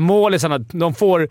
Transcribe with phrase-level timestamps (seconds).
[0.00, 1.28] målisarna, de får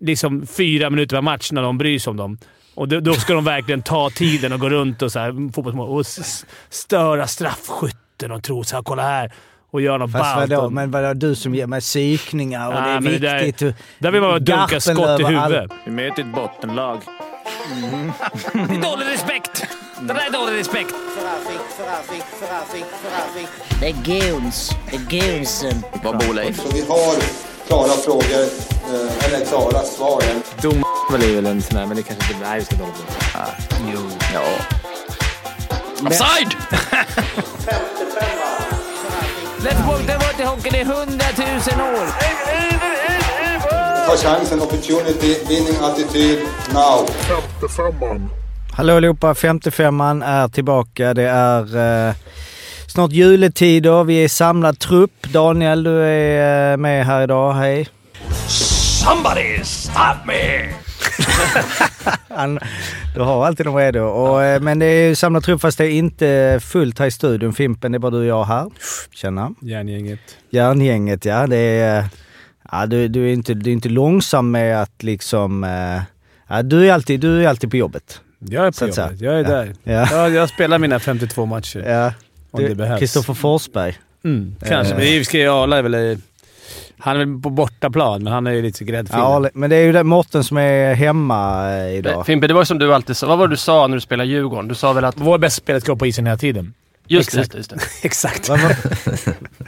[0.00, 2.38] liksom fyra minuter per match när de bryr sig om dem.
[2.74, 5.88] Och då, då ska de verkligen ta tiden och gå runt och så här, fotbollsmål
[5.98, 6.06] och
[6.70, 9.32] störa straffskytten och tro så här, kolla här
[9.70, 10.50] och göra något Fast ballt.
[10.50, 13.44] vadå, men vadå, du som ger mig psykningar och Nej, det är men det där-
[13.44, 13.76] viktigt.
[13.98, 15.70] Där vill man bara dunka skott i all- huvudet.
[15.84, 16.98] Vi möter ett bottenlag.
[18.52, 19.66] Det är dålig respekt!
[20.00, 20.94] Det där är dålig respekt.
[23.80, 23.92] Det är
[24.32, 24.70] goons.
[24.90, 25.82] Det är goonsen.
[26.04, 26.56] Vad bor Leif?
[26.56, 27.14] Så vi har
[27.72, 28.44] klara frågor,
[28.94, 30.22] eh, eller klara svar.
[30.62, 30.84] Dom
[31.14, 32.44] är väl en sån där, men det kanske inte...
[32.48, 33.02] Nej, vi ska inte hålla på.
[33.92, 34.00] Jo.
[34.34, 34.42] Ja.
[36.06, 36.56] Offside!
[39.64, 42.06] Lättboll, det har varit i hockeyn i hundratusen år.
[44.06, 46.38] Ta chansen, opportunity, winning attityd,
[46.72, 47.08] now.
[48.72, 51.14] Hallå allihopa, 55an är tillbaka.
[51.14, 51.76] Det är
[52.08, 52.14] eh,
[52.92, 54.04] snart juletider.
[54.04, 55.22] Vi är samlad trupp.
[55.32, 57.52] Daniel, du är eh, med här idag.
[57.52, 57.88] Hej.
[58.48, 60.68] Somebody stop me!
[62.36, 62.58] Han,
[63.14, 64.00] du har alltid dem redo.
[64.00, 67.10] Och, eh, men det är ju samlad trupp fast det är inte fullt här i
[67.10, 67.52] studion.
[67.54, 68.70] Fimpen, det är bara du och jag här.
[69.14, 69.50] Tjena.
[69.60, 70.20] Järngänget.
[70.50, 71.46] Järngänget, ja.
[71.46, 72.04] Det är,
[72.72, 75.64] ja du, du, är inte, du är inte långsam med att liksom...
[75.64, 76.02] eh,
[76.48, 78.20] Ja, du, är alltid, du är alltid på jobbet.
[78.38, 79.20] Jag är på jobbet.
[79.20, 79.48] Jag är Ja.
[79.48, 79.74] där.
[79.82, 80.08] Ja.
[80.10, 81.84] Ja, jag spelar mina 52 matcher.
[81.88, 82.12] Ja.
[82.52, 82.98] Om det behövs.
[82.98, 83.98] Kristoffer Forsberg.
[84.24, 84.94] Mm, kanske.
[84.94, 84.98] Eh.
[84.98, 86.18] Men i och Arla är väl...
[86.98, 89.18] Han är väl på bortaplan, men han är ju lite gräddfil.
[89.18, 92.26] Ja, men det är ju det, Mårten som är hemma eh, idag.
[92.26, 93.26] Fimpe, det var som du alltid sa.
[93.26, 94.68] Vad var det du sa när du spelade Djurgården?
[94.68, 95.14] Du sa väl att...
[95.18, 96.74] Vår bästa spelare ska på isen hela tiden.
[97.08, 97.54] Just Exakt.
[97.54, 97.76] just det.
[97.76, 98.06] Just det.
[98.08, 98.48] Exakt.
[98.48, 98.76] Vad var-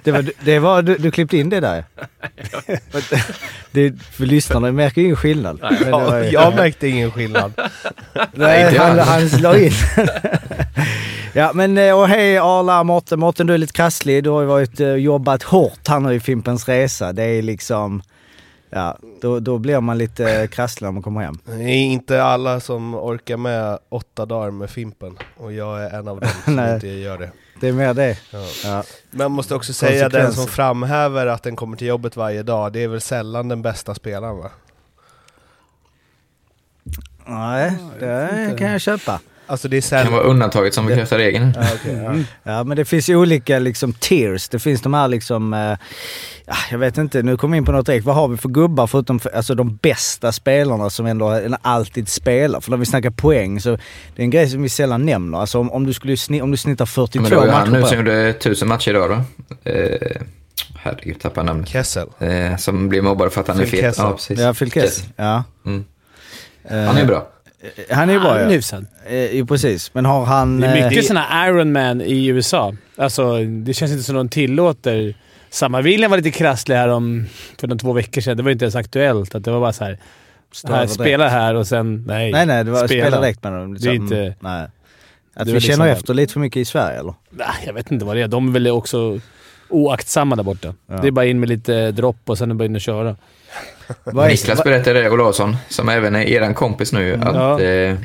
[0.03, 1.85] Det var, det var, du, du klippte in det där.
[3.73, 5.59] det, för lyssnarna märker ju ingen skillnad.
[5.63, 7.53] Men det var ju- Jag märkte ingen skillnad.
[8.33, 9.73] Nej, han, han la in.
[11.33, 13.21] ja, men eh, och hej Arla, Mårten.
[13.21, 14.25] Mårten, du är lite krasslig.
[14.25, 17.13] Du har ju varit, eh, jobbat hårt här nu i Fimpens Resa.
[17.13, 18.03] Det är liksom...
[18.75, 21.39] Ja, då, då blir man lite krasslig när man kommer hem.
[21.45, 26.09] Det är inte alla som orkar med åtta dagar med Fimpen och jag är en
[26.09, 27.31] av dem som inte gör det.
[27.61, 28.19] Det är mer det.
[28.31, 28.47] Ja.
[28.65, 28.83] Ja.
[29.11, 32.73] Men jag måste också säga den som framhäver att den kommer till jobbet varje dag,
[32.73, 34.51] det är väl sällan den bästa spelaren va?
[37.27, 39.21] Nej, det kan jag köpa.
[39.47, 41.53] Alltså det är Det kan vara undantaget som bekräftar regeln.
[41.57, 42.53] Ja, okej, ja.
[42.53, 44.49] Ja, men det finns ju olika liksom tiers.
[44.49, 45.77] Det finns de här liksom, eh,
[46.47, 48.05] ja, jag vet inte, nu kommer vi in på något direkt.
[48.07, 52.61] Vad har vi för gubbar förutom för, alltså de bästa spelarna som ändå alltid spelar?
[52.61, 53.71] För när vi snackar poäng så
[54.17, 55.39] det är en grej som vi sällan nämner.
[55.39, 57.71] Alltså om, om du skulle sni, om du snittar 42 Men det var ju han
[57.71, 59.15] matcher nu som gjorde tusen matcher idag då.
[59.71, 60.23] Eh,
[60.77, 61.69] herregud, tappade namnet.
[61.69, 62.09] Kessel.
[62.19, 63.81] Eh, som blir mobbad för att han är Phil fet.
[63.81, 64.05] Kessel.
[64.05, 64.41] Ja, precis.
[64.41, 65.05] Ja, Phil Kess.
[65.17, 65.45] Ja.
[65.67, 65.85] Mm.
[66.65, 67.29] Eh, Han är bra.
[67.91, 68.49] Han är ju bra ja.
[68.49, 68.87] hyfsad.
[69.07, 69.95] Eh, precis.
[69.95, 70.61] Men har han...
[70.61, 72.75] Det är eh, mycket såna Iron Man i USA.
[72.97, 75.15] Alltså, det känns inte som de tillåter...
[75.51, 77.27] Samma William var lite krasslig här om,
[77.61, 78.37] för de två veckor sedan.
[78.37, 79.35] Det var inte ens aktuellt.
[79.35, 79.99] Att det var bara så här,
[80.69, 82.05] här spela här och sen...
[82.07, 83.03] Nej, Nej, nej, det var spela.
[83.07, 83.75] spela direkt med dem.
[83.75, 84.69] Det är inte- Nej.
[85.35, 87.15] Att vi väl känner liksom- efter lite för mycket i Sverige eller?
[87.31, 88.29] Nej, jag vet inte vad det är.
[88.29, 89.21] De är väl också
[89.69, 90.75] oaktsamma där borta.
[90.87, 90.97] Ja.
[90.97, 93.17] Det är bara in med lite dropp och sen är det bara in och köra.
[94.05, 97.61] Vad Niklas berättade det, Olausson, som även är eran kompis nu, att Ja.
[97.61, 97.97] eh,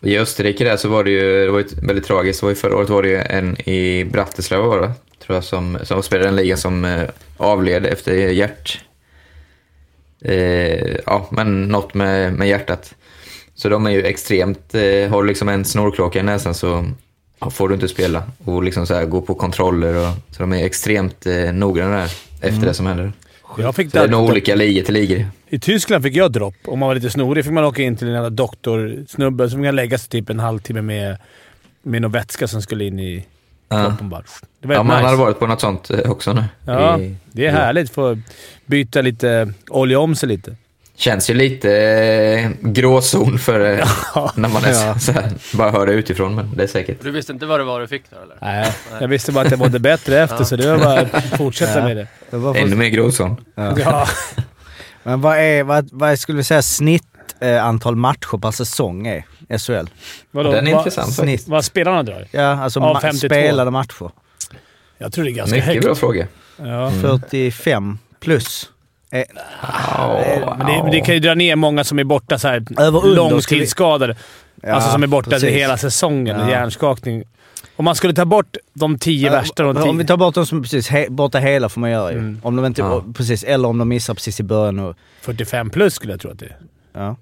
[0.00, 2.40] i Österrike där så var det ju, det var ju väldigt tragiskt.
[2.40, 4.92] Det var ju förra året var det ju en i Bratislava var det,
[5.26, 7.02] tror jag, som, som spelade en liga som eh,
[7.36, 8.80] avled efter hjärt...
[10.24, 12.94] Eh, ja, men något med, med hjärtat.
[13.54, 16.84] Så de är ju extremt, eh, har du liksom en snorkråka i näsan så
[17.50, 20.64] får du inte spela och liksom så här, gå på kontroller och så de är
[20.64, 23.12] extremt eh, noggranna där efter det som händer.
[23.58, 25.26] Jag fick det är nog olika ligor till ligor.
[25.48, 26.54] I Tyskland fick jag dropp.
[26.64, 29.76] Om man var lite snorig fick man åka in till en jävla doktorsnubbe som kan
[29.76, 31.16] lägga sig typ en halvtimme med,
[31.82, 33.26] med någon vätska som skulle in i
[33.68, 33.84] Ja.
[33.88, 34.22] kroppen bara.
[34.60, 35.06] Det var Ja, ja, man nice.
[35.06, 36.44] hade varit på något sånt eh, också nu.
[36.64, 37.90] Ja, I- det är härligt.
[37.90, 38.18] Få
[38.66, 40.56] byta lite, olja om sig lite.
[40.98, 43.88] Känns ju lite eh, gråzon för eh,
[44.34, 44.98] när man är Ja.
[44.98, 47.02] så här, bara hör det utifrån, men det är säkert.
[47.02, 48.36] Du visste inte vad det var du fick då eller?
[48.40, 51.84] Nej, jag visste bara att jag mådde bättre efter, så det var bara att fortsätta
[51.84, 52.06] med det.
[52.30, 53.36] Det för- Ännu mer gråzon.
[53.54, 54.06] Ja.
[55.02, 57.04] Men vad är, vad, vad skulle vi säga snitt
[57.40, 59.86] eh, antal matcher per säsong är i SHL?
[60.30, 61.48] Vadå, Den är vad- intressant snitt.
[61.48, 62.26] Vad spelarna drar?
[62.30, 63.26] Ja, alltså Av ma- 52.
[63.28, 64.10] spelade matcher.
[64.98, 65.84] Jag tror det är ganska Mycket högt.
[65.84, 66.26] bra fråga.
[66.56, 66.90] Ja.
[67.02, 68.70] 45 plus.
[69.12, 69.22] Eh,
[70.58, 73.14] Men det, men det kan ju dra ner många som är borta så här Över
[73.14, 74.16] långtidsskadade.
[74.62, 75.50] Ja, alltså som är borta precis.
[75.50, 76.50] hela säsongen Ja.
[76.50, 77.24] hjärnskakning.
[77.76, 80.46] Om man skulle ta bort de tio värsta och de Om vi tar bort de
[80.46, 82.18] som precis he, borta hela får man göra ju.
[82.18, 82.40] Mm.
[82.42, 83.04] Om de inte, Ja.
[83.14, 84.78] precis, eller om de missar precis i början.
[84.78, 86.56] Och, 45 plus skulle jag tro att det är.
[86.92, 87.16] ja.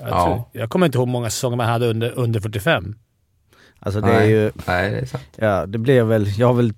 [0.00, 0.24] Jag, Ja.
[0.24, 2.94] tror, jag kommer inte ihåg hur många säsonger man hade under, under 45.
[3.78, 4.30] Alltså det är Nej.
[4.30, 5.22] ju, Nej, det är sant.
[5.36, 6.72] ja det blir väl, jag har väl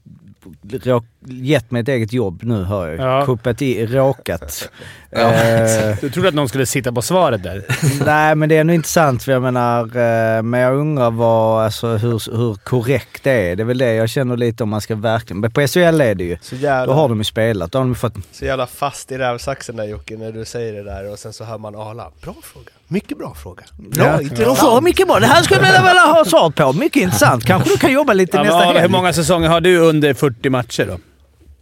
[0.70, 3.06] råk, gett mig ett eget jobb nu hör jag.
[3.20, 3.26] Ja.
[3.26, 4.70] Kuppat i, råkat
[5.10, 7.64] Ja, Eh, Du trodde att någon skulle sitta på svaret där?
[8.04, 11.86] Nej men det är ändå intressant för jag menar, eh, men jag undrar vad, alltså,
[11.88, 13.56] hur, hur korrekt det är.
[13.56, 16.14] Det är väl det jag känner lite om man ska verkligen, men på SHL är
[16.14, 16.38] det ju.
[16.42, 18.12] Så Då jävla, har de ju spelat, då har de fått...
[18.32, 21.44] så jävla fast i rävsaxen där Jocke när du säger det där och sen så
[21.44, 22.10] hör man Arla.
[22.22, 22.66] Bra fråga.
[22.88, 23.62] Mycket bra fråga.
[23.76, 24.58] Bra, Ja, intressant.
[24.58, 25.18] får mycket bra.
[25.20, 26.72] Det här skulle jag vilja ha svar på.
[26.72, 27.44] Mycket intressant.
[27.44, 28.92] Kanske du kan jobba lite Ja, nästa Arla, hur helg.
[28.92, 30.98] många säsonger har du under 40 matcher då?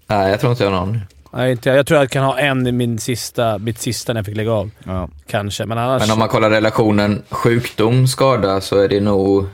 [0.07, 1.01] Nej, jag tror inte jag har någon.
[1.33, 1.79] Nej, inte jag.
[1.79, 4.53] Jag tror jag kan ha en i min sista, mitt sista när jag fick lägga
[4.53, 4.71] av.
[4.85, 5.09] Ja.
[5.27, 6.03] Kanske, men annars...
[6.03, 9.47] Men om man kollar relationen sjukdom, skada så är det nog...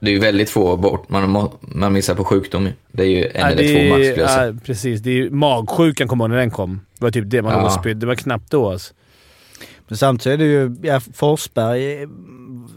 [0.00, 1.08] Det är ju väldigt få bort.
[1.08, 2.68] Man, må- man missar på sjukdom.
[2.92, 4.46] Det är ju en Ja, eller det två skulle jag säga.
[4.46, 5.00] ja, precis.
[5.00, 6.80] Det är ju magsjukan kommer när den kom.
[6.98, 7.70] Det var typ det man Ja.
[7.70, 8.00] spydde.
[8.00, 8.94] Det var knappt då alltså.
[9.88, 12.08] Men samtidigt är det ju, ja, Forsberg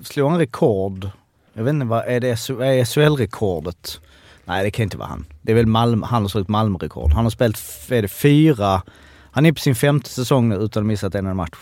[0.04, 1.10] slog en rekord.
[1.54, 2.36] Jag vet inte, vad är det
[2.86, 4.00] SHL-rekordet?
[4.52, 5.26] Nej det kan inte vara han.
[5.42, 7.14] Det är väl Malmö, han har slagit Malmö-rekord.
[7.14, 7.58] Han har spelat,
[7.90, 8.82] är det fyra,
[9.32, 11.58] han är på sin femte säsong nu utan att ha missat en enda match.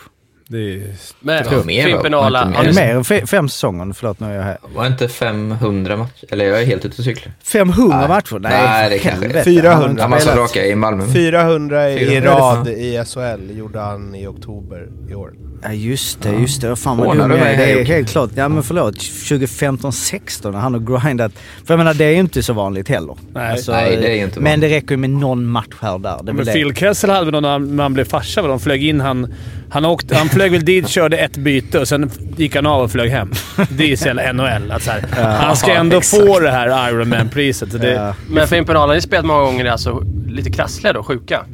[0.52, 0.82] Det är...
[1.20, 3.92] Men tror mer, Fimpen och Arla, Är det mer än fe, fem säsonger?
[3.92, 4.58] Förlåt nu är jag här.
[4.74, 6.24] Var inte 500 matcher?
[6.28, 7.32] Eller jag är helt ute och cyklar.
[7.44, 8.08] 500 Nej.
[8.08, 8.38] matcher?
[8.38, 9.44] Nej, Nej, det kanske- helvete.
[9.44, 10.06] 400.
[10.10, 10.38] Han spelat.
[10.38, 11.06] raka i Malmö.
[11.12, 15.32] 400 i 400 rad i SHL gjorde han i oktober i år.
[15.62, 16.76] Ja just det, just det.
[16.76, 17.56] Fan vad Ordnar dum du jag är.
[17.56, 18.30] Det är helt klart.
[18.34, 18.94] Ja men förlåt.
[18.96, 21.32] 2015-16 när han har grindat.
[21.64, 23.16] För jag menar det är ju inte så vanligt heller.
[23.34, 23.52] Nej.
[23.52, 24.70] Alltså, Nej, det är ju inte Men vanligt.
[24.70, 26.20] det räcker ju med någon match här och där.
[26.22, 26.44] Men.
[26.46, 28.42] Phil Kessel hade väl någon när han- när han blev farsa.
[28.42, 28.48] väl?
[28.50, 29.34] De flög in han...
[29.70, 32.90] Han, åkte, han flög väl dit, körde ett byte och sen gick han av och
[32.90, 33.32] flög hem.
[33.68, 34.72] Det är så jävla NHL.
[34.72, 36.26] Att så här, han ska ändå exakt.
[36.26, 37.72] få det här Ironman-priset.
[37.72, 38.14] så Det, Ja.
[38.28, 41.44] Men Fimpen Arla, ni spelat många gånger är alltså lite krassliga då, sjuka.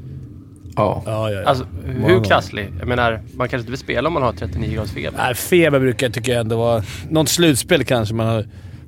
[0.77, 1.03] Ja.
[1.07, 1.49] Ja, ja, ja.
[1.49, 1.67] Alltså,
[2.07, 2.73] hur krasslig?
[2.79, 5.19] Jag menar, man kanske inte vill spela om man har 39 graders feber.
[5.19, 6.83] Nej, feber brukar jag tycka ändå vara...
[7.11, 8.45] Något slutspel kanske man har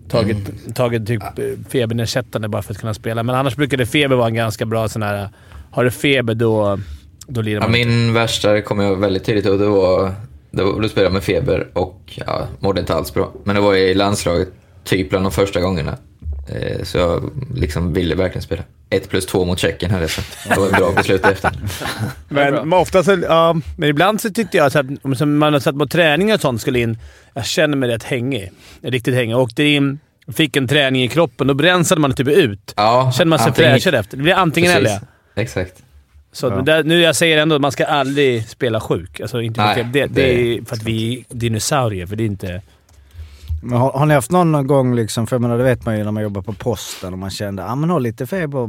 [0.08, 3.22] tagit, tagit typ eh, febernedsättande bara för att kunna spela.
[3.22, 5.28] Men annars brukar det feber vara en ganska bra sån här...
[5.70, 6.78] Har du feber då,
[7.28, 7.72] då lirar Ja, man.
[7.72, 10.14] min värsta kom jag väldigt tidigt och det var,
[10.50, 13.32] det var, då spelade jag med feber och ja, mådde inte alls bra.
[13.44, 14.48] Men det var i landslaget,
[14.84, 15.96] typ bland de första gångerna.
[16.48, 18.62] Eh, så jag liksom ville verkligen spela.
[18.90, 20.38] Ett plus två mot Tjeckien hade jag sagt.
[20.48, 21.50] Det var ett bra beslut efter.
[22.28, 22.64] Men, bra.
[22.64, 25.78] men ofta så, ja, men ibland så tyckte jag så att om man har satt
[25.78, 26.98] på träning och sånt skulle in.
[27.34, 28.50] Jag känner mig rätt hängig.
[28.82, 29.32] Riktigt hängig.
[29.32, 29.98] Jag åkte in,
[30.32, 31.46] fick en träning i kroppen.
[31.46, 32.74] Då bränslade man typ ut.
[32.76, 34.16] Ja, Känner man sig antingen- fräschare efter.
[34.16, 34.88] Det blir antingen Precis.
[34.88, 35.00] eller.
[35.42, 35.74] Exakt.
[36.32, 39.20] Så men där, nu jag säger ändå att man ska aldrig spela sjuk.
[39.20, 42.22] Alltså inte Nej, för det, det, det- är för att vi är dinosaurier, för det
[42.22, 42.62] är inte...
[43.62, 46.04] Men har, har ni haft någon gång liksom, för jag menar det vet man ju
[46.04, 48.68] när man jobbar på posten och man kände, ja ah, men har lite feber,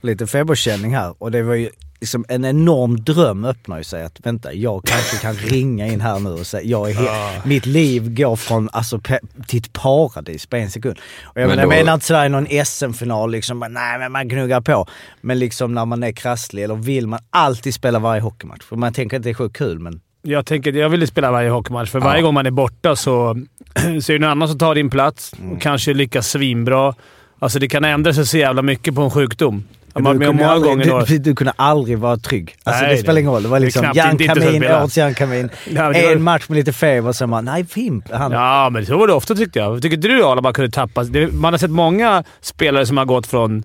[0.00, 1.14] lite feberkänning här.
[1.18, 1.70] Och det var ju
[2.04, 6.18] liksom en enorm dröm öppnar ju sig att vänta, jag kanske kan ringa in här
[6.18, 9.00] nu och säga, jag är he- mitt liv går från alltså
[9.46, 10.96] till ett paradis på en sekund.
[11.24, 13.98] Och jag, Men menar, jag då- menar inte sådär i någon SM-final liksom, bara, nej
[13.98, 14.86] men man gnuggar på.
[15.20, 18.62] Men liksom när man är krasslig eller vill man alltid spela varje hockeymatch.
[18.64, 21.50] För man tänker att det är sjukt kul men Jag tänker jag vill spela varje
[21.50, 23.36] hockeymatch, för varje gång man är borta så,
[24.02, 26.94] så är det någon annan som tar din plats och kanske lyckas svinbra.
[27.38, 29.64] Alltså det kan ändra sig så jävla mycket på en sjukdom.
[29.94, 31.06] Jag har varit med många aldrig, gånger.
[31.06, 32.56] du, du, du kunde aldrig vara trygg.
[32.64, 33.42] Alltså Nej, det spelar ingen roll.
[33.42, 34.80] Det var liksom knappt Jan inte- inte så Kamin, spela.
[34.82, 35.50] årets Jan Kamin.
[35.70, 38.10] Ja, men det var- En match med lite feber och sen bara, nej Fimp.
[38.12, 39.82] Han, Ja, men så var det ofta tyckte jag.
[39.82, 41.04] Tycker inte du Arla man kunde tappa?
[41.04, 43.64] Det, man har sett många spelare som har gått från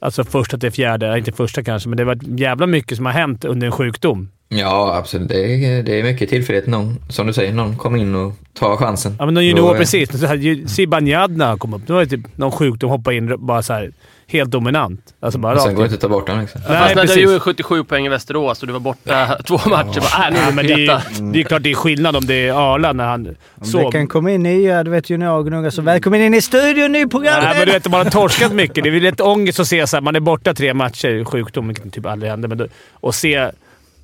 [0.00, 1.18] alltså första till fjärde.
[1.18, 4.28] Inte första kanske, men det var jävla mycket som har hänt under en sjukdom.
[4.48, 5.28] Ja, absolut.
[5.28, 6.66] Det är, det är mycket tillfällighet.
[6.66, 9.16] Någon, som du säger, någon kommer in och tar chansen.
[9.18, 10.20] Ja, men någon junior Då precis.
[10.20, 10.26] Så
[10.66, 11.86] Zibanejad kom upp.
[11.86, 12.90] Det var typ någon sjukdom.
[12.90, 13.92] Hoppa in bara så här,
[14.32, 15.14] helt dominant.
[15.20, 15.92] Alltså bara sen går det in.
[15.92, 16.60] inte att ta bort den liksom.
[16.68, 20.00] Nej, Fast när du gjorde 77 poäng i Västerås och du var borta två matcher,
[20.00, 22.48] bara äh, nu Ja, men det är, det är klart det är skillnad om det
[22.48, 23.80] är Arla när han Om sov.
[23.84, 27.48] det kan komma in nya, du vet juniorgnuggar, så välkommen in i studion, ny programledare!
[27.48, 28.84] Nej, men du vet, man har torskat mycket.
[28.84, 31.92] Det är lite ångest att se så här, man är borta tre matcher, sjukdom, vilket
[31.92, 33.50] typ aldrig händer, men då, och se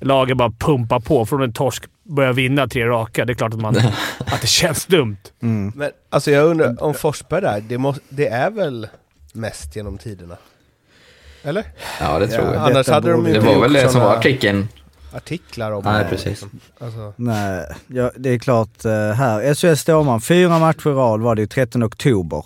[0.01, 3.25] laget bara pumpa på från en torsk börja vinna tre raka.
[3.25, 3.75] Det är klart att, man,
[4.17, 5.17] att det känns dumt.
[5.39, 8.87] Men alltså jag undrar, om Forsberg där, det, må, det är väl
[9.33, 10.37] mest genom tiderna?
[11.43, 11.63] Eller?
[11.99, 12.61] Ja, det tror Ja, jag.
[12.61, 14.67] Annars detta hade de inte Det var väl det som var artikeln.
[15.13, 16.09] artiklar om Nej, det.
[16.09, 16.25] precis.
[16.27, 16.49] liksom.
[16.79, 18.85] Alltså, Nej, ja, det är klart.
[18.85, 22.45] eh, här, SHL Stålman, fyra matcher i rad var det ju 13 oktober.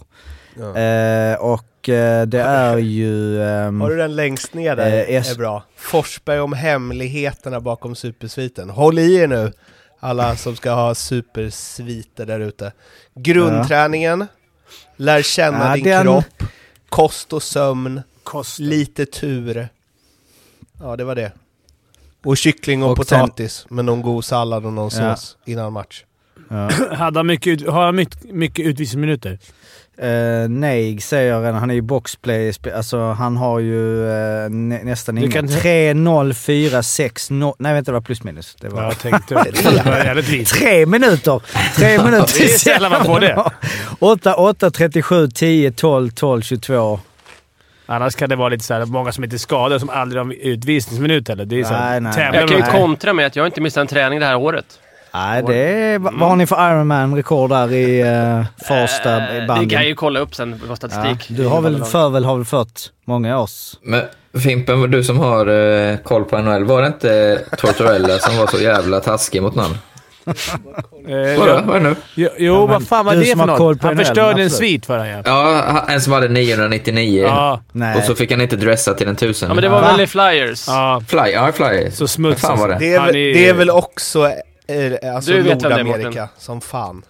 [0.60, 0.78] ja.
[0.78, 3.44] Eh, och eh, det är ju...
[3.44, 5.10] ehm, Har du den längst ner där?
[5.10, 5.64] Eh, är bra.
[5.78, 8.70] Forsberg om hemligheterna bakom supersviten.
[8.70, 9.52] Håll i er nu,
[10.00, 12.72] alla som ska ha supersviter där ute.
[13.16, 14.28] Grundträningen,
[14.98, 16.44] lär känna Ja, din den- kropp,
[16.96, 18.02] kost och sömn,
[18.60, 19.68] lite tur.
[20.80, 21.32] Ja, det var det.
[22.24, 25.16] Och kyckling och, Och sen- potatis med någon god sallad och någon Ja.
[25.16, 26.04] sås innan match.
[26.92, 29.40] Hade han mycket, har han mycket, mycket utvisningsminuter?
[30.04, 31.56] Uh, nej, säger jag redan.
[31.56, 32.54] Han är ju boxplay.
[32.76, 35.32] Alltså han har ju eh, nä, nästan Du inga.
[35.32, 37.54] kan- 3, 0, 4, 6, 0.
[37.60, 38.56] Nej vänta, det var plus minus.
[38.56, 40.50] Det var Jag tänkte det var jävligt vis.
[40.52, 41.42] Tre minuter!
[41.76, 42.34] Tre minuter!
[42.38, 43.44] Det är sällan man får det.
[44.00, 47.00] 8, 8, 37, 10, 12, 12, 22.
[47.86, 50.34] Annars kan det vara lite så här, många som inte är skadade som aldrig har
[50.34, 51.46] utvisningsminut heller.
[51.46, 52.30] Det är så här, Nej, nej.
[52.34, 54.66] Jag kan ju kontra med att jag inte missat en träning det här året.
[55.14, 56.00] Nej, det är...
[56.00, 59.70] Vad har ni för Ironman-rekord där i uh, Farsta Eh, i Det bandyn?
[59.70, 61.38] kan jag ju kolla upp sen på Ja, statistik.
[61.38, 63.74] du har väl, för, väl, har väl fört många års...
[63.84, 64.02] Men
[64.44, 68.58] Fimpen, du som har eh, koll på NHL, var det inte Tortorella som var så
[68.58, 69.78] jävla taskig mot någon?
[71.08, 71.62] Eh, Vadå?
[71.66, 71.96] Vad är det nu?
[72.16, 73.82] Jo, jo vad fan var det som för något?
[73.82, 75.22] Han förstörde en svit för honom ja.
[75.26, 77.98] Ja, en som hade 999 Ja, Nej.
[77.98, 79.48] och så fick han inte dressa till en tusen.
[79.50, 79.92] Ja, men det var Va?
[79.92, 80.68] väl i Flyers?
[80.68, 81.02] ja.
[81.08, 81.92] Fly, ja, Fly.
[81.92, 82.78] Så smuts Vad fan var det?
[82.80, 84.32] Det är, Han väl, är- det är väl också
[84.68, 87.04] eh, alltså Du vet vem det är, Nordamerika som fan.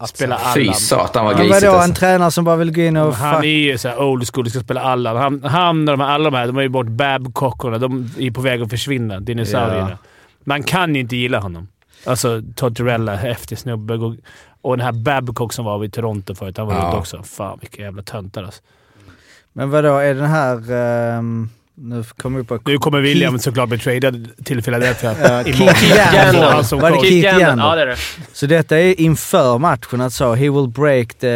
[0.00, 0.54] Att Spela säga.
[0.54, 0.74] Fy Allan.
[0.74, 1.94] satan vad grisigt vadå, en alltså.
[2.00, 3.14] tränare som bara vill gå in och...
[3.14, 5.16] Han fuck- är ju så här old school, ska spela Allan.
[5.16, 7.78] Han, han och de här, alla de här, de har ju bort Babcockorna.
[7.78, 9.90] De är på väg att försvinna, dinosaurierna.
[9.90, 9.96] Ja.
[10.44, 11.68] Man kan ju inte gilla honom.
[12.06, 13.94] Alltså Tortorella, häftig snubbe.
[13.94, 14.14] Och-
[14.60, 16.88] Och den här Babcock som var vid Toronto förut, han var Ja.
[16.88, 17.22] ute också.
[17.22, 18.62] Fan vilka jävla töntar alltså.
[19.52, 20.72] Men vadå, är den här...
[20.72, 22.58] ehm, nu kommer vi på...
[22.64, 25.14] Nu kommer William såklart bli tradad till Philadelphia.
[25.44, 26.96] Keith som Var det.
[27.00, 27.38] Keith Keith.
[27.40, 27.58] Yandel?
[27.58, 27.96] Ja, det är det.
[28.32, 31.28] Så detta är inför matchen att så, he will break the...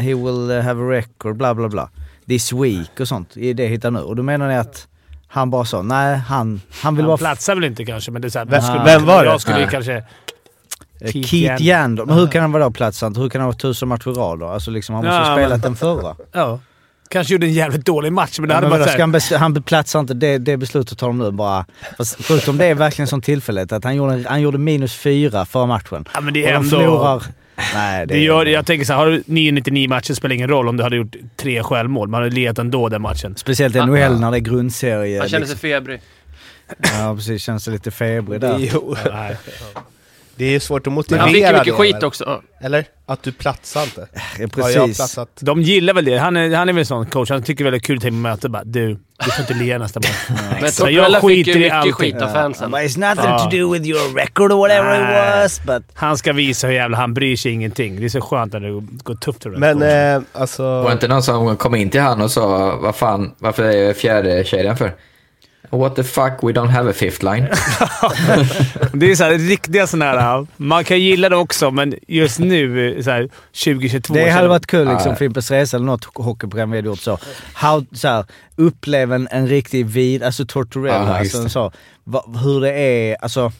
[0.00, 1.90] He will uh, have a record, bla bla bla.
[2.28, 3.30] This week och sånt.
[3.34, 3.98] Det är det hittar nu.
[4.00, 4.86] Och då menar ni att
[5.28, 7.16] han bara sa, nej han, han vill Han vara...
[7.18, 9.30] platsar väl inte kanske, men det är så här, Vem- skulle- vem var det?
[9.30, 9.68] Jag skulle Nej.
[9.70, 9.94] kanske...
[11.00, 11.62] Eh, Keith Keith.
[12.06, 13.18] Men hur kan han vara då platsant?
[13.18, 14.46] Hur kan han ha tusen matcher i rad då?
[14.48, 16.16] Alltså liksom, han måste Ja, ha men- spelat den förra.
[16.32, 16.60] Ja.
[17.08, 19.62] Kanske gjorde en jävligt dålig match, men det Men hade vadå, varit han, bes- han
[19.62, 21.66] platsar inte, det, det beslutet tar de nu bara.
[21.98, 25.66] Fast förutom det är verkligen som tillfället att han gjorde, han gjorde minus fyra förra
[25.66, 26.04] matchen.
[26.14, 26.76] Ja, men det Och är de ändå...
[26.76, 27.22] förlorar...
[27.74, 30.68] Nej, det, Det gör, jag tänker så här, har du 999 matcher spelar ingen roll
[30.68, 32.08] om du hade gjort tre självmål.
[32.08, 33.36] Man hade ledat ändå den matchen.
[33.36, 35.18] Speciellt i NHL när det är grundserie.
[35.20, 35.58] Han kände liksom.
[35.60, 36.00] sig febrig.
[36.98, 38.56] Ja precis, känns lite febrig där.
[38.58, 39.36] Jo, Nej.
[40.36, 42.42] Det är svårt att motivera han fick ju mycket det, skit också.
[42.60, 42.84] Eller?
[43.06, 44.08] Att du platsar inte.
[44.12, 44.96] Ja, Har jag precis.
[44.96, 45.28] platsat?
[45.40, 46.16] De gillar väl det.
[46.18, 47.30] Han är, han är väl en sån coach.
[47.30, 48.48] Han tycker väl det är kul till möte.
[48.48, 48.88] Bara, du,
[49.24, 50.28] du får inte le nästa match.
[50.60, 51.92] Men Så jag skiter ju i mycket allting.
[51.92, 52.70] skit av fansen.
[52.70, 53.38] But it's nothing Ja.
[53.50, 55.28] to do with your record or whatever Nej.
[55.38, 55.60] it was.
[55.66, 55.82] But...
[55.94, 58.00] Han ska visa hur jävla han bryr sig ingenting.
[58.00, 60.62] Det är så skönt när det går tufft för Men eh, alltså...
[60.62, 64.44] Var inte någon som kom in till han och sa vad fan, varför är fjärde
[64.44, 64.92] kedjan för?
[65.70, 67.42] What the fuck, we don't have a fifth line.
[68.92, 70.46] Det är så här, riktiga sådana här...
[70.56, 73.28] Man kan gilla det också, men just nu, så här,
[73.64, 74.14] 2022...
[74.14, 75.16] Det hade varit kul liksom, Ja.
[75.16, 77.18] Fimpens Resa eller något hockeyprogram vi hade gjort så.
[77.54, 78.24] How, så här,
[78.56, 81.72] upplev en, en riktig vid, alltså Tortorella, just alltså, så,
[82.04, 83.52] va, hur det är, alltså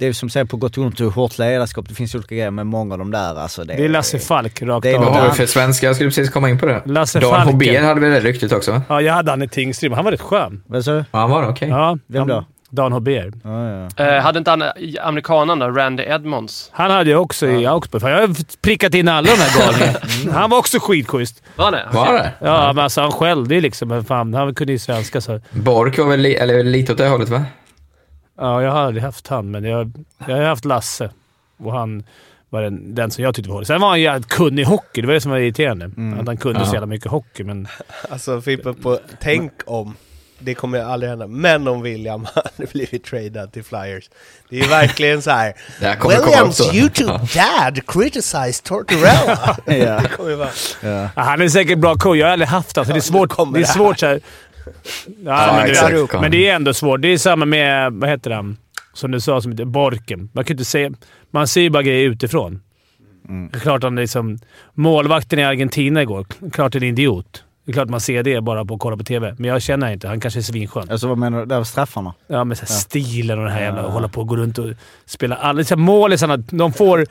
[0.00, 2.50] det är som säger på gott och ont, hur hårt ledarskap, det finns olika grejer
[2.50, 3.34] med många av de där.
[3.40, 4.98] Alltså, det, Det är Lasse Falk rakt Det är.
[4.98, 5.86] Vad har vi för svenska?
[5.86, 6.82] Jag skulle precis komma in på det.
[6.84, 7.52] Lasse Dan Falken.
[7.52, 8.82] Hober hade vi det ryktet också?
[8.88, 9.92] Ja, jag hade han i Tingsryd.
[9.92, 10.62] Han var rätt skön.
[10.66, 11.04] Vad sa du?
[11.10, 11.68] Ja, han var det, okej.
[11.68, 12.44] Ja, Vem då?
[12.72, 13.32] Dan Hober.
[13.44, 14.06] Ja, ja.
[14.16, 14.62] Eh, hade inte han
[15.02, 16.70] amerikanen då, Randy Edmonds?
[16.72, 18.02] Han hade jag också i Augsburg.
[18.02, 19.98] Jag har prickat in alla de här galningarna.
[20.40, 21.42] Han var också skitschysst.
[21.56, 21.88] Var han det?
[21.92, 22.32] Var det?
[22.40, 23.88] Ja, men alltså han skällde ju liksom.
[23.88, 25.40] Men fan, han kunde ju svenska så...
[25.50, 27.42] Bork var väl li- eller lite åt det hållet va?
[28.40, 29.92] Ja, jag har aldrig haft han, men jag,
[30.26, 31.10] jag har haft Lasse.
[31.58, 32.02] Och han
[32.50, 33.66] var den, den som jag tyckte var hård.
[33.66, 35.00] Sen var han jävligt kunnig i hockey.
[35.00, 35.90] Det var det som var irriterande.
[36.20, 36.66] Att han kunde Ja.
[36.66, 37.68] så jävla mycket hockey, men...
[38.10, 39.96] Alltså Fimpen, på, tänk om,
[40.38, 44.10] det kommer aldrig hända, men om William hade blivit tradad till Flyers.
[44.48, 45.54] Det är ju verkligen så här.
[45.80, 46.74] Det här kommer komma upp Williams.
[46.74, 49.56] YouTube dad criticized Tortorella.
[49.66, 50.00] Ja.
[50.00, 50.48] det kommer ju vara...
[50.82, 51.08] Ja.
[51.16, 52.18] Ja, han är säkert bra coach.
[52.18, 53.36] Jag har aldrig haft honom, så det är svårt.
[53.36, 53.74] Det är det här.
[53.74, 54.20] svårt så här.
[55.06, 57.02] Ja, Ja, men, det, men det är ändå svårt.
[57.02, 58.56] Det är samma med, vad heter han,
[58.92, 60.30] som du sa, som heter Borken.
[60.32, 60.90] Man kan inte se...
[61.30, 62.60] Man ser ju bara grejer utifrån.
[63.52, 64.38] Det är klart han liksom...
[64.74, 67.44] Målvakten i Argentina igår, klart en idiot.
[67.64, 69.34] Det är klart man ser det bara på att kolla på TV.
[69.38, 70.08] Men jag känner inte.
[70.08, 70.90] Han kanske är svinskön.
[70.90, 71.46] Alltså vad menar du?
[71.46, 72.14] Det var straffarna?
[72.26, 73.82] Ja, med så här stilen och det här jävla...
[73.82, 74.70] hålla på och gå runt och
[75.06, 75.36] spela...
[75.36, 77.06] Alla här målisarna, de får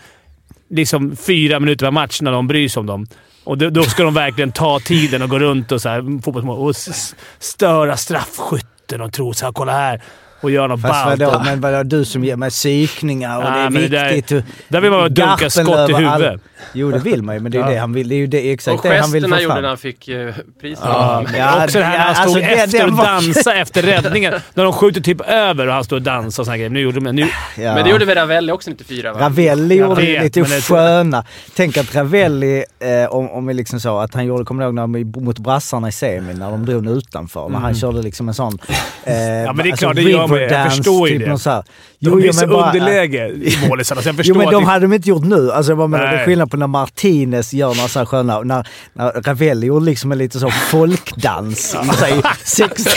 [0.70, 3.08] liksom fyra minuter per match när de bryr sig om dem.
[3.50, 6.60] Och då, då ska de verkligen ta tiden och gå runt och så här, fotbollsmål
[6.60, 10.02] och s- störa straffskytten och tro såhär “kolla här”
[10.42, 11.22] och göra något Fast ballt.
[11.22, 14.14] vadå, men vadå, du som ger mig psykningar och Ja, det är men det där-
[14.14, 14.46] viktigt.
[14.68, 16.42] Där vill man bara dunka skott i huvudet.
[16.74, 17.74] Jo, det vill man ju, men det är ju Ja.
[17.74, 18.10] det han vill.
[18.10, 19.62] Det är ju det, exakt Och det han vill få gjorde fram.
[19.62, 20.84] när han fick eh, priset.
[20.86, 23.56] Ja, Ja, också det här när han ja, stod alltså, det- efter det och dansade
[23.60, 24.34] efter räddningen.
[24.54, 26.70] När de skjuter typ över och han står och dansar och såna grejer.
[26.70, 27.12] Nu gjorde de...
[27.12, 27.22] Nu,
[27.58, 27.74] Ja.
[27.76, 29.20] Men det gjorde väl Ravelli också 94 va?
[29.20, 31.24] Ravelli gjorde vet, lite det- sköna.
[31.56, 34.82] Tänk att Ravelli, eh, om, om vi liksom så, att han gjorde, kommer ihåg när
[34.82, 37.50] de, mot brassarna i semin när de drog den utanför?
[37.50, 38.58] När han körde liksom en sån...
[39.04, 39.46] Eh, Mm.
[39.46, 41.32] ja, men det är alltså klart, det gör man men jag förstår ju typ det.
[41.32, 41.62] något så här.
[41.62, 44.86] De Jo, är jo, så underläge i målisarna, så jag Jo men de det- hade
[44.86, 45.52] de inte gjort nu.
[45.52, 48.42] Alltså jag menar, det är skillnad på när Martinez gör några så här sköna...
[48.42, 52.90] När, när Ravelli gjorde liksom en lite så folkdans i, så här, i, 60,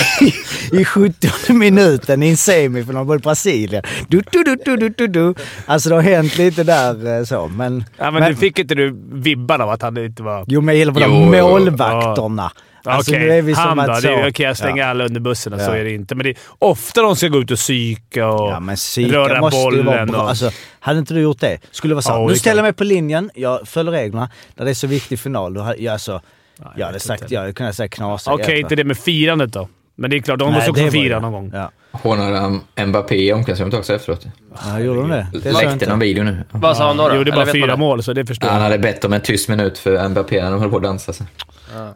[0.73, 3.83] i 70 minuten i en semifinal mot Brasilien.
[4.09, 5.35] Du, du, du, du, du, du, du.
[5.67, 7.85] Alltså det har hänt lite där eh, så, men...
[7.97, 10.45] Ja, men, du fick inte du vibban av att han inte var...
[10.49, 12.51] Jo men jag gillar på de jo, jo.
[12.85, 14.29] Alltså Okej, som han då.
[14.29, 14.89] Okej, jag slänger ja.
[14.89, 15.77] alla under bussen och så Ja.
[15.77, 16.15] är det inte.
[16.15, 19.41] Men det är ofta de ska gå ut och psyka och Ja men psyka röra
[19.41, 20.09] måste ju vara bollen.
[20.09, 20.23] bra.
[20.23, 20.29] och...
[20.29, 22.57] Alltså, hade inte du gjort det, skulle det vara så Ja, här, det nu ställer
[22.57, 25.83] jag mig på linjen, jag följer reglerna, när det är så viktig final, då hade
[25.83, 26.21] jag alltså...
[26.77, 28.33] Jag hade sagt, jag hade kunnat säga knasa.
[28.35, 29.69] Okej, inte det med firandet då.
[29.95, 31.51] Men det är klart, de måste också fira någon gång.
[31.55, 31.71] Ja.
[31.93, 34.27] Hånade han Mbappé i omklädningsrummet också efteråt?
[34.67, 35.27] Ja, gjorde de det?
[35.43, 36.45] Det Läckte någon video nu.
[36.51, 37.09] Vad sa han då?
[37.09, 37.15] då?
[37.17, 38.63] Jo, det är Eller bara fyra mål, så det förstår Han jag.
[38.65, 41.13] hade bett om en tyst minut för Mbappé när de höll på att dansa.
[41.13, 41.25] Så.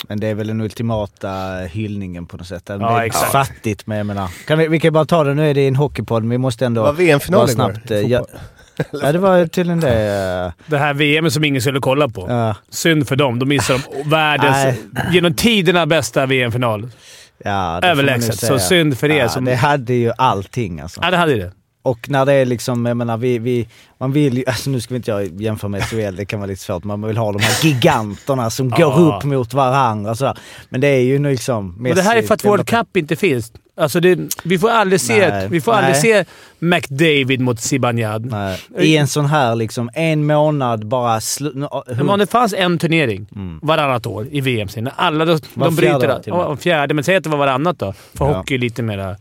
[0.09, 1.29] Men det är väl den ultimata
[1.71, 2.62] hyllningen på något sätt.
[2.67, 3.33] Ja, det är exakt.
[3.33, 4.29] fattigt men jag menar.
[4.47, 6.67] Kan vi, vi kan bara ta det, nu är det en hockeypodd men vi måste
[6.67, 6.83] ändå...
[6.83, 8.26] Var VM-final snabbt, eh, ja,
[9.03, 10.53] ja det var tydligen det.
[10.67, 12.21] Det här VM som ingen skulle kolla på.
[12.29, 13.38] eh, Ja, Synd för dem.
[13.38, 14.79] De missar de världens,
[15.12, 16.91] genom tiderna bästa VM-final.
[17.38, 18.38] Ja, Överlägset.
[18.38, 19.45] Så synd för er ja, som...
[19.45, 21.00] Det hade ju allting alltså.
[21.02, 21.52] Ja, det hade det.
[21.87, 24.95] Och när det är liksom, jag menar vi, vi man vill ju, alltså nu ska
[24.95, 27.43] vi inte jag jämföra med SHL, det kan vara lite svårt, man vill ha de
[27.43, 29.16] här giganterna som går Ja.
[29.19, 30.38] upp mot varandra och sådär.
[30.69, 31.87] Men det är ju liksom...
[31.90, 33.52] Och det här är för att Messi, World Cup inte finns.
[33.78, 35.49] Alltså det, vi får aldrig se, Nej.
[35.49, 36.25] vi får aldrig se
[36.59, 38.26] McDavid mot Zibanejad.
[38.26, 41.21] Nej, I en sån här liksom, en månad bara...
[41.21, 43.59] Slu, nu- Men om det fanns en turnering Mm.
[43.62, 46.09] varannat år i VM-serien, alla de, de fjärde bryter...
[46.09, 46.23] med.
[46.26, 47.93] Ja, fjärde, men säg att det var varannat då.
[48.14, 48.33] För Ja.
[48.37, 49.16] hockey lite mera...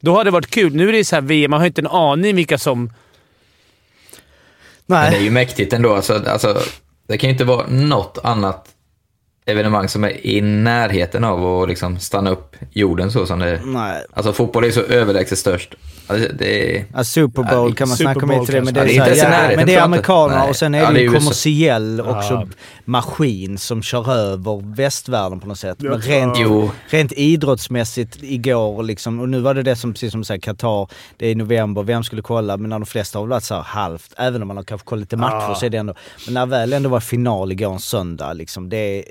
[0.00, 0.74] Då hade det varit kul.
[0.74, 2.92] Nu är det så här VM, man har inte en aning vilka som...
[4.86, 5.24] Men det är Nej.
[5.24, 5.94] ju mäktigt ändå.
[5.94, 6.56] Alltså, alltså,
[7.08, 8.68] det kan ju inte vara något annat
[9.46, 13.60] evenemang som är i närheten av att liksom stanna upp jorden så som det är.
[13.64, 14.04] Nej.
[14.12, 15.74] Alltså fotboll är så överlägset störst.
[16.08, 16.84] Alltså, det är...
[16.94, 19.10] Ja, Super Bowl kan man Super snacka om lite det, men det är, Ja, det
[19.10, 22.02] är så inte ja, men det är amerikanerna och sen är Ja, det ju kommersiell
[22.06, 22.18] Ja.
[22.18, 22.48] också
[22.84, 25.80] maskin som kör över västvärlden på något sätt.
[25.80, 25.98] Men Ja.
[25.98, 26.38] rent,
[26.88, 30.88] rent idrottsmässigt igår liksom, och nu var det det som, precis som du säger, Qatar,
[31.16, 32.56] det är i november, vem skulle kolla?
[32.56, 35.00] Men när de flesta har varit så här halvt, även om man har kanske kollat
[35.00, 35.54] lite matcher Ja.
[35.54, 35.94] så är det ändå,
[36.24, 39.04] men när väl ändå var final igår en söndag liksom, det är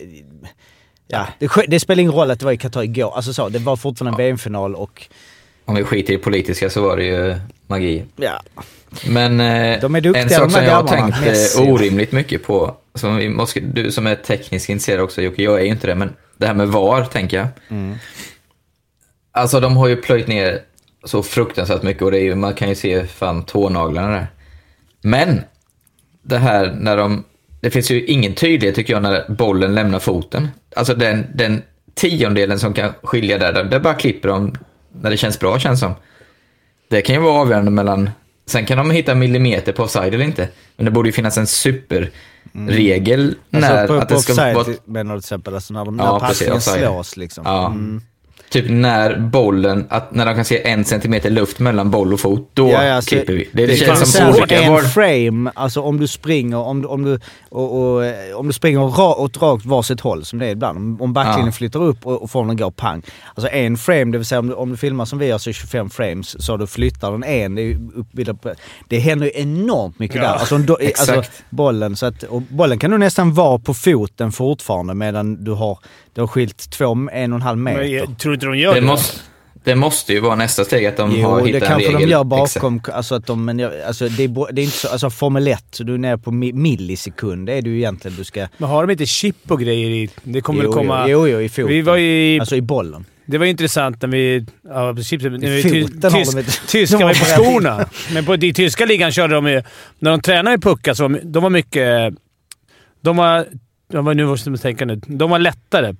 [1.09, 3.13] Ja, det, det spelar ingen roll att det var i Qatar igår.
[3.15, 5.07] Alltså så, det var fortfarande en VM-final och
[5.67, 7.35] Om vi skiter i det politiska så var det ju
[7.67, 8.03] magi.
[8.15, 8.41] ja,
[9.07, 11.63] Men eh, De är duktiga, en sak som jag har tänkt Messi.
[11.63, 15.59] eh, orimligt mycket på, som vi måste, du som är tekniskt intresserad också Jocke, jag
[15.59, 17.47] är ju inte det, men det här med VAR tänker jag.
[17.69, 17.95] Mm.
[19.31, 20.61] Alltså de har ju plöjt ner
[21.03, 24.27] så fruktansvärt mycket och det är ju, man kan ju se fan tånaglarna där.
[25.01, 25.41] Men
[26.21, 27.23] det här när de,
[27.61, 30.47] det finns ju ingen tydlighet tycker jag när bollen lämnar foten.
[30.75, 31.61] Alltså den, den
[31.95, 34.55] tiondelen som kan skilja där, där, där bara klipper de
[35.01, 35.93] när det känns bra känns som.
[36.89, 38.09] Det kan ju vara avgörande mellan,
[38.45, 40.49] sen kan de hitta millimeter på offside eller inte.
[40.75, 44.55] Men det borde ju finnas en superregel när alltså på, att på det ska offside
[44.55, 44.67] vara...
[44.85, 47.43] menar du till exempel, alltså när, de, Ja, när precis, passningen slås liksom.
[47.45, 47.65] Ja.
[47.67, 48.01] Mm.
[48.49, 52.49] Typ när bollen, att när de kan se en centimeter luft mellan boll och fot,
[52.53, 53.49] då Ja, ja, så- klipper vi.
[53.53, 54.61] Det, det, Det känns som olika.
[54.61, 57.19] en Var, frame, alltså om du springer, om, du- om du,
[57.49, 60.77] och, och, eh, om du springer ra, åt rakt varsitt håll som det är ibland.
[60.77, 61.51] Om, om backlinjen Ja.
[61.51, 63.01] flyttar upp och, och formen går pang.
[63.35, 65.51] Alltså en frame, det vill säga om du, om du filmar som vi gör så
[65.51, 68.55] 25 frames, så du flyttar den en, det, är
[68.87, 70.29] det händer ju enormt mycket Ja, där.
[70.33, 74.93] Alltså, du, alltså bollen, så att, och bollen kan du nästan vara på foten fortfarande
[74.93, 75.79] medan du har,
[76.17, 77.79] det har skilt två, en och en halv meter.
[77.79, 78.79] Men jag tror inte de gör det.
[78.79, 79.19] det, måste,
[79.63, 82.01] det måste ju vara nästa steg att de Jo, har det hittat en kanske regel.
[82.01, 82.61] de gör Exakt.
[82.63, 85.47] bakom, alltså att de, men jag, alltså det är, det är inte så, alltså Formel
[85.47, 88.47] 1, så du är nere på mi- millisekund, det är du egentligen, du ska...
[88.57, 90.09] Men har de inte chip och grejer i?
[90.23, 91.07] Det kommer jo, väl komma...
[91.07, 91.67] jo, jo, i foten.
[91.67, 93.05] Vi var ju i, Alltså i bollen.
[93.25, 94.45] Det var ju intressant när vi...
[94.69, 96.51] Ja, chips, när vi foten har tys, de inte.
[96.67, 97.85] Tyskar De var på skorna.
[98.13, 99.63] Men på, i tyska ligan körde de ju...
[99.99, 102.13] När de tränade i puckar så de var mycket...
[103.01, 103.45] De var...
[103.87, 104.95] De var nu måste jag tänka nu.
[104.95, 105.95] De var lättare.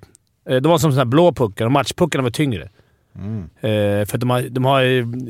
[0.48, 2.68] Eh, De var som såna här blå puckar och matchpuckarna var tyngre.
[3.14, 3.42] Mm.
[3.60, 4.82] Eh, för de har, de har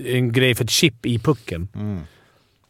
[0.06, 1.68] en grej för ett chip i pucken.
[1.74, 2.00] Mm.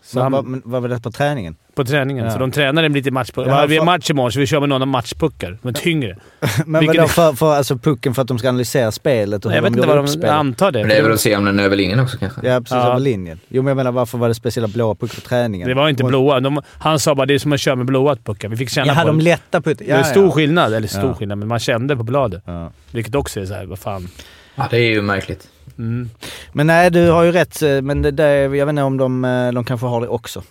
[0.03, 1.57] Så Men, han, vad, men vad var det på träningen?
[1.83, 2.25] På träningen.
[2.25, 2.31] Ja.
[2.31, 3.51] Så de tränade lite matchpuckar.
[3.51, 5.59] Ja, Ja, vi har match imorgon, så vi kör med några matchpuckar.
[5.63, 6.17] Men tyngre.
[6.67, 9.63] Men vadå, för, för alltså pucken för att de ska analysera spelet och hur jag
[9.63, 10.09] vet de inte vad de...
[10.09, 10.31] spelet?
[10.31, 10.79] Antar det.
[10.79, 12.41] Men det är väl att se om den är över linjen också kanske?
[12.49, 12.71] Ja, precis.
[12.75, 12.87] Ja.
[12.91, 13.41] Över linjen.
[13.49, 15.69] Jo, men jag menar varför var det speciella blåa puckar på träningen?
[15.69, 16.41] Det var inte Och- blåa.
[16.41, 18.49] De, han sa bara det är som att köra med blåa puckar.
[18.49, 19.25] Vi fick känna Jaha, på de det.
[19.25, 19.85] lätta puckar.
[19.85, 20.75] det är stor skillnad.
[20.75, 21.15] Eller stor Ja.
[21.15, 22.43] skillnad, men man kände på bladet.
[22.47, 22.71] Ja.
[22.91, 24.09] Vilket också är såhär, vad fan.
[24.55, 25.49] Ja, det är ju märkligt.
[25.79, 26.11] Mm.
[26.53, 27.63] Men nej, du har ju rätt.
[27.63, 30.43] eh, Men det där, jag vet inte om de, eh, de kanske har det också.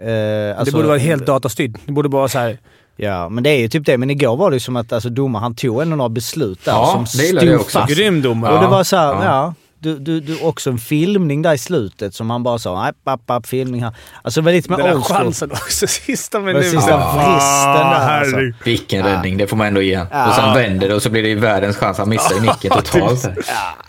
[0.00, 1.70] Eh, det alltså- borde vara helt datastyrt.
[1.86, 2.58] Det borde bara vara så här.
[2.96, 3.98] Ja, men det är ju typ det.
[3.98, 6.72] Men igår var det ju som att alltså, domaren han tog ändå några beslut där
[6.72, 7.78] Ja, som det stod jag också.
[7.78, 7.94] fast.
[7.94, 8.52] Grym domare.
[8.52, 9.24] Och det Ja, var så här, ja.
[9.24, 9.54] ja.
[9.78, 13.30] du, du, du, också en filmning där i slutet som han bara sa, nej, app,
[13.30, 13.94] app, filmning här.
[14.22, 15.16] Alltså det var lite mer Den där old school.
[15.18, 16.70] chansen också, sista Det minuten.
[16.70, 18.36] sista vristen där alltså.
[18.64, 20.00] Vilken räddning, det får man ändå ge.
[20.10, 20.28] Ja.
[20.28, 21.98] Och sen vänder det och så blir det ju världens chans.
[21.98, 23.22] Han missar ju nicken totalt.
[23.22, 23.36] där.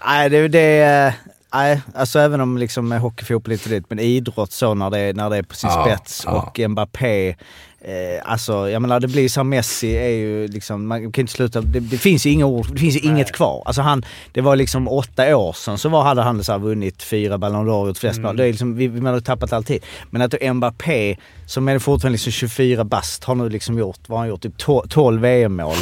[0.08, 1.13] Nej, det, det
[1.53, 4.99] Nej, alltså även om liksom med hockey, fotboll lite dit, men idrott så när det
[4.99, 6.31] är, när det är på sin Ja, spets ja.
[6.31, 7.35] och Mbappé.
[7.83, 11.33] Eh, alltså jag menar det blir så här, Messi är ju liksom, man kan inte
[11.33, 13.63] sluta, det, det finns ju inga ord, det finns ju inget kvar.
[13.65, 17.03] Alltså han, det var liksom åtta år sedan så var, hade han så här, vunnit
[17.03, 18.37] fyra Ballon d'Or, gjort flest mål.
[18.37, 19.83] Det är liksom, vi, vi har tappat all tid.
[20.09, 24.17] Men att då Mbappé, som är fortfarande liksom 24 bast, har nu liksom gjort, vad
[24.17, 24.41] har han gjort?
[24.41, 25.75] Typ to- 12 VM-mål.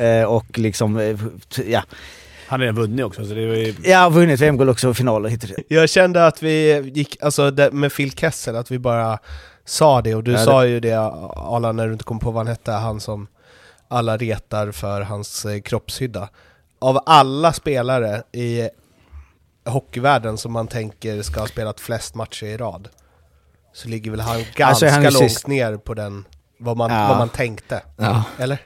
[0.00, 1.16] eh, och liksom, eh,
[1.66, 1.82] ja.
[2.48, 3.74] Han har redan vunnit också, så det var ju...
[3.82, 5.50] Jag har vunnit VM-guld också, finaler hit och.
[5.68, 9.18] Jag kände att vi gick, alltså med Phil Kessel, att vi bara
[9.64, 10.94] sa det, och du Ja, det- sa ju det
[11.36, 13.26] Arla när du inte kom på vad han hette, han som
[13.88, 16.28] alla retar för hans eh, kroppshydda.
[16.78, 18.68] Av alla spelare i
[19.64, 22.88] hockeyvärlden som man tänker ska ha spelat flest matcher i rad,
[23.72, 26.24] så ligger väl han ganska Alltså, är han långt sist- ner på den,
[26.58, 27.08] vad man, Ja.
[27.08, 27.82] vad man tänkte.
[27.96, 28.22] Ja.
[28.38, 28.58] Eller?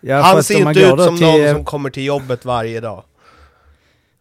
[0.00, 3.02] Ja, han ser ju inte ut som till- någon som kommer till jobbet varje dag.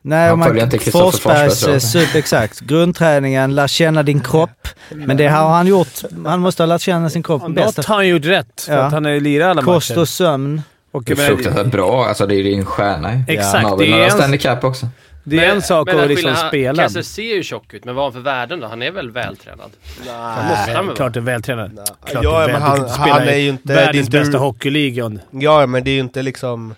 [0.01, 1.21] Nej, Han man, inte Forsbergs
[1.59, 2.59] Forsberg, eh, super, exakt.
[2.59, 4.67] Grundträningen, lär känna din kropp.
[4.89, 6.01] Men det har han gjort.
[6.25, 7.87] Han måste ha lärt känna sin kropp Något bäst.
[7.87, 8.79] har han gjort rätt, för Ja.
[8.79, 9.99] att han är lirar alla Kost matcher.
[10.01, 10.61] och sömn.
[10.91, 12.05] Och, Det är men, fruktansvärt bra.
[12.05, 13.23] Alltså det är ju en stjärna ju.
[13.27, 14.87] Exakt, Han har det är en- Stanley Cup också.
[15.23, 16.83] det är en sak Men att liksom spela.
[16.83, 18.67] Kessler ser ju tjock ut, men vad har han för värden då?
[18.67, 19.69] Han är väl vältränad?
[19.97, 20.11] Måste
[20.75, 21.23] han väl Klart vara?
[21.23, 21.79] är vältränad.
[22.05, 24.37] Klart Ja, är men väl- han- spelar han i är ju inte- Världens inte- bästa
[24.37, 25.19] hockeyligan.
[25.31, 26.75] Ja, men det är ju inte liksom...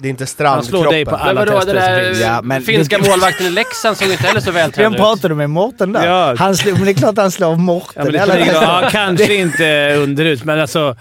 [0.00, 1.28] Det är inte Han slår dig på strandkroppen.
[1.28, 2.20] alla Men vadå, den tester som där finns.
[2.20, 4.98] Ja, men finska det- målvakten i Leksand såg inte heller så Vem vältränad ut.
[4.98, 5.50] pratade du med?
[5.50, 6.06] Mårten där?
[6.06, 6.34] Ja.
[6.38, 8.02] Han slog, men det är klart han slår Ja, Mårten.
[8.04, 8.54] men det Alla tester.
[8.62, 10.96] ja, kanske inte underut, men alltså...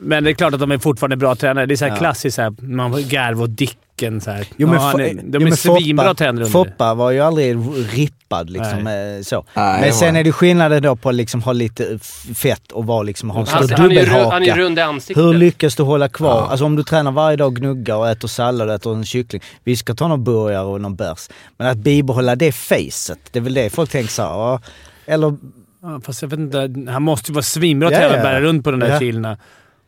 [0.00, 1.66] Men det är klart att de är fortfarande bra tränare.
[1.66, 1.96] Det är så här Ja.
[1.98, 4.46] klassiskt såhär, man får Garv och Dicken så här.
[4.56, 6.50] Jo, men ja, är, de jo, är svinbra Foppa- tränare under.
[6.50, 7.56] Foppa var ju aldrig
[7.92, 9.44] rippad liksom eh, så.
[9.54, 11.98] Nej, men sen var- är det skillnaden då på att liksom ha lite
[12.34, 14.28] fett och vara liksom, ha en Han, stor han, är ju, ru- han är ju
[14.46, 14.60] dubbelhaka.
[14.60, 15.24] rund i ansiktet.
[15.24, 16.28] Hur lyckas du hålla kvar?
[16.36, 16.46] Ja.
[16.50, 19.42] Alltså om du tränar varje dag, gnuggar och äter sallad och äter en kyckling.
[19.64, 21.28] Vi ska ta någon burgare och någon bärs.
[21.58, 24.60] Men att bibehålla det facet, det är väl det folk tänker så här, ja.
[25.06, 25.36] Eller
[25.84, 26.74] Ja, fast jag vet inte.
[26.90, 28.18] Han måste ju vara svinbra Ja, tränare ja.
[28.18, 28.98] att bära runt på de där Ja.
[28.98, 29.36] kilorna.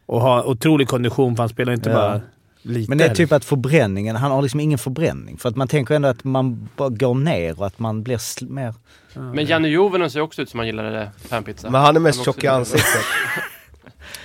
[0.06, 1.96] Och ha otrolig kondition, för han spelar inte Ja.
[1.96, 2.20] bara
[2.62, 2.88] lite.
[2.90, 5.38] Men det är typ att förbränningen, han har liksom ingen förbränning.
[5.38, 8.74] För att man tänker ändå att man bara går ner och att man blir mer...
[9.14, 11.70] Men Janne Jovenen ser också ut som han gillade panpizza.
[11.70, 12.86] Men han är mest tjock i ansiktet.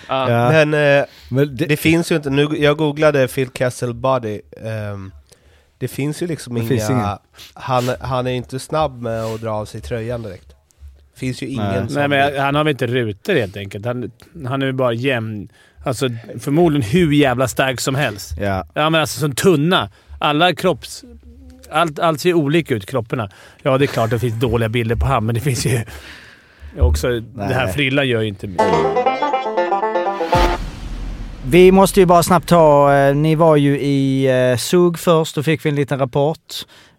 [0.08, 0.32] Ja.
[0.32, 0.50] Ja.
[0.66, 4.42] Men eh, Men det, det finns ju inte, nu, jag googlade Phil Kessel body.
[4.64, 5.12] ehm,
[5.78, 6.70] det finns ju liksom Det inga...
[6.70, 7.08] finns ingen.
[7.54, 10.54] Han, han är inte snabb med att dra av sig tröjan direkt.
[11.16, 11.88] finns ju ingen Nej.
[11.90, 11.96] som...
[11.96, 13.86] Nej, men han har väl inte rutor helt enkelt.
[13.86, 14.12] Han,
[14.48, 15.50] han är ju bara jämn.
[15.84, 18.36] Alltså förmodligen hur jävla stark som helst.
[18.40, 18.66] ja.
[18.74, 19.90] Ja, men alltså som tunna.
[20.20, 21.04] Alla kropps...
[21.72, 23.30] Allt, allt ser olika ut, kropparna.
[23.64, 25.80] Ja, det är klart det finns dåliga bilder på han, men det finns ju
[26.80, 27.20] också...
[27.20, 28.66] Det här frillan gör ju inte mycket.
[31.46, 35.44] Vi måste ju bara snabbt ta, eh, ni var ju i eh, Zug först, då
[35.44, 36.54] fick vi en liten rapport.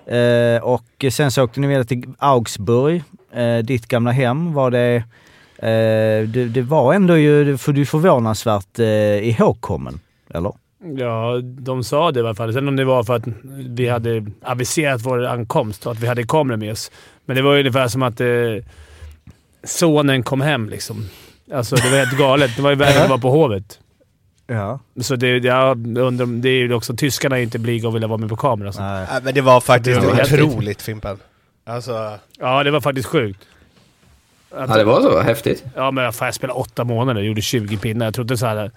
[0.06, 3.02] Eh, och sen så åkte ni vidare till Augsburg,
[3.64, 4.52] ditt gamla hem.
[4.52, 5.04] Var det,
[6.26, 10.00] det, det var ändå ju, för du är förvånansvärt eh, ihågkommen,
[10.34, 10.52] eller?
[10.96, 12.52] Ja, de sa det i alla fall.
[12.52, 13.24] Sen om det var för att
[13.68, 16.90] vi hade aviserat vår ankomst och att vi hade kameror med oss.
[17.24, 18.26] Men det var ju ungefär som att eh,
[19.64, 21.04] sonen kom hem liksom.
[21.52, 22.56] Alltså det var helt galet.
[22.56, 23.78] Det var ju värre att vara på Hovet.
[24.46, 24.80] Ja.
[25.00, 28.18] Så det, jag undrar, det är ju också, tyskarna är inte blyga och vill vara
[28.18, 28.72] med på kamera.
[28.72, 28.80] Så.
[28.80, 29.06] Nej.
[29.10, 31.18] Nej, men det var faktiskt Det var otroligt Fimpen.
[31.66, 32.18] Alltså...
[32.38, 33.40] Ja, det var faktiskt sjukt.
[34.54, 35.20] Att, Ja, det var så.
[35.20, 35.64] Häftigt.
[35.76, 38.06] Ja, men fan, jag spelade åtta månader och gjorde 20 pinnar.
[38.06, 38.70] Jag trodde så här.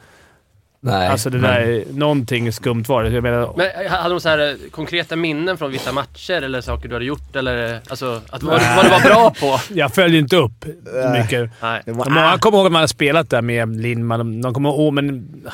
[0.80, 1.84] Nej, Alltså det där...
[1.92, 3.10] Någonting skumt var det.
[3.10, 6.62] Jag menar, Men eh, hade de så här eh, konkreta minnen från vissa matcher eller
[6.62, 7.36] saker du hade gjort?
[7.36, 9.60] Eller alltså, att, vad, vad du var bra på?
[9.74, 10.66] jag följde inte upp
[11.14, 11.50] mycket.
[11.62, 11.82] Nej.
[11.86, 14.42] Många kommer ihåg att man har spelat där med Lindman.
[14.42, 15.26] De- kommer ihåg, men...
[15.48, 15.52] ah,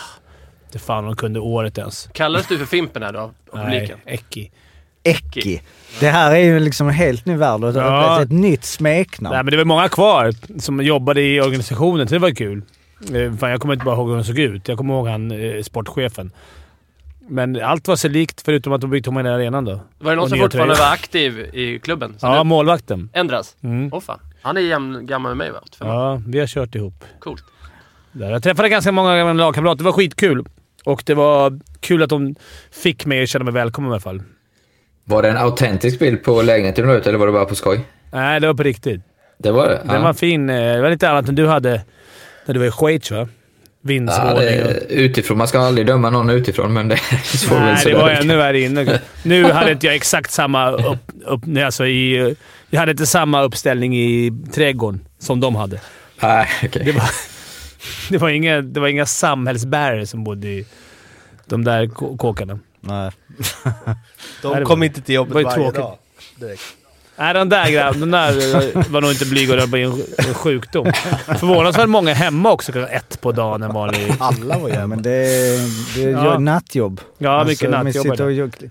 [0.72, 2.10] Det fan de kunde året ens.
[2.14, 3.98] Kallades du för Fimpen här då, av av Nej, publiken?
[4.06, 4.52] Ecki.
[5.04, 5.62] Ecki.
[6.00, 8.22] Det här är ju liksom en helt ny värld och ett, Ja.
[8.22, 9.34] ett, nytt smeknamn.
[9.36, 12.62] Nej, men det var många kvar som jobbade i organisationen, så det var kul.
[13.14, 14.68] Eh, Fan, jag kommer inte bara ihåg hur de såg ut.
[14.68, 16.32] Jag kommer ihåg han eh, sportchefen.
[17.32, 19.80] Men allt var sig likt förutom att de byggde om hela arenan då.
[20.00, 20.88] Var det någon som fortfarande tröjor.
[20.88, 22.16] var aktiv i klubben?
[22.20, 23.10] Så Ja, nu målvakten.
[23.14, 23.56] ändras?
[23.64, 23.90] Mm.
[23.94, 24.20] Åh fan.
[24.42, 25.60] Han är jämn gammal med mig va?
[25.64, 25.88] 85.
[25.88, 27.04] Ja, vi har kört ihop.
[27.20, 27.44] Coolt.
[28.12, 28.32] Där.
[28.32, 29.78] Jag träffade ganska många gamla lagkamrater.
[29.78, 30.46] Det var skitkul.
[30.86, 32.36] Och det var kul att de
[32.72, 34.22] fick mig att känna mig välkommen i alla fall.
[35.10, 37.80] Var det en autentisk bild på lägenheten du eller var det bara på skoj?
[38.12, 39.02] Nej, det var på riktigt.
[39.38, 39.82] Det var det?
[39.86, 40.50] Den var fin.
[40.50, 41.82] eh, Det var lite annat än du hade
[42.45, 43.17] när du var i Schweiz va?
[43.17, 43.28] Ja,
[43.82, 44.38] Vindsvåning.
[44.48, 45.38] är utifrån.
[45.38, 48.60] Man ska aldrig döma någon utifrån, men det får väl Nej, det var ännu värre
[48.60, 49.00] inne.
[49.24, 52.36] Nu hade inte jag exakt samma upp, upp, alltså i,
[52.69, 55.80] Jag hade inte samma uppställning i trädgården som de hade.
[56.22, 56.82] Nej, okej.
[56.86, 57.04] Det var,
[58.10, 60.65] det var, inga, det var inga samhällsbärare som bodde i
[61.45, 62.60] de där kå- kåkarna.
[62.82, 63.12] Nej.
[64.42, 65.82] De kom inte till jobbet var ju varje tråkigt.
[65.82, 65.98] dag.
[66.36, 66.62] Direkt.
[67.18, 70.92] Nej, de där grabbarna de där var nog inte blyga och det var en, sjukdom.
[71.39, 74.13] Förvånansvärt många hemma också klockan ett på dagen en vanlig...
[74.20, 74.88] Alla var Ja, jävla.
[74.88, 76.39] men det är, det är Ja.
[76.39, 77.02] nattjobb.
[77.18, 78.06] Ja, mycket Alltså, man nattjobb.
[78.06, 78.70] sitter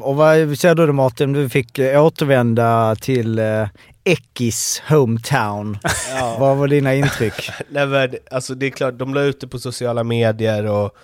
[0.00, 1.32] Och, och vad säger du Martin?
[1.32, 3.68] Du fick eh, återvända till eh,
[4.04, 5.78] Ekis hometown.
[6.18, 6.36] Ja.
[6.40, 7.50] Vad var dina intryck?
[7.68, 10.96] Nej, men, alltså det är klart, de la ut det på sociala medier och,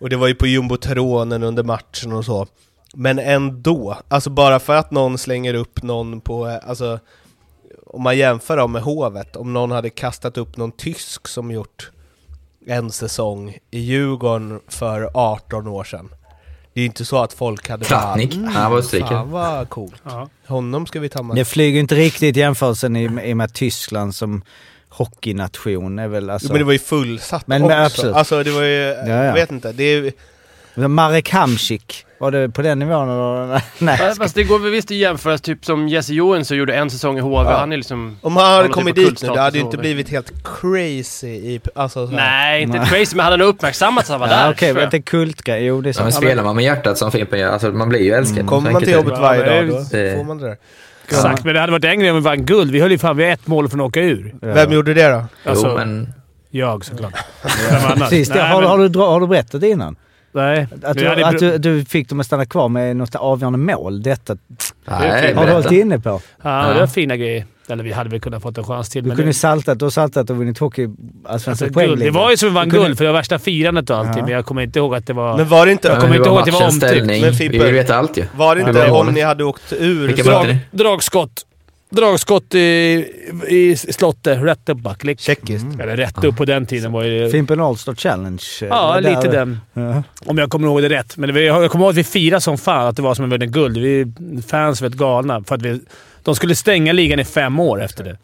[0.00, 2.46] och det var ju på jumbotronen under matchen och så.
[2.94, 6.98] Men ändå, alltså bara för att någon slänger upp någon på, alltså
[7.86, 11.90] om man jämför dem med Hovet, om någon hade kastat upp någon tysk som gjort
[12.66, 16.08] en säsong i Djurgården för 18 år sedan.
[16.72, 19.68] Det är inte så att folk hade Tratnik, bara, "Mm, han var österrikare." Fan vad
[19.68, 19.94] coolt.
[20.04, 20.28] Ja.
[20.46, 21.36] Honom ska vi ta med.
[21.36, 24.42] Det flyger inte riktigt jämförelsen i, i med Tyskland som
[24.96, 26.48] hockeynation är väl alltså...
[26.48, 27.74] Jo, men det var ju fullsatt Men- också.
[27.76, 28.16] men absolut.
[28.16, 29.24] Alltså det var ju, ja.
[29.24, 30.12] jag vet inte, det är
[30.88, 33.62] Marek Hamsik, var det på den nivån eller?
[33.78, 33.98] Nej.
[34.00, 37.18] Ja, Fast det går väl visst att jämföra, typ som Jesse Johansson gjorde en säsong
[37.18, 37.50] i HV.
[37.50, 37.56] Ja.
[37.58, 38.18] Han är liksom...
[38.22, 41.26] Om han hade någon kommit typ dit nu, det hade ju inte blivit helt crazy
[41.28, 41.60] i...
[41.74, 42.12] Alltså, så.
[42.12, 42.86] Nej, inte Nej.
[42.88, 44.52] crazy, men han hade nog uppmärksammats att han var Ja, där.
[44.52, 45.64] Okej, det är kultgrej.
[45.64, 48.00] Jo, det är Ja, men spelar man med hjärtat som Fimpen gör, alltså man blir
[48.00, 48.36] ju älskad.
[48.38, 48.46] Mm.
[48.48, 50.56] Kommer Så man till jobbet varje Ja, dag, då det- får man det där.
[51.08, 52.70] Exakt, men det hade varit en grej om vi vann guld.
[52.70, 54.34] Vi höll ju fan vid ett mål från att åka ur.
[54.42, 54.54] Ja.
[54.54, 55.24] Vem gjorde det då?
[55.50, 56.12] Alltså, Jo, men
[56.50, 57.14] Jag såklart.
[57.70, 57.98] Vem annars?
[57.98, 59.96] Precis, Nej, har, men- har, du, har du berättat det innan?
[60.32, 60.66] Nej.
[60.82, 64.02] Att, du, att du, du fick dem att stanna kvar med något avgörande mål.
[64.02, 64.36] Detta
[64.84, 66.20] nej, har du hållit inne på.
[66.42, 67.44] Ja, det var fina grejer.
[67.68, 69.02] Eller vi hade väl kunnat fått en chans till.
[69.02, 70.88] Du men kunde det, saltat och saltat och vunnit hockey,
[71.24, 71.74] alltså, guld.
[71.74, 71.98] poängligan.
[71.98, 74.16] det var ju som vi vann kunde- guld, för det var värsta firandet och allting.
[74.18, 74.22] Ja.
[74.24, 75.36] Men jag kommer inte ihåg att det var...
[75.36, 76.76] Men var det inte, Jag kommer inte ihåg att det var omtyckt.
[76.86, 77.20] ställning?
[77.20, 78.24] Men Vi Fimpen- vill veta allt ju.
[78.36, 80.06] var det Ja, inte var om ni hade åkt ur?
[80.06, 80.58] Vilka ni?
[80.70, 81.46] Dragskott.
[81.90, 82.58] Dragskott i,
[83.48, 84.42] i slottet.
[84.42, 85.20] Rätt upp backlick.
[85.20, 85.66] Tjeckiskt.
[85.80, 87.30] Eller rätt upp på den tiden var ju...
[87.30, 88.42] Fimpen Allstar Challenge.
[88.62, 89.60] eh, Ja, det där- lite den.
[89.72, 90.02] Ja.
[90.26, 91.16] Om jag kommer ihåg det rätt.
[91.16, 93.24] Men det, var- jag kommer ihåg att vi firade som fan att det var som
[93.24, 93.76] en vunnit guld.
[93.78, 94.12] Vi
[94.48, 95.44] fans var galna.
[95.44, 95.80] För att vi,
[96.26, 98.18] de skulle stänga ligan i fem år efter det.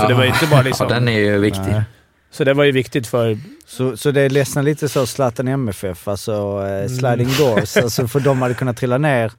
[0.00, 0.86] Så det var inte bara liksom...
[0.88, 1.72] Ja, den är ju viktig.
[1.72, 1.82] Nej.
[2.30, 3.38] Så det var ju viktigt för...
[3.66, 7.76] Så, så det ledsnar lite så Zlatan MFF, alltså eh, sliding doors.
[7.82, 9.32] Alltså för de hade kunnat trilla ner.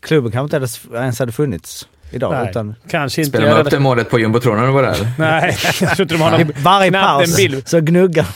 [0.00, 0.56] Klubben kanske inte
[0.90, 2.32] hade, ens hade funnits idag.
[2.32, 3.38] Nej, Utan, kanske inte...
[3.38, 5.10] Spelar man upp det målet på jumbotronen var där eller?
[5.18, 6.52] Nej, jag tror inte de har någon...
[6.62, 7.68] Varje en paus bild.
[7.68, 8.26] så gnuggar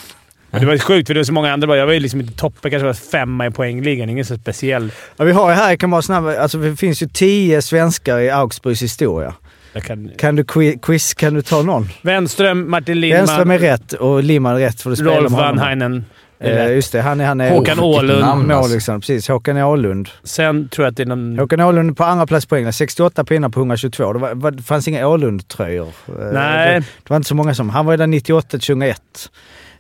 [0.53, 1.77] Men Det var sjukt för det var så många andra.
[1.77, 2.71] Jag var ju liksom inte toppen.
[2.71, 4.09] kanske var femma i poängligan.
[4.09, 4.93] Ingen så speciell.
[5.17, 8.19] ja, Vi har ju här, jag kan bara snabbt, alltså det finns ju tio svenskar
[8.19, 9.35] i Augsburgs historia.
[9.83, 10.11] Kan...
[10.19, 11.88] Kan du qui- quiz, kan du ta någon?
[12.03, 15.33] Wenström, Martin Lindman, Vänström är rätt och Limman är rätt för du spelar Rolf.
[15.33, 16.05] Vanhainen.
[16.38, 17.25] är Eh, just det, han är...
[17.25, 18.21] Han är Håkan Åhlund.
[18.21, 18.69] namn, alltså.
[18.71, 19.29] Målvakten, precis.
[19.29, 20.09] Håkan Åhlund.
[20.25, 21.38] Sen tror jag att det är någon...
[21.38, 24.12] Håkan Åhlund på andra plats England, 68 pinnar på 122.
[24.12, 25.87] Det, var, var, det fanns inga Åhlund-tröjor.
[26.09, 26.75] Eh, Nej.
[26.75, 27.71] Det, det var inte så många som.
[27.71, 29.01] Han var ju där 98 2001.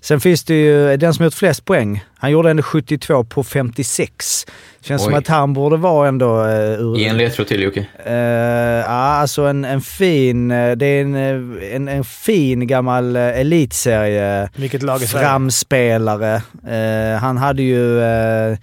[0.04, 2.04] Sen finns det ju den som gjort flest poäng.
[2.18, 4.46] Han gjorde ändå 72 på 56.
[4.80, 5.18] Känns som Oj.
[5.18, 6.40] att han borde vara ändå...
[6.44, 7.86] Uh, ur, Ge en ledtråd till Jocke.
[8.04, 10.50] Eh, ja, alltså en, en fin...
[10.50, 15.24] eh, Det är en, eh, en, en fin gammal uh, elitserie Vilket lag Sverige?
[15.26, 16.42] framspelare.
[16.68, 18.56] Eh, han hade ju uh,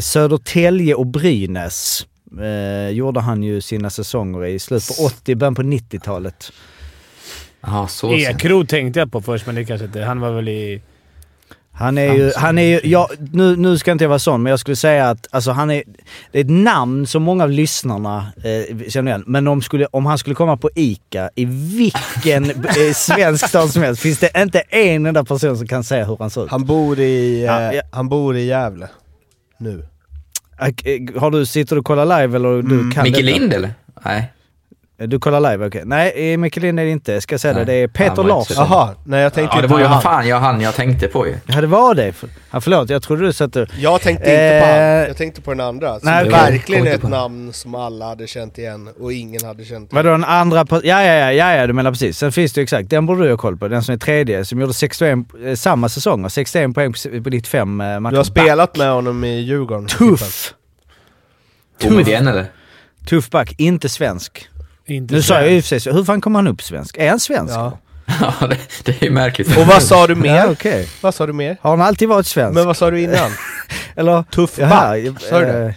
[0.00, 2.06] Södertälje och Brynäs.
[2.40, 6.52] eh, gjorde han ju sina säsonger i slutet på 80, början på 90-talet.
[7.60, 8.30] Jaha, så ser.
[8.30, 10.02] Ekrot tänkte jag på först, men det kanske inte...
[10.02, 10.82] Han var väl i...
[11.72, 14.50] Han är ju, han är ju, ja, nu, nu ska inte jag vara sån, men
[14.50, 15.82] jag skulle säga att alltså, han är,
[16.32, 19.24] det är ett namn som många av lyssnarna eh, känner igen.
[19.26, 23.82] Men om, skulle, om han skulle komma på ICA i vilken eh, svensk stad som
[23.82, 26.50] helst, finns det inte en enda person som kan säga hur han ser ut.
[26.50, 27.82] Han bor i, eh, ja.
[27.92, 28.88] han bor i Gävle.
[29.58, 29.86] Nu.
[30.60, 32.92] Eh, Har du, sitter du och kollar live eller du Mm.
[32.92, 33.22] kan Micke?
[33.22, 33.70] Lind eller?
[34.04, 34.32] Nej.
[35.06, 35.82] Du kollar live, okej.
[35.84, 37.20] Nej, eh, Micke Lind är det inte.
[37.20, 37.64] Ska jag säga Nej.
[37.64, 37.72] det?
[37.72, 38.56] Det är Peter var Larsson.
[38.70, 40.02] Jaha, nej jag tänkte Ja, det inte var ju på han han.
[40.02, 41.34] fan jag han jag tänkte på ju.
[41.46, 42.12] Ja, det var det.
[42.50, 43.66] Ja, förlåt, jag trodde du satte...
[43.78, 46.00] Jag tänkte inte på Eh, han, jag tänkte på den andra.
[46.00, 46.32] Som nej, okej.
[46.32, 47.08] verkligen ett på.
[47.08, 50.04] namn som alla hade känt igen och ingen hade känt igen.
[50.04, 50.66] Vadå en andra...
[50.70, 52.18] Ja, ja, ja, ja, ja, du menar precis.
[52.18, 53.68] Sen finns det ju exakt, den borde du ha koll på.
[53.68, 56.28] Den som är tredje, som gjorde 61, eh, samma säsonger.
[56.28, 58.12] 61 poäng på, på 95 eh, matcher.
[58.12, 59.86] Du har spelat med honom i Djurgården.
[59.86, 60.54] Tuff!
[61.82, 62.46] Komedien eller?
[63.08, 64.48] Tuff back, inte svensk.
[64.88, 66.96] Inte Nu sa jag sig, så hur fan kommer han upp svensk?
[66.96, 67.54] Är han svensk?
[67.54, 67.78] Ja.
[68.20, 69.56] Ja, det, det är ju märkligt.
[69.58, 70.36] Och vad sa du mer?
[70.36, 70.88] Ja, okej.
[71.00, 71.56] Vad sa du mer?
[71.60, 72.54] Har han alltid varit svensk?
[72.54, 73.30] Men vad sa du innan?
[73.96, 74.22] Eller?
[74.22, 74.98] Tuff Jaha, back?
[74.98, 75.74] eh, Sa du det?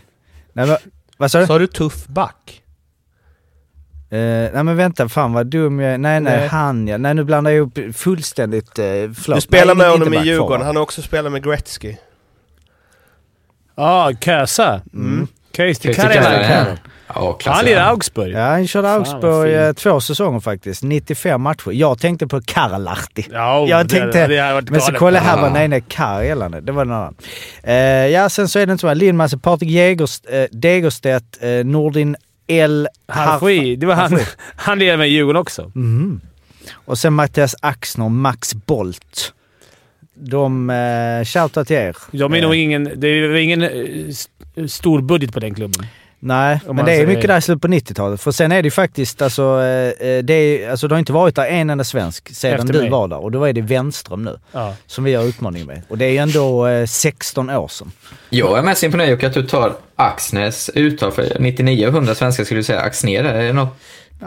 [0.53, 0.77] Nej, men,
[1.17, 1.45] vad sa du?
[1.47, 2.61] Sa du tuff back?
[4.09, 4.17] Eh,
[4.53, 5.97] nej men vänta, fan vad dum jag är.
[5.97, 6.47] Nej, nej, Nej.
[6.47, 6.97] han ja.
[6.97, 9.37] Nej nu blandar jag upp fullständigt uh, flott.
[9.37, 11.95] Du spelar nej, med ingen honom i Djurgården, han har också spelat med Gretzky.
[13.75, 14.81] Ja, Kösa.
[14.93, 15.27] Mm.
[15.51, 15.93] Karela.
[15.93, 16.77] Karela.
[17.15, 17.37] Ja.
[17.45, 18.33] Han lirar Augsburg.
[18.33, 20.83] Ja, han körde Fan, Augsburg eh, två säsonger faktiskt.
[20.83, 21.71] 95 matcher.
[21.71, 23.25] Jag tänkte på Karlahti.
[23.31, 26.49] Ja, Jag det- tänkte, det hade varit men så kollade jag här nej nej, Karjala,
[26.49, 27.15] det var en annan.
[27.63, 27.75] Eh,
[28.07, 32.15] ja, sen så är det inte så här, Lindmasse, Patrik Jägers, eh, Degerstedt, eh, Nordin
[32.47, 32.87] L.
[33.07, 33.75] Harfui.
[33.75, 34.19] Det var han.
[34.55, 35.71] Han lirade med Djurgården också.
[35.75, 36.21] Mhm.
[36.73, 39.33] Och sen Mattias Axner och Max Bolt.
[40.13, 41.95] De, eh, shoutout till er.
[42.11, 42.91] De är nog ingen...
[42.95, 43.63] Det är ingen
[44.09, 45.85] st- stor budget på den klubben.
[46.23, 48.21] Nej, men det är mycket där i slutet på 90-talet.
[48.21, 51.13] För sen är det ju faktiskt, alltså, eh, eh, det, är, alltså det har inte
[51.13, 52.89] varit där en enda svensk sedan Efter du mig.
[52.89, 53.17] var där.
[53.23, 54.73] Och då är det Wenström nu, Ja.
[54.87, 55.81] som vi har utmaning med.
[55.89, 57.91] Och det är ju ändå eh, 16 år sedan.
[58.29, 62.43] Jag är mest imponerad Jocke att du tar Axnäs uttal, för 99 och 100 svenskar
[62.43, 63.77] skulle du säga Axner, är det något?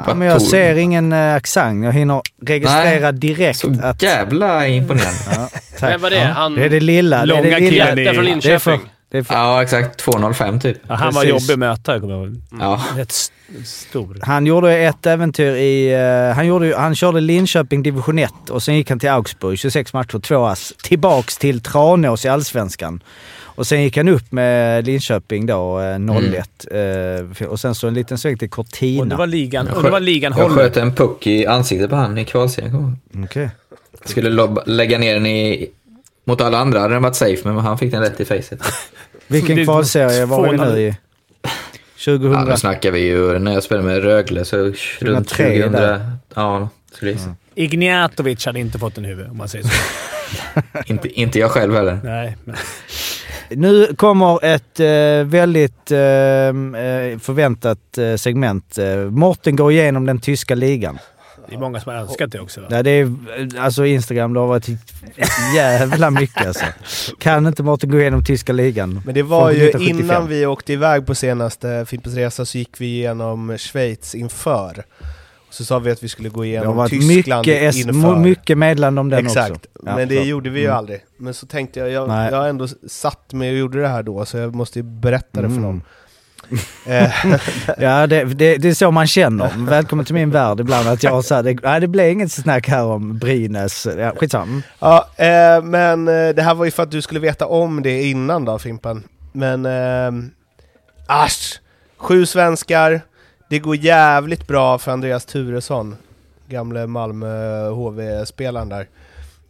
[0.07, 1.85] Ja, men jag ser ingen eh, accent.
[1.85, 4.03] Jag hinner registrera direkt Så att...
[4.03, 5.19] jävla imponerande.
[5.31, 5.91] Ja, tack.
[5.91, 7.17] Men vad det Han- det är det lilla.
[7.17, 7.87] det är Långa det lilla.
[7.87, 8.61] killen i- från Det är Linköping.
[8.61, 8.94] för, det är för,
[9.29, 9.99] Ja, exakt.
[9.99, 10.77] 205 typ.
[10.89, 11.43] Ja, han var Precis.
[11.49, 12.37] jobbig att möta, kommer jag ihåg.
[12.61, 12.85] Ja.
[12.97, 14.19] Rätt st- stor.
[14.23, 15.93] Han gjorde ett äventyr i...
[15.95, 19.93] eh, han, gjorde, han körde Linköping division 1 och sen gick han till Augsburg, 26
[19.93, 20.73] matcher, två ass.
[20.83, 23.03] Tillbaks till Tranås i Allsvenskan.
[23.57, 26.67] Och sen gick han upp med Linköping då, eh, 01.
[27.41, 29.03] eh, och sen så en liten sväng till Cortina.
[29.03, 30.57] Och det var ligan, Jag och det var sköt- ligan Jag håller.
[30.57, 32.97] sköt en puck i ansiktet på han i kvalserien.
[33.13, 33.25] jag.
[33.25, 33.51] Okej.
[34.05, 35.71] Skulle lob- lägga ner den i...
[36.25, 38.59] Mot alla andra hade den varit safe, men han fick den rätt i facet.
[39.27, 40.97] Vilken kvalserie var vi nu i?
[42.05, 42.33] 2000?
[42.33, 45.73] Ja, nu snackar vi ju när jag spelade med Rögle, så runt 2003 2000...
[45.73, 46.13] där.
[46.35, 47.35] Ja, skulle jag gissa.
[47.55, 49.71] Ignatovic hade inte fått en huvud, om man säger så.
[50.87, 52.01] Inte, inte jag själv heller.
[52.05, 52.57] Nej, men
[53.51, 58.79] Nu kommer ett eh, väldigt eh, eh, förväntat eh, segment.
[58.79, 60.99] Eh, Morten går igenom den tyska ligan.
[61.49, 62.61] Det är många som har önskat det också.
[62.61, 62.67] Va?
[62.71, 63.13] Ja, det är,
[63.59, 64.69] alltså Instagram, det har varit
[65.57, 66.65] jävla mycket alltså.
[67.19, 69.03] Kan inte Morten gå igenom tyska ligan?
[69.07, 70.01] Men det var ju 1975.
[70.11, 74.85] innan vi åkte iväg på senaste Fimpens Resa så gick vi igenom Schweiz inför.
[75.51, 78.17] Så sa vi att vi skulle gå Det har igenom varit Tyskland mycket, inför.
[78.17, 79.69] mycket meddelande om den Exakt, också.
[79.87, 80.23] Ja, men det så.
[80.23, 80.77] gjorde vi ju Mm.
[80.79, 81.01] aldrig.
[81.17, 82.31] Men så tänkte jag, jag, Nej.
[82.31, 85.43] jag har ändå satt mig och gjorde det här då, så jag måste ju berätta
[85.43, 85.83] det för Mm.
[86.87, 87.11] Eh,
[87.79, 89.51] Ja, det, det, det är så man känner.
[89.57, 90.89] Välkommen till min värld ibland.
[90.89, 93.87] Att jag sa det, nej, det blev inget snack här om Brynäs.
[93.99, 94.63] Ja, skitsamma.
[94.79, 98.03] Ja, eh, men eh, det här var ju för att du skulle veta om det
[98.03, 99.03] innan då, Fimpen.
[99.33, 99.67] Men...
[99.67, 100.13] Eh,
[101.07, 101.61] asch!
[101.97, 103.01] Sju svenskar.
[103.51, 105.97] Det går jävligt bra för Andreas Turesson.
[106.49, 108.87] Gamle Malmö HV-spelaren där.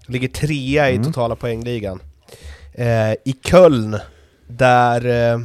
[0.06, 1.04] Ligger trea i Mm.
[1.04, 2.00] totala poängligan.
[2.74, 3.96] Eh, I Köln,
[4.46, 5.38] där eh,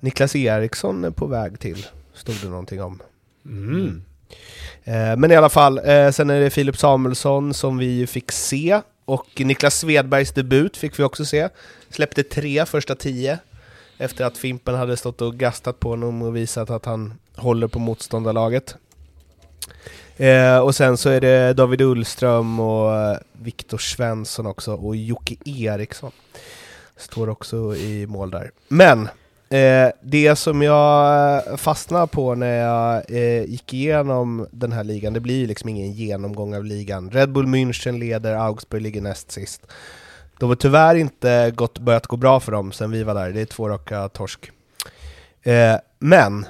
[0.00, 3.02] Niklas Eriksson är på väg till, stod det någonting om.
[3.44, 4.02] Mm.
[4.84, 8.80] Eh, men i alla fall, eh, sen är det Filip Samuelsson som vi fick se,
[9.04, 11.48] och Niklas Svedbergs debut fick vi också se.
[11.90, 13.38] Släppte tre första tio,
[13.98, 17.78] efter att Fimpen hade stått och gastat på honom och visat att han håller på
[17.78, 18.76] motståndarlaget.
[20.16, 25.36] Eh, och sen så är det David Ullström och eh, Viktor Svensson också, och Jocke
[25.44, 26.12] Eriksson.
[26.96, 28.50] Står också i mål där.
[28.68, 29.08] Men
[29.54, 35.12] Eh, det som jag eh, fastnade på när jag eh, gick igenom den här ligan,
[35.12, 37.10] det blir ju liksom ingen genomgång av ligan.
[37.10, 39.66] Red Bull München leder, Augsburg ligger näst sist.
[40.38, 43.40] De har tyvärr inte gått, börjat gå bra för dem sen vi var där, det
[43.40, 44.50] är två raka torsk.
[45.42, 46.46] Eh, men,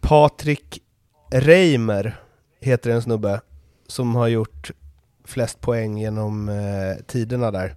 [0.00, 0.82] Patrik
[1.30, 2.20] Reimer
[2.60, 3.40] heter en snubbe
[3.86, 4.70] som har gjort
[5.24, 7.74] flest poäng genom eh, tiderna där.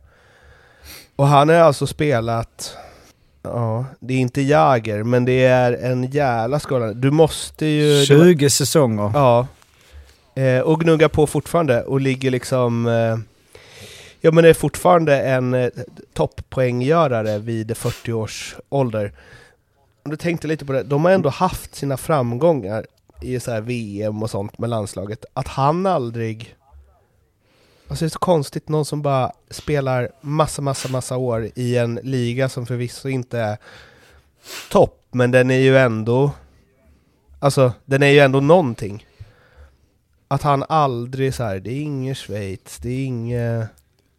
[1.16, 2.78] Och han har alltså spelat
[3.44, 6.94] Ja, det är inte Jager, men det är en jävla skala.
[6.94, 8.06] Du måste ju...
[8.06, 9.12] 20 säsonger.
[9.14, 9.48] Ja.
[10.36, 12.88] Eh, och gnuggar på fortfarande och ligger liksom...
[12.88, 13.18] Eh,
[14.22, 15.70] ja men är fortfarande en eh,
[16.14, 19.14] topppoänggörare vid 40 års ålder.
[20.04, 22.86] Om du tänkte lite på det, de har ändå haft sina framgångar
[23.22, 25.26] i så här VM och sånt med landslaget.
[25.34, 26.56] Att han aldrig...
[27.92, 32.00] Alltså det är så konstigt, någon som bara spelar massa, massa, massa år i en
[32.04, 33.58] liga som förvisso inte är
[34.72, 36.32] topp, men den är ju ändå...
[37.40, 39.06] Alltså, den är ju ändå någonting.
[40.28, 43.68] Att han aldrig så här, det är inget Schweiz, det är inget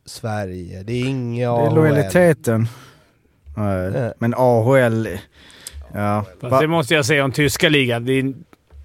[0.05, 1.75] Sverige, det är inget Det är AHL.
[1.75, 2.69] lojaliteten.
[3.57, 4.13] Nej.
[4.19, 5.09] Men AHL...
[5.95, 6.25] Ja.
[6.41, 8.05] Fast det måste jag säga om tyska ligan.
[8.05, 8.45] Det är, en-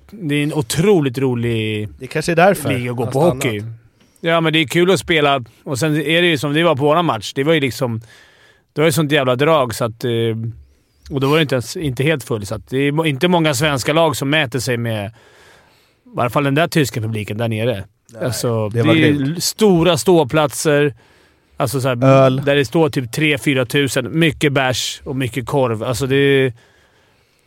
[0.09, 3.59] det är en otroligt rolig Det kanske är därför liga att gå på hockey.
[3.59, 3.76] stannat.
[4.21, 5.43] Ja, men det är kul att spela.
[5.63, 7.31] Och sen är det ju som det var på våran match.
[7.35, 8.01] Det var ju liksom...
[8.73, 10.03] Det var ju sånt jävla drag så att...
[10.03, 10.11] eh,
[11.09, 13.53] Och då var det inte, ens, inte helt full, så att det är inte många
[13.53, 15.11] svenska lag som mäter sig med
[16.05, 17.83] varje fall den där tyska publiken där nere.
[18.21, 19.43] alltså, det det är grymt.
[19.43, 20.93] stora ståplatser.
[21.57, 22.41] Alltså så här, Öl.
[22.45, 24.19] Där det står typ 3-4 tusen.
[24.19, 25.83] Mycket bärs och mycket korv.
[25.83, 26.53] Alltså det är,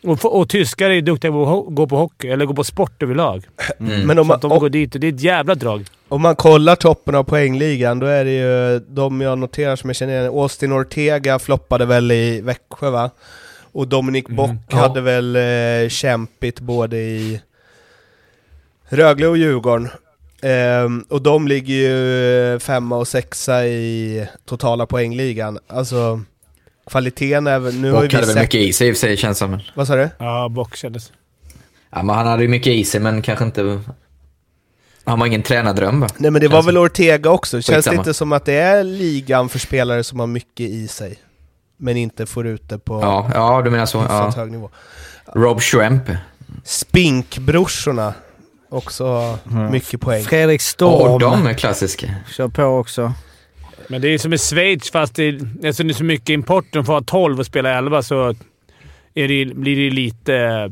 [0.02, 3.44] och, och tyskar är duktiga på att gå på hockey, eller gå på sport överlag.
[3.80, 4.00] Mm.
[4.06, 5.84] Men om Så att man, de går dit och det är ett jävla drag.
[6.08, 9.96] om man kollar toppen av poängligan, då är det ju de jag noterar som jag
[9.96, 10.26] känner igen.
[10.26, 13.10] Austin Ortega floppade väl i Växjö va?
[13.72, 14.36] Och Dominic Mm.
[14.36, 14.76] Bock Ja.
[14.76, 17.40] hade väl eh, kämpigt både i
[18.88, 19.88] Rögle och Djurgården.
[20.42, 25.58] Ehm, och de ligger ju femma och sexa i totala poängligan.
[25.66, 26.20] Alltså,
[26.90, 27.74] kvaliteten är väl...
[27.74, 29.60] Nu har ju hade väl mycket i sig i och för sig känns som.
[29.74, 30.08] Vad sa du?
[30.18, 31.12] Ja, Bock kändes...
[31.90, 33.80] Ja, men han hade ju mycket i sig men kanske inte...
[35.04, 36.08] Han var ingen tränardröm va?
[36.16, 36.84] Nej men det var Känns väl som.
[36.84, 37.96] Ortega också, känns det Skitsamma.
[37.96, 41.18] inte som att det är ligan för spelare som har mycket i sig?
[41.76, 43.98] Men inte får ut det på Ja, ja du menar så.
[44.08, 44.32] Ja.
[44.36, 44.70] hög nivå.
[45.34, 46.02] Rob Schwemp.
[46.64, 48.14] Spinkbrorsorna,
[48.68, 49.38] också
[49.70, 50.24] mycket poäng.
[50.24, 52.14] Fredrik Åh, Storm de är klassiska.
[52.30, 53.12] kör på också.
[53.90, 56.64] Men det är som i Schweiz, fast det eftersom det är så mycket import.
[56.72, 58.34] De får ha 12 och spela 11 så
[59.12, 60.70] det, blir det lite...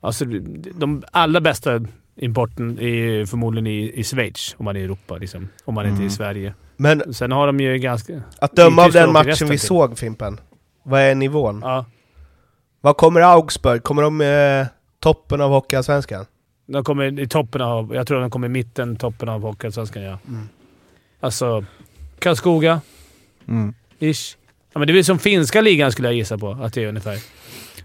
[0.00, 0.24] Alltså,
[0.74, 1.80] de allra bästa
[2.16, 5.16] importen är förmodligen i, i Schweiz, om man är i Europa.
[5.16, 6.54] Liksom, om man inte är i Sverige.
[6.76, 8.22] Men Sen har de ju ganska...
[8.38, 9.60] att döma av den matchen vi till.
[9.60, 10.40] såg Fimpen,
[10.82, 11.60] vad är nivån?
[11.64, 11.84] Ja,
[12.80, 13.82] Vad kommer Augsburg?
[13.82, 14.66] Kommer de med
[15.00, 16.26] toppen av Hockeyallsvenskan?
[16.66, 17.94] de kommer i toppen av...
[17.94, 20.18] Jag tror de kommer i mitten, toppen av Hockeyallsvenskan, ja.
[20.28, 20.48] Mm.
[21.20, 21.64] Alltså,
[22.18, 22.80] Karlskoga,
[23.48, 23.74] Mm.
[23.98, 24.36] ish.
[24.72, 26.88] Ja, men det är väl som finska ligan skulle jag gissa på att det är
[26.88, 27.18] ungefär.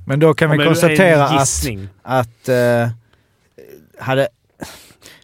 [0.05, 1.69] Men då kan Ja, vi konstatera att,
[2.03, 2.89] att eh,
[3.99, 4.27] hade,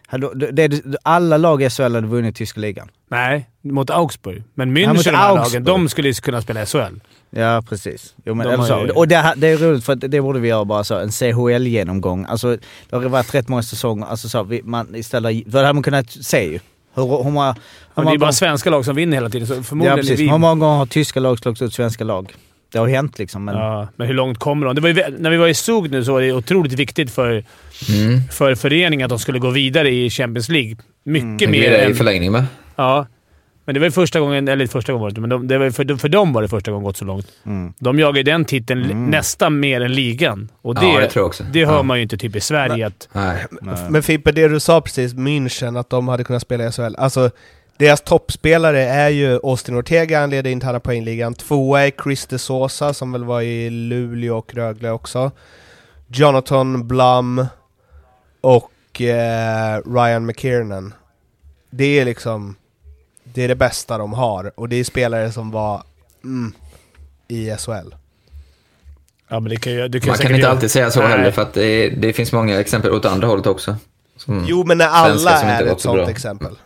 [0.06, 2.88] hade det, alla lag i SHL hade vunnit tyska ligan.
[3.08, 4.42] Nej, mot Augsburg.
[4.54, 7.00] Men Ja, mot München, de här lagen, de skulle ju kunna spela SHL.
[7.30, 8.14] Ja, precis.
[8.24, 8.94] Jo, men, De har ju- så.
[8.98, 12.24] Och det, det är roligt för det borde vi göra bara så, en CHL-genomgång.
[12.28, 12.56] Alltså,
[12.90, 14.06] det har varit rätt många säsonger.
[14.06, 16.58] Alltså, så, vi, man istället, för det hade man kunnat se ju.
[16.94, 17.52] Hur, hur många...
[17.52, 17.54] Hur
[17.94, 20.02] Men det är bara gånger- svenska lag som vinner hela tiden, så Ja, förmodligen är
[20.02, 20.20] precis.
[20.20, 20.28] vi...
[20.30, 22.32] Hur många gånger har tyska lag slagit ut svenska lag?
[22.72, 23.56] Det har hänt liksom, men...
[23.56, 24.74] Ja, men hur långt kommer de?
[24.74, 27.44] Det var ju, när vi var i Zug nu så var det otroligt viktigt för,
[27.88, 28.20] Mm.
[28.30, 30.76] för föreningen att de skulle gå vidare i Champions League.
[31.04, 31.94] Mycket Det mer blir det i än...
[31.94, 32.44] förlängning med.
[32.76, 33.06] Ja.
[33.70, 35.58] Men det var ju första gången, eller första gången var det inte, men de, det
[35.58, 37.26] var för, för dem var det första gången gått så långt.
[37.46, 37.72] Mm.
[37.78, 40.48] De jagar ju den titeln nästan mer än ligan.
[40.62, 41.44] Och det, Ja, det tror jag också.
[41.52, 41.82] det hör Ja.
[41.82, 43.08] man ju inte typ i Sverige att...
[43.12, 43.46] Nej.
[43.88, 46.94] Men Fimpen, det du sa precis, München, att de hade kunnat spela i SHL.
[46.98, 47.30] Alltså,
[47.76, 51.34] deras toppspelare är ju Austin Ortega, han leder interna poängligan.
[51.34, 55.30] Tvåa är Chris de Sosa, som väl var i Luleå och Rögle också.
[56.08, 57.46] Jonathan Blum
[58.40, 60.94] och eh, Ryan McKiernan.
[61.70, 62.56] Det är liksom...
[63.34, 65.82] Det är det bästa de har, och det är spelare som var
[66.24, 66.52] mm,
[67.28, 67.94] i SHL.
[69.28, 71.08] Ja, men det kan du kan Man kan inte göra- alltid säga så Nej.
[71.08, 73.76] heller för att det, det finns många exempel åt andra hållet också.
[74.16, 76.10] Som, Jo, men när alla är ett så sånt bra.
[76.10, 76.58] exempel.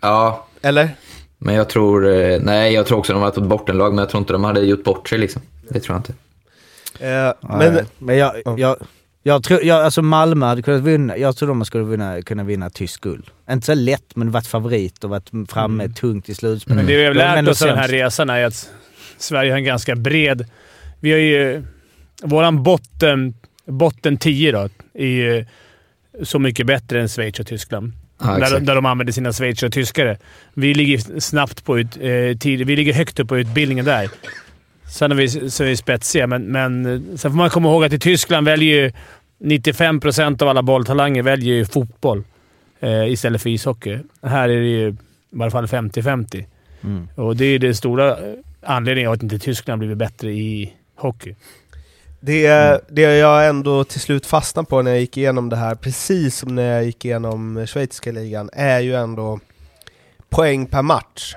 [0.00, 0.90] Ja, Eller?
[1.38, 2.06] men jag tror...
[2.08, 4.32] eh, Nej, jag tror också de har tagit bort en lag, men jag tror inte
[4.32, 5.42] de hade gjort bort sig liksom.
[5.68, 6.12] Det tror jag inte.
[7.06, 8.76] Eh, Men, men men jag, jag,
[9.22, 12.70] jag tror, jag, alltså Malmö hade kunnat vinna, jag tror de skulle vinna, kunna vinna
[12.70, 13.26] tysk guld.
[13.50, 16.76] Inte så lätt, men varit favorit och varit framme tungt i slutspelet.
[16.76, 18.70] Men det vi har lärt oss av den här resan är att
[19.18, 20.46] Sverige har en ganska bred...
[21.00, 21.62] Vi har ju...
[22.22, 23.34] Våran botten,
[23.66, 25.46] botten 10 då, är ju
[26.22, 27.92] så mycket bättre än Schweiz och Tyskland.
[28.20, 30.18] Ja, där, där de använder sina schweizare och tyskare.
[30.54, 34.10] Vi ligger snabbt på ut, eh, tid, Vi ligger högt upp på utbildningen där.
[34.88, 37.92] Sen är vi, så är vi spetsiga, men, men sen får man komma ihåg att
[37.92, 38.92] i Tyskland väljer ju
[39.38, 42.24] 95% av alla bolltalanger väljer ju fotboll
[42.80, 43.98] eh, istället för ishockey.
[44.22, 44.96] Här är det ju i
[45.30, 46.44] varje fall 50-50.
[46.84, 47.08] Mm.
[47.14, 51.34] Och det är den stora eh, anledningen att inte Tyskland blivit bättre i hockey.
[52.20, 56.36] Det, det jag ändå till slut fastnade på när jag gick igenom det här, precis
[56.36, 59.40] som när jag gick igenom schweiziska ligan, är ju ändå
[60.28, 61.36] poäng per match.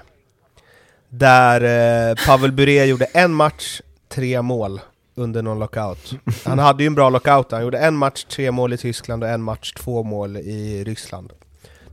[1.14, 4.80] Där eh, Pavel Bure gjorde en match, tre mål
[5.16, 6.14] under någon lockout.
[6.46, 9.30] Han hade ju en bra lockout, han gjorde en match, tre mål i Tyskland och
[9.30, 11.32] en match, två mål i Ryssland.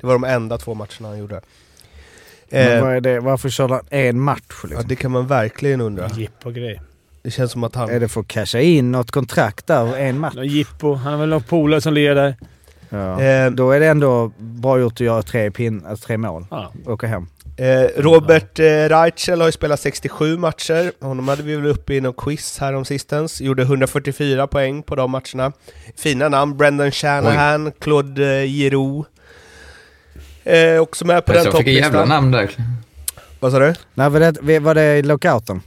[0.00, 1.40] Det var de enda två matcherna han gjorde.
[2.50, 4.42] Men Eh, vad är det, varför körde han en match?
[4.62, 4.88] ja, Liksom?
[4.88, 6.08] det kan man verkligen undra.
[6.08, 6.80] Jippo-grej.
[7.22, 7.90] Det känns som att han...
[7.90, 10.34] Är det för att casha in något kontrakt där, en match?
[10.34, 10.94] Någon Jippo.
[10.94, 12.36] Han har väl någon polare som lirar där.
[12.88, 13.20] Ja.
[13.22, 16.46] Eh, Då är det ändå bra gjort att göra tre, pin, alltså tre mål.
[16.50, 16.72] Ja.
[16.86, 17.26] Åka hem.
[17.58, 22.00] Eh, Robert eh, Reichel har ju spelat 67 matcher, honom hade vi väl uppe i
[22.00, 23.40] någon quiz här om sistens.
[23.40, 25.52] Gjorde 144 poäng på de matcherna.
[25.96, 29.08] Fina namn, Brendan Shanahan, Claude eh, Giroux.
[30.44, 32.08] Eh, också med på den jag fick en jävla topplistan.
[32.08, 32.50] namn där.
[33.40, 33.74] Vad sa du?
[33.94, 35.60] Nej, var det, var det i lockouten?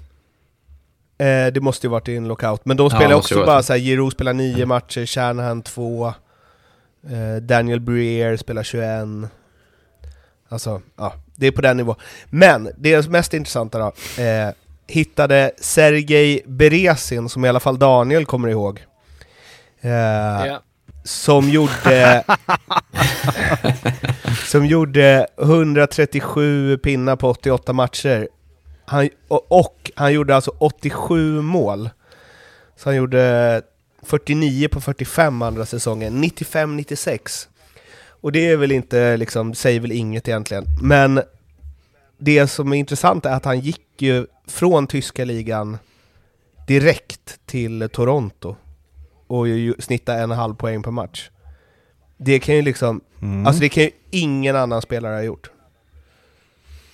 [1.18, 3.64] Eh, det måste ju varit i en lockout, men de Ja, spelar måste också bara
[3.64, 6.08] såhär, Giroux spelar 9 matcher, Shanahan 2.
[6.08, 9.30] Eh, Daniel Breer spelar 21.
[10.50, 11.96] Alltså, ja, det är på den nivån.
[12.30, 14.50] Men det mest intressanta då, eh,
[14.88, 18.82] hittade Sergej Beresin, som i alla fall Daniel kommer ihåg.
[19.82, 20.62] Eh, Ja.
[21.04, 22.24] som gjorde
[24.48, 28.28] som gjorde 137 pinnar på 88 matcher.
[28.86, 31.90] Han, och, och han gjorde alltså 87 mål.
[32.78, 33.62] Så han gjorde
[34.04, 37.48] 49 på 45 andra säsongen, 95-96.
[38.22, 40.66] Och det är väl inte, liksom, säger väl inget egentligen.
[40.82, 41.22] Men
[42.18, 45.78] det som är intressant är att han gick ju från tyska ligan
[46.68, 48.56] direkt till Toronto
[49.28, 51.30] och ju snitta en halv poäng per match.
[52.18, 53.02] Det kan ju liksom,
[53.46, 55.52] alltså det kan ju ingen annan spelare ha gjort.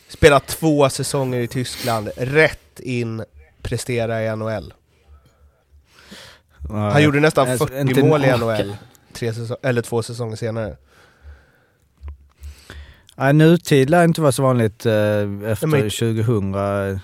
[0.07, 3.23] Spela två säsonger i Tyskland, rätt in,
[3.61, 4.73] prestera i NHL.
[6.69, 8.75] Han gjorde nästan Alltså, 40 inte mål i NHL,
[9.13, 10.77] tre säsong, eller två säsonger senare.
[13.17, 14.93] Nej, nutid lär inte vara så vanligt eh,
[15.45, 16.99] efter men- 2000, eh,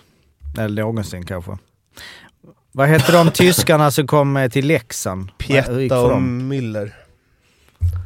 [0.63, 1.57] eller någonsin kanske.
[2.71, 5.37] Vad hette de tyskarna som kom eh, till Leksand?
[5.37, 6.21] Pietta och?
[6.21, 6.91] Müller.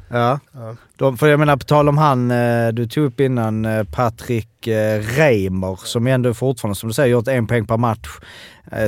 [0.09, 0.39] Ja.
[0.51, 0.75] Ja.
[0.95, 4.67] De, för jag menar, på tal om han eh, du tog upp innan, Patrik
[5.17, 8.07] Reimer, som ändå fortfarande, som du säger, gjort en poäng per match,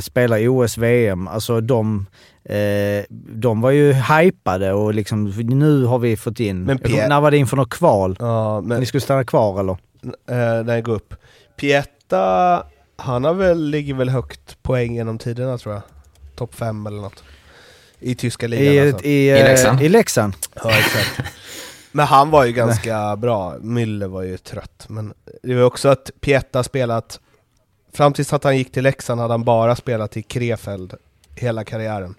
[0.01, 1.28] spelar i OS, VM.
[1.28, 2.05] Alltså de,
[2.56, 6.64] eh, de var ju hypade och liksom, nu har vi fått in...
[6.64, 8.18] Men Jag Pierre- när var det inför något kval?
[8.20, 9.78] Ja, men Ni skulle stanna kvar eller?
[10.04, 11.16] eh, när jag går upp.
[11.58, 12.64] Pietta,
[12.95, 15.84] han har väl, ligger väl högt poäng genom tiderna tror jag.
[16.36, 17.24] Topp fem eller något.
[18.00, 19.06] I tyska ligan I, alltså.
[19.06, 19.82] i, I eh, Leksand?
[19.82, 20.34] I Leksand.
[20.64, 21.22] Ja, exakt.
[21.91, 23.56] Men han var ju ganska bra.
[23.62, 24.86] Müller var ju trött.
[24.89, 27.20] Men det var också att Pietta spelat...
[27.93, 30.93] Fram tills att han gick till Leksand hade han bara spelat i Krefeld
[31.36, 32.16] hela karriären.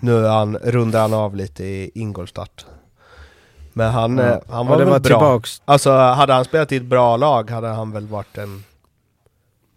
[0.00, 2.66] Nu är han, rundar han av lite i Ingolstadt.
[3.72, 4.24] Men han, Ja.
[4.24, 5.18] eh, han var det väl var bra.
[5.18, 8.64] tillbaks- Alltså hade han spelat i ett bra lag hade han väl varit en...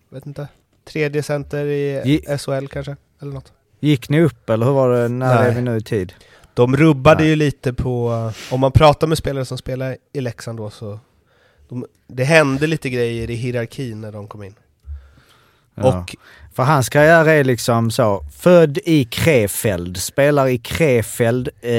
[0.10, 0.48] Vet inte.
[0.86, 2.96] Tredje center i Ge- SHL kanske?
[3.22, 3.54] Eller något.
[3.80, 5.08] Gick ni upp eller hur var det?
[5.10, 5.50] När Nej.
[5.50, 6.14] är vi nu i tid?
[6.54, 7.30] De rubbade Nej.
[7.30, 11.00] ju lite på, om man pratar med spelare som spelar i Leksand då så,
[11.70, 14.56] de, det hände lite grejer i hierarkin när de kom in.
[15.82, 16.00] Ja.
[16.00, 16.16] Och
[16.60, 21.72] För hans karriär är liksom så, född i Krefeld, spelar i Krefeld, eh,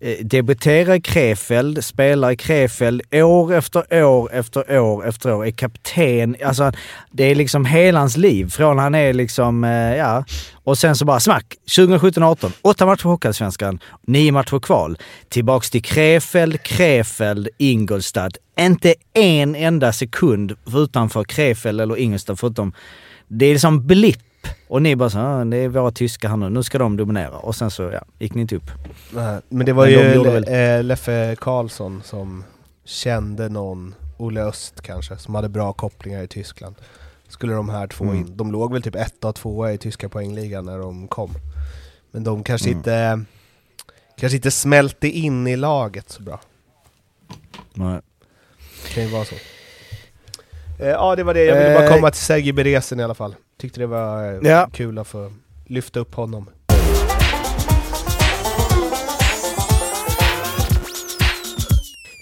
[0.00, 5.50] eh, debuterar i Krefeld, spelar i Krefeld år efter år efter år efter år, är
[5.50, 6.36] kapten.
[6.44, 6.72] Alltså
[7.10, 10.24] det är liksom hela hans liv från han är liksom, eh, ja.
[10.64, 14.98] Och sen så bara smack, 2017-18, åtta matcher i Hockeyallsvenskan, nio matcher kval.
[15.28, 18.30] Tillbaks till Krefeld, Krefeld, Ingolstad.
[18.60, 22.72] Inte en enda sekund utanför Krefeld eller Ingolstad förutom
[23.38, 24.18] det är liksom blipp.
[24.68, 27.36] Och ni bara så ah, det är våra tyskar här nu, nu ska de dominera.
[27.38, 28.70] Och sen så ja, gick ni inte upp.
[29.12, 32.44] Nej, Men det var Men ju Le- väl- eh, Leffe Karlsson som
[32.84, 36.74] kände någon, Olle Öst kanske, som hade bra kopplingar i Tyskland.
[37.28, 38.16] Skulle de här två Mm.
[38.16, 38.36] in.
[38.36, 41.30] De låg väl typ etta och tvåa i tyska poängligan när de kom.
[42.10, 42.78] Men de kanske Mm.
[42.78, 43.24] inte
[44.16, 46.40] kanske inte smälte in i laget så bra.
[47.74, 48.00] Nej.
[48.86, 49.34] Det kan ju vara så.
[50.82, 51.44] Eh, ja, det var det.
[51.44, 53.34] Jag ville bara Eh, komma till Sergej Beresen i alla fall.
[53.60, 54.68] Tyckte det var eh, Ja.
[54.72, 55.32] kul att få
[55.66, 56.46] lyfta upp honom.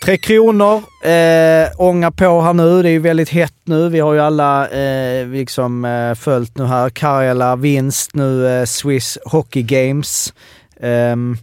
[0.04, 2.82] Tre Kronor, eh, ånga på här nu.
[2.82, 3.88] Det är ju väldigt hett nu.
[3.88, 6.90] Vi har ju alla eh, liksom eh, följt nu här.
[6.90, 10.32] Karjala vinst nu, eh, Swiss Hockey Games.
[10.80, 11.36] Ehm,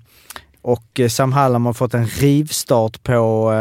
[0.62, 3.52] och Sam Hallam har fått en rivstart på,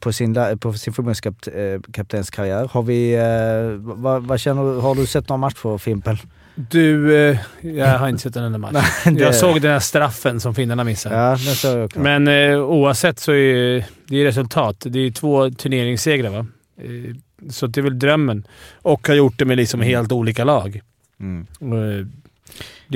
[0.00, 2.68] på sin, på sin förbundskaptenskarriär.
[2.72, 4.80] Har vi, eh, vad, vad känner du?
[4.80, 6.16] Har du sett några matcher Fimpen?
[6.54, 8.74] Du, eh, jag har inte sett en enda match.
[9.04, 11.14] det- Jag såg den här straffen som finnarna missade.
[11.16, 11.98] Ja, det såg jag också.
[12.00, 14.76] Men eh, oavsett så är det är resultat.
[14.88, 16.46] Det är två turneringssegrar va?
[16.82, 17.14] Eh,
[17.50, 18.46] så det är väl drömmen.
[18.82, 20.80] Och har gjort det med liksom helt olika lag.
[21.20, 21.46] Mm.
[21.60, 22.06] Eh,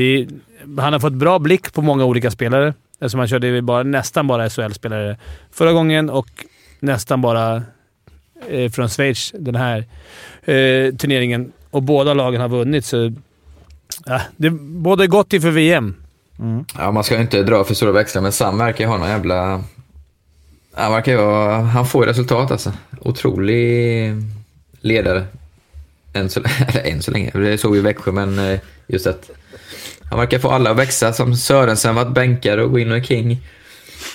[0.02, 0.26] är,
[0.80, 2.74] han har fått bra blick på många olika spelare.
[3.00, 5.16] Eftersom han körde bara, nästan bara SHL-spelare
[5.52, 6.28] förra gången och
[6.80, 7.62] nästan bara
[8.48, 9.78] eh, från Schweiz den här
[10.44, 11.52] eh, turneringen.
[11.70, 13.12] Och båda lagen har vunnit, så
[14.06, 15.94] ja, det båda är gott inför VM.
[16.38, 16.64] Mm.
[16.78, 19.08] Ja, man ska ju inte dra för stora växlar, men Sam verkar ju ha någon
[19.08, 19.64] jävla...
[20.74, 21.60] Han verkar ju ha...
[21.60, 22.72] Han får ju resultat alltså.
[23.00, 24.12] Otrolig
[24.80, 25.24] ledare.
[26.12, 29.30] Än så, eller än så länge, det såg vi i Växjö, men eh, just att
[30.10, 31.12] han verkar få alla att växa.
[31.12, 33.40] Som Sörensen varit bänkare och går in och king.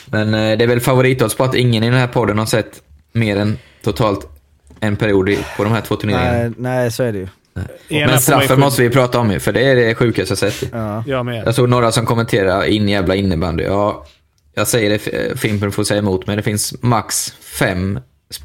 [0.05, 2.81] Men eh, det är väl favoritodds på att ingen i den här podden har sett
[3.11, 4.27] mer än totalt
[4.79, 6.37] en period på de här två turneringarna.
[6.37, 7.27] Nej, nej, så är det ju.
[7.89, 10.69] Men straffen måste vi prata om ju, för det är det sjukaste jag sett.
[10.71, 11.03] Ja.
[11.07, 11.35] Jag.
[11.35, 13.63] Jag såg några som kommenterade in jävla innebandy.
[13.63, 14.05] Ja,
[14.53, 17.99] jag säger det, Fimpen får säga emot mig, det finns max fem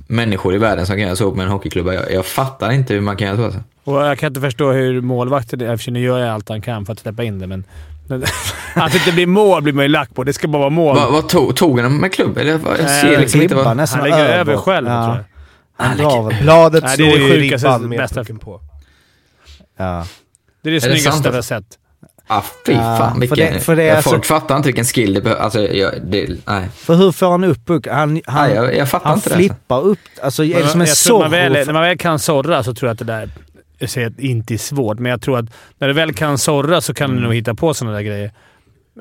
[0.06, 1.92] människor i världen som kan göra så med en hockeyklubba.
[1.94, 3.44] Jag, jag fattar inte hur man kan göra så.
[3.44, 3.60] Alltså.
[3.84, 5.74] Och jag kan inte förstå hur målvakten...
[5.74, 7.64] i sig, Nu gör jag allt han kan för att släppa in det, men...
[8.74, 10.24] att det inte blir mål blir man ju lack på.
[10.24, 10.96] Det ska bara vara mål.
[10.96, 12.38] Vad, vad tog, tog han med klubb?
[12.38, 13.66] Eller, vad- jag ser Nej, liksom inte vad...
[13.66, 14.34] Han lägger över.
[14.38, 15.04] över själv, ja.
[15.04, 15.24] tror jag.
[15.86, 16.42] Han drar väl.
[16.42, 18.60] Bladet Nej, det är slår sjukaste, ribban med pucken på.
[19.78, 20.04] Ja.
[20.62, 21.54] Det är det snyggaste jag har alltså?
[21.54, 21.78] sett.
[22.30, 23.52] Ah, fy Ja, fan, för vilken...
[23.54, 25.42] det- för det är ja, alltså- Folk fattar inte vilken skill det behöver.
[25.42, 26.68] Alltså, jag, det, nej.
[26.76, 27.94] För hur får han upp pucken?
[27.94, 29.34] Han, han, nej jag, jag fattar han inte det.
[29.36, 29.98] flippar upp...
[30.22, 31.64] Alltså är det Men som en jag tror man väl, Zorro?
[31.66, 33.30] när man väl kan sorra så tror jag att det där...
[33.78, 35.44] Jag säger att det inte är svårt, men jag tror att
[35.78, 38.32] när du väl kan sorra så kan du nog hitta på sådana där grejer.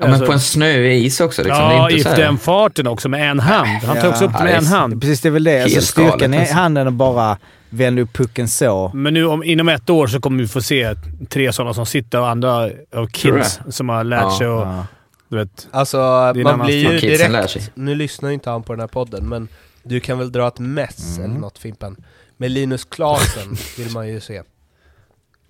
[0.00, 1.42] Ja, men Alltså- på en snöig is också.
[1.42, 1.62] Liksom.
[1.64, 3.68] ja, det är i den farten också med en hand.
[3.68, 4.10] Han tar Ja.
[4.10, 5.00] också upp det Ja, med det är en hand.
[5.00, 5.62] Precis, det är väl det.
[5.62, 6.54] Alltså styrkan i alltså.
[6.54, 7.36] handen och bara
[7.70, 8.90] vända upp pucken så.
[8.94, 10.94] Men nu om, inom ett år så kommer vi få se
[11.28, 14.38] tre sådana som sitter och andra av kids som har lärt Ja.
[14.38, 14.60] sig och...
[14.66, 14.86] Ja.
[15.30, 15.96] Du vet, Alltså,
[16.44, 17.50] man blir ju direkt...
[17.50, 17.62] sig.
[17.74, 19.48] Nu lyssnar ju inte han på den här podden, men
[19.82, 21.96] du kan väl dra ett mess eller något Fimpen?
[22.36, 24.42] Med Linus Klasen vill man ju se.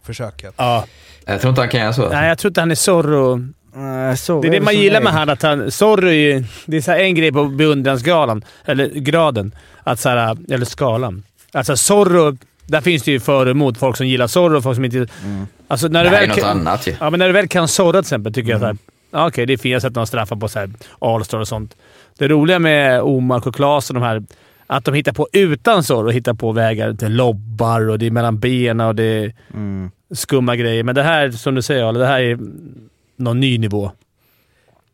[0.03, 0.55] Försöket.
[0.57, 0.85] ja.
[1.27, 2.09] Jag tror inte han kan göra så.
[2.09, 3.49] Nej, jag tror inte han är Zorro.
[4.17, 5.71] Så Det är det man gillar med han, att han...
[5.71, 6.45] Zorro är ju...
[6.67, 9.55] Det är så här en grej på beundransgalan, eller graden,
[9.85, 11.23] att så här, eller skalan.
[11.53, 12.37] Alltså Zorro,
[12.67, 13.79] där finns det ju för och emot.
[13.79, 15.07] Folk som gillar Zorro och folk som inte...
[15.69, 16.95] Alltså när det du här är väl något kan, annat ju.
[17.01, 18.77] Ja, men när du väl kan Zorro till exempel tycker jag så här,
[19.11, 19.69] ja, okej, det är.
[19.69, 21.77] Jag har sett några straffar på så här All-star och sånt.
[22.19, 24.23] Det roliga med Omark och Klas och de här,
[24.67, 28.39] att de hittar på utan Zorro, hittar på vägar till lobbar och det är mellan
[28.39, 29.91] benen och det är Mm.
[30.15, 30.83] skumma grejer.
[30.83, 32.39] Men det här, som du säger det här är
[33.17, 33.91] någon ny nivå.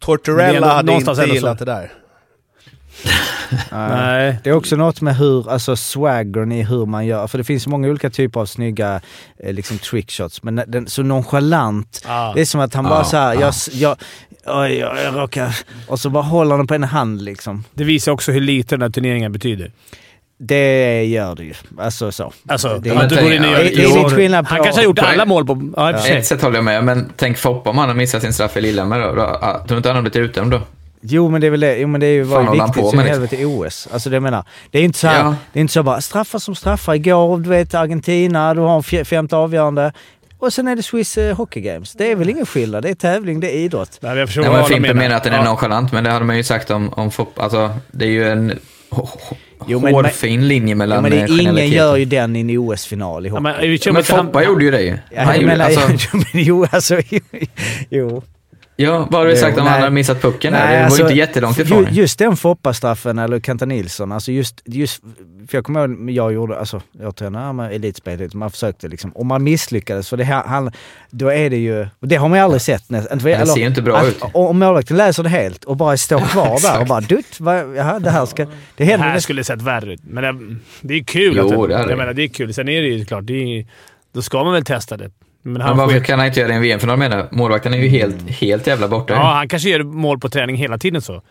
[0.07, 1.93] Det ändå- hade inte gillat det där.
[3.73, 4.39] Nej.
[4.45, 7.67] Det är också något med hur, alltså swaggern i hur man gör, för det finns
[7.67, 9.01] många olika typer av snygga
[9.45, 12.05] eh, liksom trickshots, men den, så nonchalant.
[12.07, 12.33] Ja.
[12.35, 13.41] Det är som att han Ja, bara såhär, ja.
[13.41, 13.97] jag, jag,
[14.63, 15.57] oj, jag, jag råkar...
[15.87, 17.65] Och så bara håller han på en hand liksom.
[17.75, 19.73] Det visar också hur lite den här turneringen betyder.
[20.39, 21.55] Det gör det ju.
[21.79, 22.33] Alltså så.
[22.49, 24.55] Alltså, Det- att du går in och gör Det, det är lite skillnad på...
[24.55, 25.73] Han kanske har gjort alla mål på...
[25.77, 25.91] Ja.
[25.93, 28.61] Ett sätt håller jag med, men tänk Foppa om han har missat sin straff i
[28.61, 29.23] Lillehammer då.
[29.23, 30.61] ah, tror du inte han har blivit utdömd då?
[31.07, 32.97] Jo men det är väl det, jo, men det är ju var Fan, viktigt så
[33.01, 33.89] helvete i OS.
[33.93, 35.35] Alltså det jag menar, det är inte så här, Ja.
[35.53, 36.95] det är inte så bara straffar som straffar.
[36.95, 39.93] Igår, du vet Argentina, du har en fj- femte avgörande.
[40.39, 41.93] Och sen är det Swiss eh, Hockey Games.
[41.93, 43.99] Det är väl ingen skillnad, det är tävling, det är idrott.
[44.01, 45.45] Nej, jag förstår Nej, men Fimpen menar att den är Ja.
[45.45, 47.43] nonchalant, men det hade man ju sagt om, om Foppa.
[47.43, 48.59] Alltså, det är ju en
[49.67, 52.51] Jo, men- hårfin linje mellan Ja, men det, eh, ingen gör ju den i en
[52.59, 53.37] OS-final i hockey.
[53.37, 54.89] Ja, men, Men han- Foppa gjorde ju det ju.
[55.11, 56.99] Ja, Han jag gjorde, menar, alltså, men jo alltså,
[57.91, 58.23] jo.
[58.77, 60.53] Ja, vad har du sagt om han hade missat pucken?
[60.53, 61.87] Nej, det alltså, var ju inte jättelångt ju- ifrån.
[61.91, 65.03] Just den Foppa-straffen, eller Kenta Nilsson, alltså just, just,
[65.49, 69.27] för jag kommer ihåg, jag gjorde, alltså jag tränade med elitspel, man försökte liksom, och
[69.27, 70.73] man misslyckades för det här, han,
[71.11, 73.19] då är det ju, det har man ju aldrig sett nästan.
[73.19, 74.23] Det ser ju inte bra ut.
[74.33, 77.99] Om målvakten läser det helt och bara står kvar där och bara dutt, vad, jaha,
[77.99, 80.01] det här ska, det Det här skulle sett värre ut.
[80.05, 81.35] Men det, det är kul.
[81.37, 81.97] Jo, att, det jag det.
[81.97, 82.55] menar, det är kul.
[82.55, 83.67] Sen är det ju klart, det är,
[84.13, 85.11] då ska man väl testa det.
[85.47, 87.75] Men Men han, varför får, kan han inte göra det i en VM-final menar Målvakten
[87.75, 89.15] är ju helt, helt jävla borta.
[89.15, 91.13] ja, han kanske gör mål på träning hela tiden så.
[91.13, 91.23] Nej,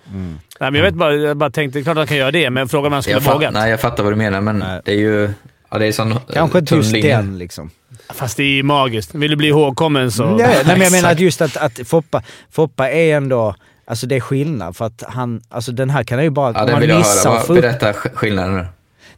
[0.60, 2.94] men jag vet bara, jag bara tänkte, klart han kan göra det, men frågan om
[2.94, 3.54] han skulle jag, vågat.
[3.54, 4.82] nej, jag fattar vad du menar, men Nej.
[4.86, 5.30] det är ju...
[5.72, 7.16] Ja, det är sån Kanske inte just linje.
[7.18, 7.70] den liksom.
[8.14, 9.16] Fast det är ju magiskt.
[9.16, 10.24] Vill du bli ihågkommen så...
[10.24, 10.48] Mm, ja.
[10.48, 13.56] Nej, men jag menar att just att, att Foppa, Foppa är ändå,
[13.88, 16.66] alltså det är skillnad för att han, alltså den här kan han ju bara, Ja,
[16.66, 17.62] det man vill jag missar höra.
[17.62, 18.66] Berätta sk- skillnaden nu.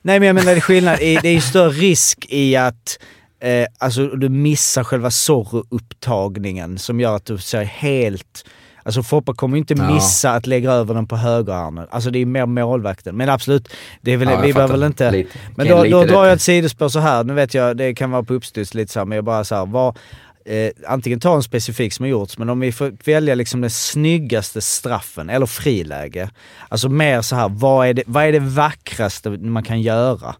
[0.01, 2.99] Nej men jag menar det är skillnad, i, det är ju större risk i att
[3.39, 8.45] eh, alltså, du missar själva Zorro-upptagningen som gör att du ser helt...
[8.83, 9.93] Alltså Foppa kommer ju inte Ja.
[9.93, 11.87] missa att lägga över den på högerarmen.
[11.89, 13.17] Alltså det är mer målvakten.
[13.17, 13.67] Men absolut,
[14.01, 15.11] det är väl, Ja, vi behöver väl inte...
[15.11, 15.29] Lite.
[15.55, 17.23] Men då, då drar jag ett sidospår så här.
[17.23, 19.55] nu vet jag, det kan vara på uppstuds lite så här, men jag bara så
[19.55, 19.97] här, vad,
[20.45, 23.69] eh, antingen ta en specifik som har gjorts, men om vi får välja liksom den
[23.69, 26.29] snyggaste straffen, eller friläge.
[26.69, 30.35] Alltså mer så här, vad är det, vad är det vackraste man kan göra?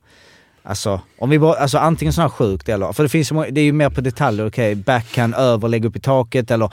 [0.68, 3.66] Alltså, om vi bara, alltså antingen här sjukt eller, för det finns ju det är
[3.66, 6.70] ju mer på detaljer, okej, backhand över, lägga upp i taket eller,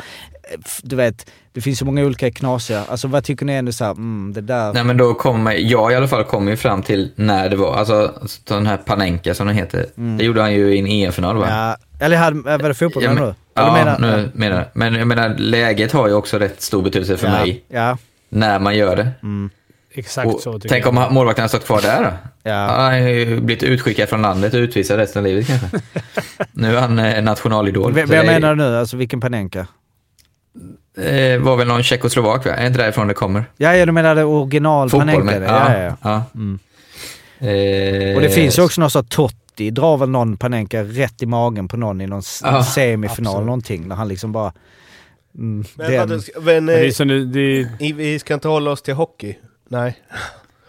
[0.83, 2.85] du vet, det finns ju många olika knasiga.
[2.89, 4.73] Alltså vad tycker ni ändå såhär, mm, det där...
[4.73, 7.75] Nej men då kommer, jag i alla fall kommer ju fram till när det var,
[7.77, 8.15] alltså
[8.45, 9.87] den här Panenka som den heter,
[10.19, 11.47] det gjorde han ju i en EM-final va?
[11.47, 11.59] Mm.
[11.59, 13.35] ja, eller hade, var det fotboll Ja, men, du?
[13.55, 14.67] Ja, menar- nu menar jag.
[14.73, 18.59] Men jag menar, läget har ju också rätt stor betydelse för ja, mig, Ja, när
[18.59, 19.11] man gör det.
[19.95, 20.97] Exakt Och så tycker tänk jag.
[20.99, 22.11] om målvakten har stått kvar där då?
[22.51, 22.55] ja.
[22.55, 25.81] Han har ju blivit utskickad från landet och utvisad resten av livet kanske.
[26.53, 27.95] nu är han eh, nationalidol.
[27.95, 28.77] Det vem menar du nu?
[28.77, 29.67] Alltså vilken Panenka?
[30.99, 32.53] Eh, var väl någon tjeckoslovak va?
[32.53, 33.45] Är det inte därifrån det kommer?
[33.57, 35.39] Ja, ja du menar det original Fotboll Panenka?
[35.41, 35.47] det.
[35.47, 35.97] Ja, ja, ja.
[36.03, 36.25] ja.
[36.35, 36.59] Mm.
[37.39, 41.27] Eh, Och det finns ju också någon sån Totti, drar väl någon Panenka rätt i
[41.27, 43.47] magen på någon i någon Ja, semifinal absolut.
[43.47, 44.53] någonting, när han liksom bara...
[45.39, 46.23] Mm, Men, den.
[46.43, 49.39] men, Men det det i- vi ska inte hålla oss till hockey?
[49.73, 49.95] Nej.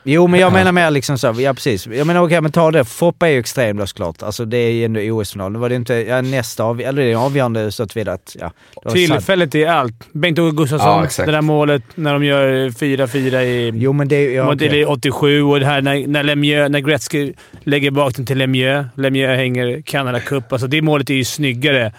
[0.03, 0.53] Jo men jag Ja.
[0.57, 1.87] menar mer liksom så, ja precis.
[1.87, 4.23] Jag menar okej men ta det, Foppa är ju extrem då såklart.
[4.23, 5.51] Alltså det är ju ändå OS-final.
[5.51, 8.35] Nu var det inte, ja nästa av, eller det är avgörande så att vidare att,
[8.39, 8.51] ja.
[8.91, 9.93] tillfället är allt.
[10.11, 13.71] Bengt-Åke Gustafsson, Ja, det där målet när de gör 4-4 i...
[13.75, 17.33] Jo men det är ja, eller 87 och det här när, när, Lemieux, när Gretzky
[17.63, 18.87] lägger bak den till Lemieux.
[18.95, 20.51] Lemieux hänger Canada Cup.
[20.51, 21.93] Alltså det målet är ju snyggare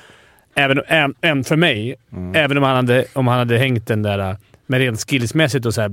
[0.55, 1.95] även, än, än för mig.
[2.13, 2.35] Mm.
[2.35, 4.37] Även om han, hade, om han hade hängt den där äh,
[4.67, 5.91] med rent skillsmässigt och så här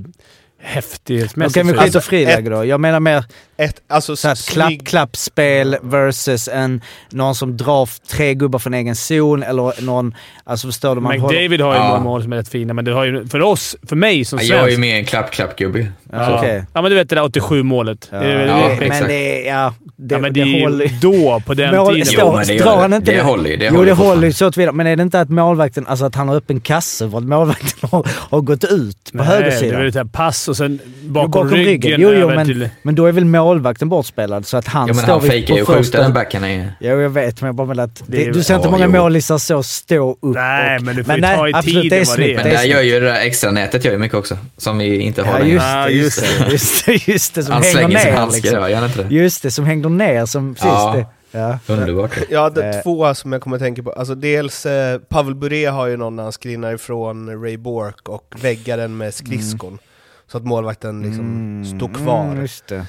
[0.62, 1.56] häftighetsmässigt.
[1.56, 2.64] Okej men så- skit och friläge då.
[2.64, 3.24] Jag menar mer
[3.56, 8.96] Ett, alltså, så här, klapp, klappspel versus en, någon som drar tre gubbar från egen
[8.96, 11.00] zon eller någon, alltså förstår du?
[11.00, 11.88] Man håller- McDavid har ju Ja.
[11.88, 14.38] några mål som är rätt fina, men det har ju, för oss, för mig som
[14.38, 14.54] Ja, svensk...
[14.54, 15.92] Jag är ju mer en klapp-klapp-gubbe.
[16.12, 16.64] Ja, okej.
[16.72, 18.08] Ja, men du vet det där 87-målet.
[18.12, 20.62] Ja, Det är- Ja, är- men det är, ja, det, ja, men det, det är
[20.62, 22.06] håller ju då, på den Mål- tiden.
[22.06, 22.96] står- men det drar gör han det.
[22.96, 23.22] inte Det det?
[23.22, 23.56] håller ju.
[23.56, 24.72] Det jo, håller det håller ju så att vidare.
[24.72, 27.88] Men är det inte att målvakten, alltså att han har öppen kasse för att målvakten
[27.90, 29.80] har, har gått ut på Nej, högersidan?
[29.80, 32.00] Det är pass och sen bakom, bakom ryggen, ryggen.
[32.00, 32.68] Jo, jo, men- till...
[32.82, 35.54] Men då är väl målvakten bortspelad så att han Ja, men står han vid- fejkar
[35.54, 36.68] ju första- den backarna i...
[36.80, 38.84] Jo, jag vet, men jag bara menar att Det det, är- du ser inte många
[38.84, 38.90] jo.
[38.90, 42.06] målisar så stå upp Nej, men du får ju ta i absolut, tiden det är
[42.06, 42.36] vad det är.
[42.36, 44.36] Men det där är gör ju det där extra nätet gör mycket också.
[44.56, 45.60] Som vi inte har längre.
[46.04, 48.18] just det, just det, just det, det, som Han hänger slänger sin ner.
[48.18, 48.62] handske Liksom.
[48.74, 49.14] han inte det?
[49.14, 50.92] Just det, som hänger ner som, precis Ja.
[50.96, 51.06] det.
[51.38, 51.58] Ja.
[51.66, 52.10] Underbart.
[52.30, 52.82] Jag hade Eh.
[52.82, 53.92] två som jag kommer att tänka på.
[53.92, 58.34] Alltså dels, eh, Pavel Bure har ju någon när han skrinar ifrån Ray Bork och
[58.42, 59.78] väggar den med skridskon.
[60.26, 62.24] Så att målvakten liksom står kvar.
[62.24, 62.86] Mm, just det.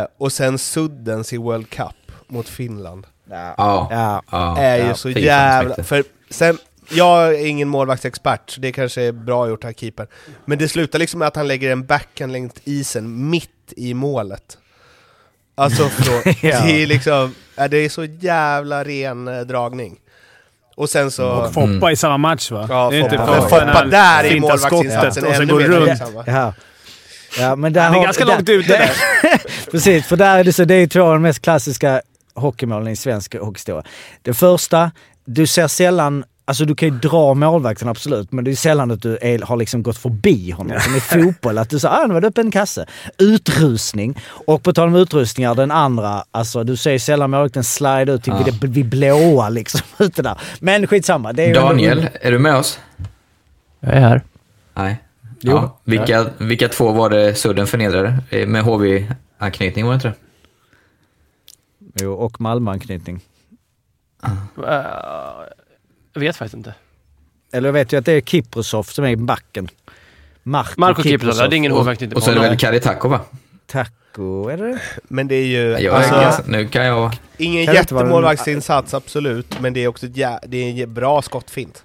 [0.00, 3.06] Eh, och sen Suddens i World Cup mot Finland.
[3.30, 3.54] Ja.
[3.58, 3.88] Ja.
[3.90, 4.22] Ja.
[4.30, 4.58] ja.
[4.58, 5.84] är ju så jävla...
[5.84, 6.58] För sen,
[6.90, 10.06] jag är ingen målvaktsexpert, så det kanske är bra gjort av keepern.
[10.44, 14.58] Men det slutar liksom med att han lägger en backhand längs isen mitt i målet.
[15.54, 16.60] Alltså från, Ja.
[16.60, 19.96] det är liksom, ja, det är så jävla ren eh, dragning.
[20.76, 21.26] Och sen så...
[21.28, 22.66] Och Foppa i samma match va?
[22.70, 23.26] Ja, Det är inte Foppa.
[23.42, 26.00] Foppa, Men Foppa han där i målvaktsinsatsen så ännu går mer runt.
[26.26, 26.54] Ja.
[27.38, 28.90] Ja, men där Han är har- ganska där- långt ute där.
[29.70, 32.02] Precis, för där är det så, det är två av de mest klassiska
[32.34, 33.82] hockeymålen i svensk hockeyhistoria.
[34.22, 34.90] Det första,
[35.24, 39.02] du ser sällan, alltså du kan ju dra målvakten absolut, men det är sällan att
[39.02, 40.80] du är, har liksom gått förbi honom.
[40.80, 42.86] Som i fotboll, att du säger ah, nu var det öppen kasse.
[43.18, 44.18] Utrustning.
[44.46, 48.32] Och på tal om utrustningar, den andra, alltså du ser sällan målvakten slide ut till
[48.46, 48.52] Ja.
[48.60, 49.80] vid, vid blåa liksom.
[49.98, 50.40] Ute där.
[50.60, 51.32] Men skitsamma.
[51.32, 52.78] Det är ju Daniel, är du med oss?
[53.80, 54.22] Jag är här.
[54.74, 54.98] Nej.
[55.40, 55.52] Jo.
[55.52, 55.78] Ja.
[55.84, 58.18] Vilka, vilka två var det Sudden förnedrade?
[58.30, 60.14] Eh, Med HV-anknytning var det inte det?
[62.04, 63.20] Jo, och Malmöanknytning.
[64.22, 64.80] Eh,
[66.12, 66.74] jag vet faktiskt inte.
[67.52, 69.68] Eller jag vet ju att det är Kiprosov som är backen.
[70.42, 73.20] Marko, Marco Kiprosov, det är ingen inte och så är det väl Karitako va?
[73.66, 74.80] Taco, är det?
[75.04, 75.78] Men det är ju...
[75.78, 77.16] Jag, alltså, är ganska- nu kan jag...
[77.36, 79.60] ingen Kan jättemålvaktsinsats, absolut.
[79.60, 81.84] Men det är också jä- det är en bra skottfint.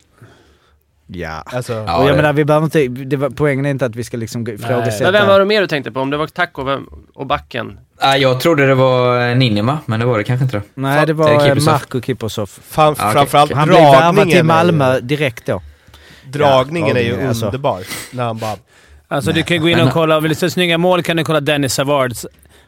[1.07, 1.43] Ja.
[1.45, 3.95] Alltså, Ja, och jag det- menar, vi behöver inte, det var, poängen är inte att
[3.95, 5.03] vi ska liksom ifrågasätta...
[5.03, 5.99] Men vem var det mer du tänkte på?
[5.99, 6.79] Om det var Taco
[7.13, 7.79] och backen?
[8.01, 10.63] Nej, jag trodde det var Ninima, men det var det kanske inte då.
[10.73, 11.73] Nej, det Det var eh, Kiprosov.
[11.73, 12.49] Marko Kiprosov.
[12.75, 13.57] Ja, okej, framförallt okej.
[13.59, 15.61] Han blev värvad till Malmö direkt då.
[16.25, 17.45] Dragningen Ja, är ju alltså.
[17.45, 17.79] underbar.
[18.11, 18.55] När han bara...
[19.07, 21.39] Alltså du kan gå in och kolla, vill du se snygga mål kan du kolla
[21.39, 22.25] Dennis Savards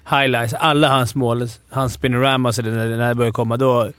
[0.09, 0.53] highlights.
[0.53, 3.89] Alla hans mål, hans spinoramas när det börjar komma, då...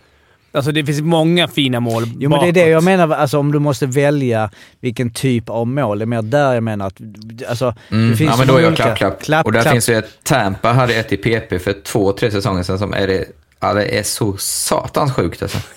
[0.53, 2.73] Alltså det finns många fina mål Jo men det är det bakåt.
[2.73, 5.99] jag menar, alltså om du måste välja vilken typ av mål.
[5.99, 7.01] Det är mer där jag menar att...
[7.49, 8.11] Alltså, Mm.
[8.11, 9.23] det finns ja, men då är många jag klapp, klapp.
[9.23, 9.73] klapp Och där klapp.
[9.73, 10.19] finns ju ett...
[10.23, 13.25] Tampa hade ett i PP för två, tre säsonger sedan som är det...
[13.61, 15.59] Ja, det är så satans sjukt alltså.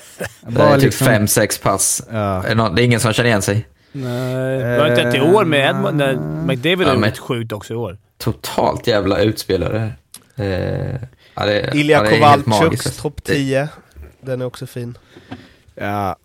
[0.45, 2.01] Det Bara är typ liksom- fem, sex pass.
[2.11, 2.43] Ja.
[2.47, 3.67] Det Det är ingen som känner igen sig.
[3.91, 5.97] Nej, det var inte ett i år med Edmund.
[5.97, 6.13] när
[6.47, 7.97] McDavid Ja, har sjukt också i år.
[8.17, 9.91] Totalt jävla utspelare.
[10.35, 10.45] Eh,
[11.35, 13.67] ja, det, Ilja ja, det Kovalchuks topp Det- 10.
[14.21, 14.97] Den är också fin.
[15.75, 16.15] Ja.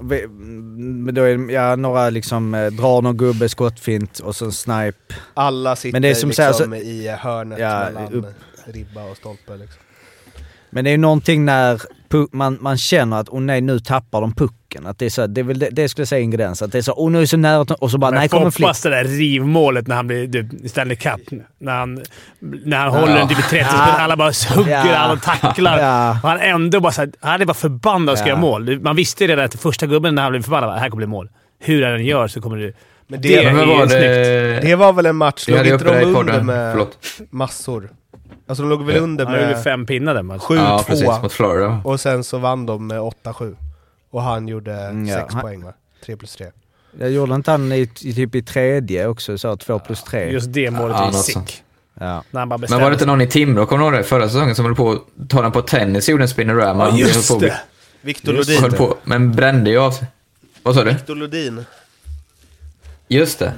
[0.00, 5.14] Men då är ja, några liksom eh, drar någon gubbe skottfint och så snipe.
[5.34, 8.26] Alla sitter Men det är som liksom så- i hörnet Ja, mellan upp.
[8.64, 9.56] ribba och stolpe.
[9.56, 9.80] Liksom.
[10.70, 11.82] Men det är ju någonting när
[12.32, 14.86] man, man känner att oh nej nu tappar de pucken.
[14.86, 16.62] Att det, är så, det, är väl det, det skulle jag säga är ingrediens.
[16.62, 18.50] Att det är så oh nu är det så nära och så bara nej kommer
[18.50, 18.66] flick.
[18.66, 21.20] Foppas det där rivmålet när han blir Stanley Cup.
[21.60, 22.02] När han,
[22.40, 23.98] när han håller den typ i 30 sekunder.
[23.98, 24.96] Alla bara hugger Ja.
[24.96, 25.78] alla och tacklar.
[25.78, 26.10] Ja.
[26.22, 28.32] Och han ändå bara såhär, han är bara förbannad och ska Ja.
[28.32, 28.80] göra mål.
[28.80, 31.28] Man visste redan efter första gubben när han blev förbannad att här kommer bli mål.
[31.60, 32.72] Hur han än gör så kommer det...
[33.06, 33.90] Men Det det, är Men var snyggt.
[33.92, 34.60] det?
[34.62, 36.98] det var väl en match, låg inte det de under med Förlåt.
[37.30, 37.90] massor?
[38.46, 40.40] Alltså de låg väl under Han gjorde med fem pinnar den matchen.
[40.40, 41.06] 7-2 Ja, precis.
[41.22, 41.80] Mot Florida.
[41.84, 43.56] och sen så vann de med 8-7.
[44.10, 45.16] Och han gjorde Mm, ja.
[45.20, 45.72] 6 Han- poäng va?
[46.06, 46.46] 3 plus 3.
[46.98, 50.30] Jag gjorde inte han i, i, typ i tredje också, så 2 plus 3.
[50.32, 51.62] Just det målet Ja, är något sick.
[52.00, 52.22] Ja.
[52.30, 54.04] När han bara Men var det inte någon i Timrå, kommer du ihåg det?
[54.08, 56.88] Förra säsongen som höll på att ta den på tennis, gjorde en spinorama.
[56.88, 57.60] Ja, just det!
[58.00, 58.60] Viktor Lodin.
[58.62, 60.06] höll på, men brände ju av sig.
[60.62, 60.90] Vad sa du?
[60.92, 61.64] Victor Lodin.
[63.08, 63.52] Just det.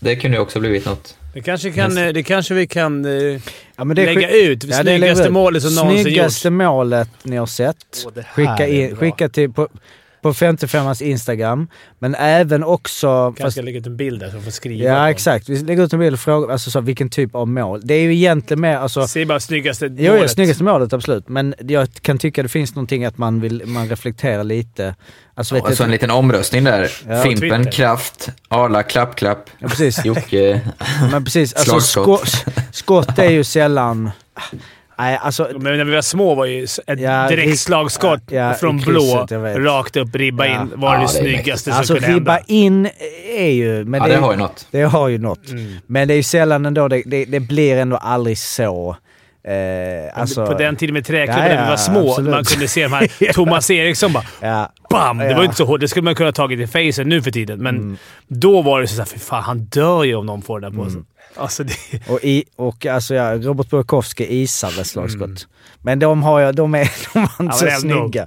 [0.00, 1.16] Det kunde ju också blivit något.
[1.32, 3.40] Det kanske, kan, eh, det kanske vi kan eh,
[3.76, 4.64] Ja, men det är lägga ut.
[4.64, 6.02] Ja, Snyggaste målet som någonsin gjorts.
[6.12, 7.76] Snyggaste målet ni har sett.
[8.06, 9.68] Åh, Skicka, in, skicka till på,
[10.22, 11.68] på 55ans Instagram.
[11.98, 13.06] Men även också...
[13.06, 14.90] Kanske Fast, ska lägga ut en bild där som får skriva.
[14.90, 15.06] ja på.
[15.06, 15.48] exakt.
[15.48, 17.80] Vi lägger ut en bild och frågar alltså, så, vilken typ av mål.
[17.84, 18.76] Det är ju egentligen mer...
[18.76, 20.30] Alltså, Säg bara snyggaste Jo, ja, målet.
[20.30, 21.28] snyggaste målet absolut.
[21.28, 24.94] Men jag kan tycka det finns någonting att man vill man reflekterar lite.
[25.34, 26.90] Alltså, vet Och så en liten omröstning där.
[27.08, 27.72] Ja, Fimpen, Twitter.
[27.72, 30.04] Kraft, Arla, Klapp, Klapp, ja, precis.
[30.04, 30.60] Jocke.
[31.12, 34.10] Men precis, alltså skott, skott är ju sällan...
[35.00, 35.48] Nej, alltså...
[35.58, 39.26] Men när vi var små var ju ett Ja, direkt slagskott ja, ja, från blå,
[39.56, 40.60] rakt upp, ribba Ja.
[40.62, 42.44] in, var Ja, det det snyggaste Alltså som kunde ribba hända.
[42.46, 42.88] in
[43.36, 43.84] är ju...
[43.84, 44.66] Men Ja, det, det har ju något.
[44.70, 45.50] det har ju något.
[45.50, 45.74] Mm.
[45.86, 48.96] Men det är ju sällan ändå, det, det, det blir ändå aldrig så...
[49.44, 52.30] Eh, alltså, på den tiden med träklubben Ja, när vi ja, var små, absolut.
[52.30, 55.18] man kunde se de här Thomas Eriksson bara Ja, BAM!
[55.18, 55.32] Det Ja.
[55.34, 55.80] var ju inte så hårt.
[55.80, 57.58] Det skulle man kunna ha tagit i facen nu för tiden.
[57.62, 57.96] Men Mm.
[58.28, 60.76] då var det så såhär, fy fan, han dör ju om någon får det där
[60.76, 61.04] på Mm.
[61.36, 61.74] Alltså det...
[62.08, 65.24] och, i, och alltså ja, Robert Burakovsky isar ett slagskott.
[65.26, 65.36] Mm.
[65.82, 68.26] Men de har jag, de är, de var inte Ja, så snygga.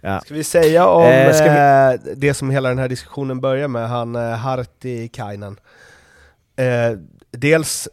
[0.00, 0.20] Ja.
[0.20, 3.68] Ska vi säga om Eh, ska vi- eh, det som hela den här diskussionen börjar
[3.68, 5.56] med, han eh, Harti Kainen.
[6.56, 6.98] Eh,
[7.30, 7.88] dels,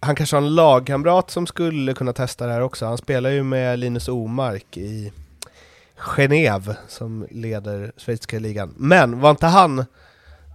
[0.00, 2.86] han kanske har en lagkamrat som skulle kunna testa det här också.
[2.86, 5.12] Han spelar ju med Linus Omark i
[5.98, 8.74] Genève som leder schweiziska ligan.
[8.76, 9.84] Men var inte han...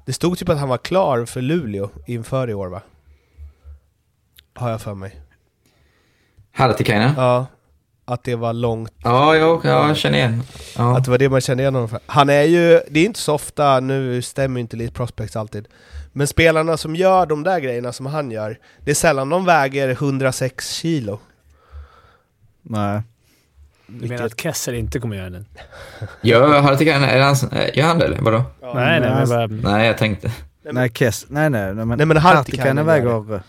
[0.05, 2.81] Det stod typ att han var klar för Luleå inför i år va?
[4.57, 5.19] Har jag för mig.
[6.51, 7.13] Hartikainen?
[7.17, 7.45] Ja,
[8.05, 10.43] att det var långt Ja, ja, ja, jag känner igen.
[10.77, 10.97] Ja.
[10.97, 11.99] Att det var det man kände igen honom för.
[12.05, 15.67] Han är ju, det är inte så ofta, nu stämmer inte Elite Prospects alltid,
[16.13, 19.89] men spelarna som gör de där grejerna som han gör, det är sällan de väger
[19.89, 21.19] 106 kilo.
[22.61, 23.01] Nej.
[23.87, 25.45] Du menar att Kessel inte kommer göra den?
[26.21, 28.43] Gör Hartikainen, är det han, eh, gör han det eller vadå?
[28.61, 29.47] nej, nej, men men alltså- bara...
[29.47, 30.31] Nej, jag tänkte.
[30.71, 33.41] Nej, Kess, nej, nej, nej, men, Nej, men gör väger...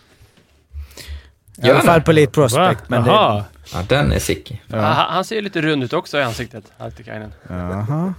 [1.63, 2.05] I alla fall det?
[2.05, 2.49] på Elite Va?
[2.49, 2.89] Prospect.
[2.89, 3.11] Men det.
[3.11, 3.45] Ja,
[3.89, 4.61] den är sick.
[4.71, 7.33] Han, han ser ju lite rund ut också i ansiktet, Hartikainen.
[7.49, 8.15] Jaha.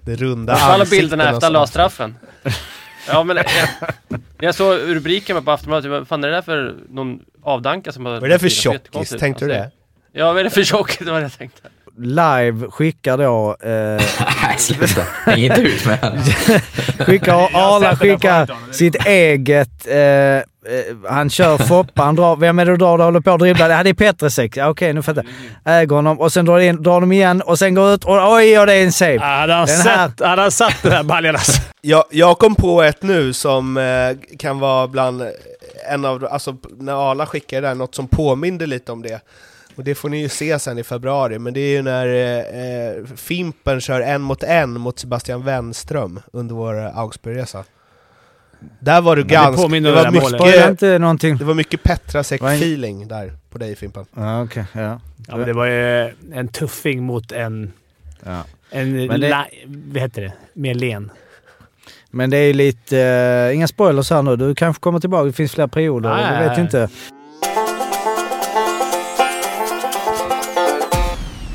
[0.00, 2.16] Det runda Alla ansikten bilderna efter han la straffen.
[3.08, 3.46] Ja men jag,
[4.38, 8.12] jag såg rubriken på Aftonbladet, vad fan är det där för någon avdanka som har...
[8.12, 9.10] Vad är det för tjockis?
[9.10, 9.64] Tänkte du det?
[9.64, 9.76] Alltså,
[10.12, 10.98] Ja, vad är det för tjockis?
[10.98, 11.68] Det var det jag tänkte.
[11.98, 13.56] Live skickar då...
[13.60, 13.70] Eh,
[14.42, 15.02] Nej, sluta.
[15.24, 16.22] Häng inte ut med honom.
[16.98, 19.86] skickar Arla skickar sitt eget...
[19.86, 19.96] Eh,
[21.08, 22.36] han kör Foppa, han drar...
[22.36, 22.98] Vem är det du drar?
[22.98, 23.68] Du håller på att dribbla?
[23.68, 24.56] Ja, det är Petrasek.
[24.56, 25.26] Ja, Okej, nu fattar
[25.64, 25.80] jag.
[25.82, 28.58] Äger honom och sen drar, in, drar de igen och sen går ut och oj,
[28.58, 29.18] och det är en save.
[29.22, 31.62] Ah, Hade han, Den här- sett, hade han satt den här baljan alltså.
[31.80, 35.22] Jag, jag kom på ett nu som eh, kan vara bland
[35.90, 39.20] en av, alltså när Arla skickar det där, något som påminner lite om det.
[39.76, 42.38] Och det får ni ju se sen i februari, men det är ju när eh,
[42.38, 47.64] eh, Fimpen kör en mot en mot Sebastian Wenström under vår eh, Augsburgresa.
[48.78, 49.68] Där var du det ganska...
[49.68, 49.90] Det det.
[49.90, 51.36] Var det mycket, inte någonting...
[51.36, 54.06] det var mycket Petrasek-feeling där på dig Fimpen.
[54.14, 54.64] Ja, okej.
[54.72, 55.00] ja.
[55.28, 57.72] Ja, men det var ju en tuffing mot en...
[58.24, 58.42] Ja.
[58.70, 59.06] En...
[59.06, 60.32] Men det- la, vad heter det?
[60.52, 61.10] Mer len.
[62.10, 62.98] Men det är lite...
[62.98, 64.36] eh, inga spoilers här nu.
[64.36, 65.24] Du kanske kommer tillbaka.
[65.24, 66.10] Det finns fler perioder.
[66.10, 66.60] Nej, jag vet nej.
[66.60, 66.88] inte.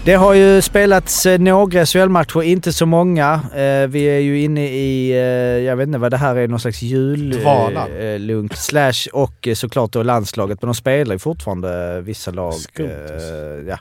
[0.05, 3.33] Det har ju spelats eh, några SHL-matcher, inte så många.
[3.55, 5.17] Eh, vi är ju inne i, eh,
[5.65, 10.61] jag vet inte vad det här är, någon slags jullunk slash och såklart då landslaget.
[10.61, 12.53] Men de spelar ju fortfarande vissa lag.
[12.53, 13.69] Skumt, alltså.
[13.69, 13.77] ja.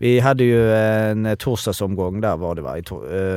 [0.00, 2.76] Vi hade ju en torsdagsomgång där var det va?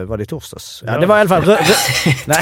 [0.05, 0.83] Var det torsdags?
[0.87, 1.43] Ja, det var i alla fall...
[1.43, 1.57] Rö-
[2.25, 2.37] nej,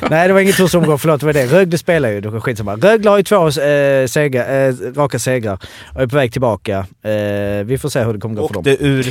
[0.10, 1.46] nej, det var ingen torsdagsomgång, förlåt det var det.
[1.46, 2.76] Rögle spelar ju, det var skitsamma.
[2.76, 5.58] Rögle har ju två eh, segrar, eh, raka segrar
[5.94, 6.86] och är på väg tillbaka.
[7.02, 8.62] Eh, vi får se hur det kommer gå för dem.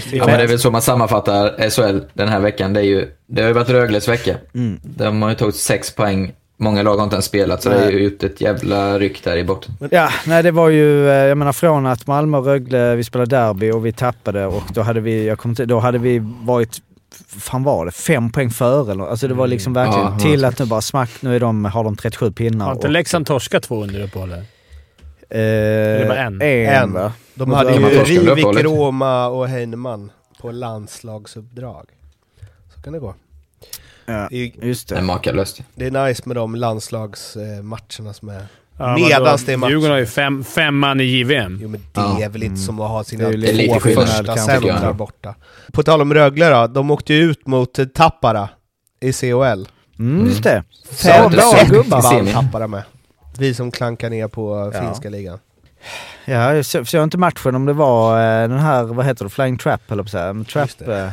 [0.10, 2.74] Till Ja, men det är väl så man sammanfattar SHL den här veckan.
[2.74, 4.36] Det, är ju, det har ju varit Rögles vecka.
[4.54, 4.80] Mm.
[4.84, 6.32] De har ju tagit sex poäng.
[6.58, 9.38] Många lag har inte ens spelat, så det är ju ut ett jävla ryck där
[9.38, 9.74] i botten.
[9.91, 13.36] Ja, nej det var ju, eh, jag menar från att Malmö och Rögle, vi spelade
[13.36, 16.78] derby och vi tappade och då hade vi, jag kommer inte, då hade vi varit,
[17.28, 20.60] fan var det, fem poäng före eller Alltså det var liksom verkligen Ja, till att
[20.60, 22.66] nu bara smack, nu är de, har de 37 pinnar.
[22.66, 24.53] Har inte Leksand torskat två under uppehållet?
[25.34, 26.42] Eh, det bara en?
[26.42, 27.12] En?
[27.36, 28.64] De hade ju torska under Rivik, uppehållet?
[28.64, 30.12] Roma och Heinemann
[30.42, 31.86] på landslagsuppdrag.
[32.76, 33.16] Så kan det gå.
[34.06, 35.62] Ja, Det är, just Det makalöst.
[35.76, 38.46] det är nice med de landslagsmatcherna som är...
[38.78, 39.70] Ja, Medans det är match.
[39.70, 41.60] Djurgården har ju fem, fem man i JVM.
[41.62, 42.20] Jo men det Ja.
[42.22, 45.36] är väl inte som att ha sina lite två första centrar borta.
[45.74, 48.50] På tal om Rögle då, de åkte ju ut mot Tappara
[49.00, 49.68] i CHL.
[50.00, 50.64] Mm, just det.
[50.92, 52.02] Fem bra gubbar.
[52.02, 52.28] vann.
[52.28, 52.84] Tappara med.
[53.38, 54.82] Vi som klankar ner på Ja.
[54.82, 55.40] finska ligan.
[56.26, 59.30] Ja, jag så- såg inte matchen om det var eh, den här, vad heter det,
[59.30, 61.02] Flying Trap jag på Trap, det.
[61.06, 61.10] eh,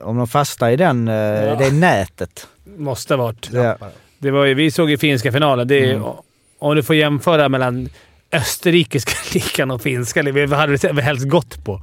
[0.00, 1.14] Om de fastnar i den, eh,
[1.58, 2.46] det nätet.
[2.76, 3.48] Måste ha varit.
[3.52, 3.76] Ja.
[4.18, 5.68] Det var ju, vi såg ju finska finalen.
[5.68, 6.08] Det är, Mm.
[6.58, 7.88] Om du får jämföra mellan
[8.32, 10.22] österrikiska ligan och finska.
[10.22, 11.82] Vad hade vi helst gått på?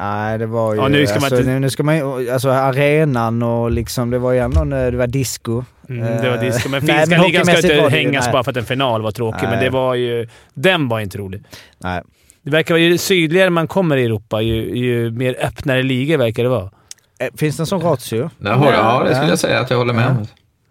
[0.00, 0.80] Nej, det var ju...
[0.80, 4.10] Ja, nu ska man alltså, inte- nu, nu ska man ju- Alltså arenan och liksom,
[4.10, 4.64] det var ju ändå...
[4.64, 5.64] Det var disco.
[5.88, 6.68] Mm, det var disco.
[6.68, 8.32] Men Eh, nej, finska men ligan ska inte hängas nej.
[8.32, 9.64] bara för att en final var tråkig, men Nej.
[9.64, 10.28] det var ju...
[10.54, 11.44] Den var inte rolig.
[11.78, 12.02] Nej.
[12.42, 16.42] Det verkar vara ju sydligare man kommer i Europa, ju, ju mer öppnare ligor verkar
[16.42, 16.70] det vara.
[17.20, 18.30] Eh, Finns det en sån ratio?
[18.44, 19.28] Har, ja, det skulle Ja.
[19.28, 20.06] jag säga att jag håller med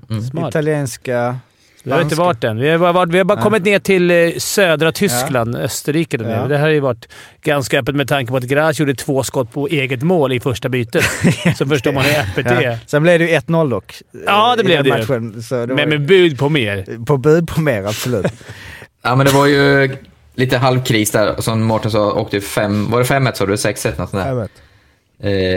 [0.09, 0.21] om.
[0.21, 0.49] Smart.
[0.49, 1.35] Italienska...
[1.83, 2.57] Vi har inte varit än.
[2.59, 3.43] Vi har bara, varit, vi har bara Nej.
[3.43, 6.17] kommit ner till eh, södra Tyskland, Österrike.
[6.17, 6.41] där Ja.
[6.43, 6.47] nu.
[6.49, 7.07] Det här har ju varit
[7.41, 10.69] ganska öppet med tanke på att Graz gjorde två skott på eget mål i första
[10.69, 11.03] bytet.
[11.57, 12.71] Så förstår man hur öppet det Ja.
[12.71, 12.77] är.
[12.85, 13.93] Sen blev det ju 1-0 dock.
[14.25, 14.89] Ja, det i blev det.
[14.89, 17.05] Matchen, så det Men med bud på mer.
[17.05, 18.25] På bud på mer, absolut.
[19.01, 19.89] Ja, men det var ju
[20.35, 21.41] lite halvkris där.
[21.41, 22.91] Som Mårten sa, åkte fem...
[22.91, 23.55] Var det 5-1 sa du?
[23.55, 24.27] 6-1 något sånt där.
[24.27, 24.51] Jag vet.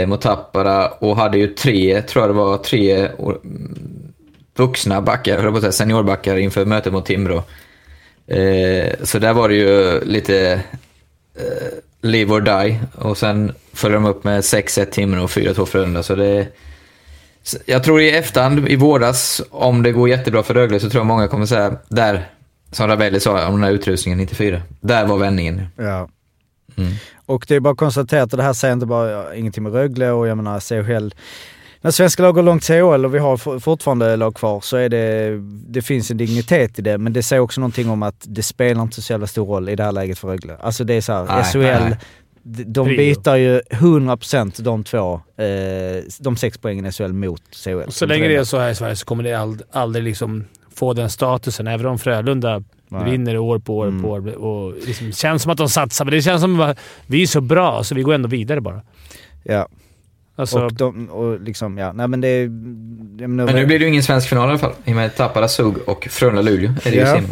[0.03, 3.39] eh, mot Tappara och hade ju tre, tror jag det var, tre år-
[4.57, 7.43] vuxna backar, jag på seniorbackar inför mötet mot Timrå.
[8.27, 10.53] Eh, så där var det ju lite
[11.35, 11.69] eh,
[12.03, 16.03] live or die och sen följde de upp med 6-1 Timrå och 4-2 Frölunda.
[16.03, 16.47] Så det,
[17.67, 21.07] jag tror i efterhand, i våras, om det går jättebra för Rögle så tror jag
[21.07, 22.31] många kommer säga, där,
[22.71, 25.67] som Ravelli sa om den här utrustningen 94, där var vändningen.
[25.77, 26.09] Ja.
[26.77, 26.93] Mm.
[27.27, 30.11] Och det är bara att konstatera att det här säger inte bara ingenting med Rögle
[30.11, 31.15] och jag menar CHL.
[31.85, 34.77] När svenska lag går långt till CHL och vi har for- fortfarande lag kvar så
[34.77, 36.99] är det, det finns en dignitet i det.
[36.99, 39.77] Men det säger också någonting om att det spelar inte så jävla stor roll i
[39.77, 40.57] det här läget för Rögle.
[40.61, 41.59] Alltså det är så här, Nej, SHL,
[41.89, 41.97] nej.
[42.67, 47.91] de byter ju 100% de två, eh, de sex poängen i SHL mot CHL.
[47.91, 50.93] Så länge det är så här i Sverige så kommer det ald- aldrig liksom få
[50.93, 51.67] den statusen.
[51.67, 53.11] Även om Frölunda Nej.
[53.11, 54.03] vinner år på år Mm.
[54.03, 54.35] på år.
[54.35, 57.41] Och liksom, känns som att de satsar, men det känns som att vi är så
[57.41, 58.81] bra så vi går ändå vidare bara.
[59.45, 59.69] Ja,
[60.43, 62.49] Alltså, och, de, och liksom, ja, nej men det är...
[63.29, 65.49] Men nu blir det ju ingen svensk final i alla fall, i och med Tappara,
[65.49, 67.15] Sug och Frölunda-Luleå är det ju Ja.
[67.15, 67.29] simma.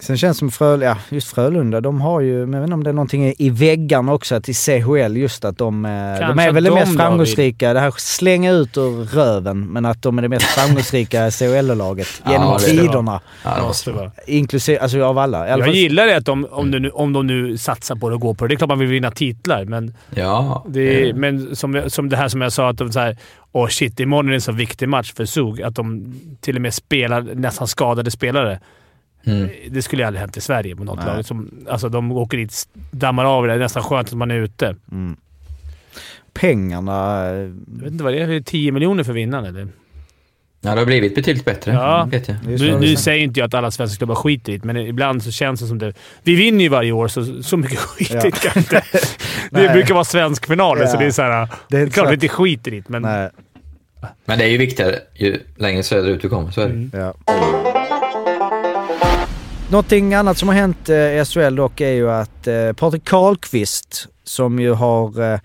[0.00, 2.74] Sen känns det som Frölunda, ja just Frölunda, de har ju, men jag vet inte
[2.74, 6.38] om det är någonting i- väggarna också, att i CHL just att de, eh, de
[6.38, 10.18] är väl det de, mest framgångsrika, det här slänga ut ur röven, men att de
[10.18, 12.64] är det mest framgångsrika CHL-laget Ja, genom det.
[12.64, 13.20] tiderna.
[13.44, 14.10] Ja, det måste vara.
[14.26, 15.48] Inklusive, alltså av alla.
[15.48, 18.08] I alla Jag gillar det att de, om, de nu, om de nu satsar på
[18.08, 18.48] det och går på det.
[18.48, 22.16] Det är klart man vill vinna titlar, men, Ja, det, är- men som, som det
[22.16, 23.16] här som jag sa, att de så här,
[23.52, 25.62] åh shit, imorgon är det en så viktig match för Zug.
[25.62, 28.60] Att de till och med spelar nästan skadade spelare.
[29.28, 29.48] Mm.
[29.70, 31.06] Det skulle ju aldrig hänt i Sverige på något Nej.
[31.16, 31.24] lag.
[31.24, 33.48] Som, alltså, de åker dit, dammar av det.
[33.52, 34.76] Det är nästan skönt att man är ute.
[34.92, 35.16] Mm.
[36.32, 37.26] Pengarna...
[37.26, 38.28] eh, Jag vet inte vad det är.
[38.28, 39.68] Är det 10 miljoner för vinnaren eller?
[40.60, 42.08] Ja, det har blivit betydligt bättre, Ja.
[42.10, 42.36] vet jag.
[42.58, 45.22] Så Nu, nu säger inte jag att alla svenska klubbar skiter i det, men ibland
[45.22, 45.92] så känns det som det.
[46.22, 48.20] Vi vinner ju varje år, så, så mycket skit Ja.
[48.30, 48.82] kan inte.
[49.50, 51.00] Det brukar vara svensk finaler, så Ja.
[51.00, 52.88] det är så här, Det Det är klart så vi att- inte skiter i det,
[52.88, 53.02] men...
[53.02, 53.30] Nej,
[54.24, 56.72] Men det är ju viktigare ju längre söderut du kommer, så är det.
[56.74, 56.90] Mm.
[56.94, 57.14] ja.
[59.70, 64.08] Någonting annat som har hänt eh, i SHL dock är ju att eh, Patrik Karlqvist
[64.28, 65.40] som ju har eh,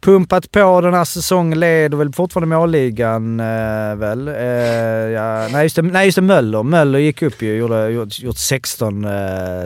[0.00, 4.28] pumpat på den här säsongen, leder väl fortfarande målligan eh, väl?
[4.28, 4.34] Eh,
[5.14, 6.62] ja, nej, just det, nej just det, Möller.
[6.62, 9.10] Möller gick upp ju, gjorde, gjort, gjort 16, eh,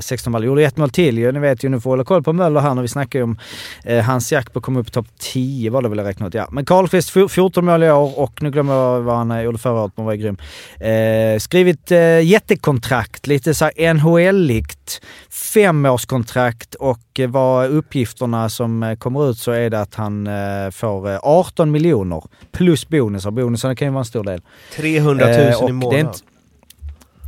[0.00, 1.32] 16 mål, gjorde ett mål till ju.
[1.32, 3.38] Ni vet ju, nu får hålla koll på Möller här när vi snackar om
[3.84, 6.28] eh, hans jakt på att komma upp i topp 10 var det väl jag räknat
[6.28, 6.34] ut.
[6.34, 6.48] Ja.
[6.50, 9.80] Men Karlqvist 14 mål i år och nu glömmer jag vad han eh, gjorde förra
[9.80, 10.36] året, men var grym.
[10.80, 15.00] Eh, skrivit eh, jättekontrakt, lite såhär NHL-likt.
[15.30, 20.70] Femårskontrakt och eh, vad uppgifterna som eh, kommer ut så är det att han eh,
[20.70, 23.30] får eh, 18 miljoner plus bonusar.
[23.30, 24.40] Bonusarna kan ju vara en stor del.
[24.76, 26.06] 300 000 Eh, och i det är månaden.
[26.06, 26.18] inte-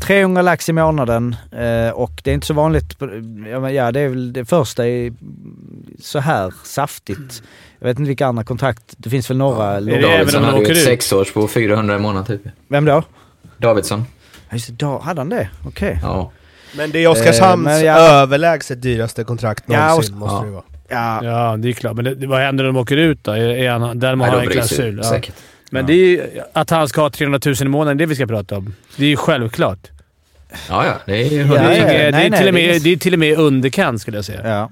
[0.03, 1.37] 300 lax i månaden
[1.95, 2.97] och det är inte så vanligt.
[3.51, 5.13] Ja, ja, det är väl det första i
[6.01, 7.43] så här saftigt.
[7.79, 8.83] Jag vet inte vilka andra kontrakt.
[8.97, 9.75] Det finns väl några.
[9.75, 12.53] det låga- även Davidsson hade ju ett sexårs på 400 i månaden typ.
[12.69, 13.03] Vem då?
[13.59, 14.05] Davidsson.
[14.49, 15.49] Ja, just det, då hade han det.
[15.67, 15.99] Okej.
[16.03, 16.33] Ja.
[16.73, 20.45] Men det är Oskarshamns Eh, jag- överlägset dyraste kontrakt Ja, någonsin, Osk- måste ja.
[20.45, 20.63] det vara.
[20.89, 21.97] Ja, Ja, det är klart.
[21.97, 23.31] Men det, vad händer när de åker ut då?
[23.33, 25.01] Är, är han, där Nej, han en klausul.
[25.05, 25.21] Ja.
[25.71, 28.27] Men det är ju, att han ska ha 300 000 i månaden, det vi ska
[28.27, 28.75] prata om.
[28.97, 29.79] Det är ju självklart.
[30.51, 30.83] Ja, ja.
[31.07, 31.15] Ja, ja.
[31.47, 34.41] det är till och med underkant skulle jag säga.
[34.49, 34.71] ja.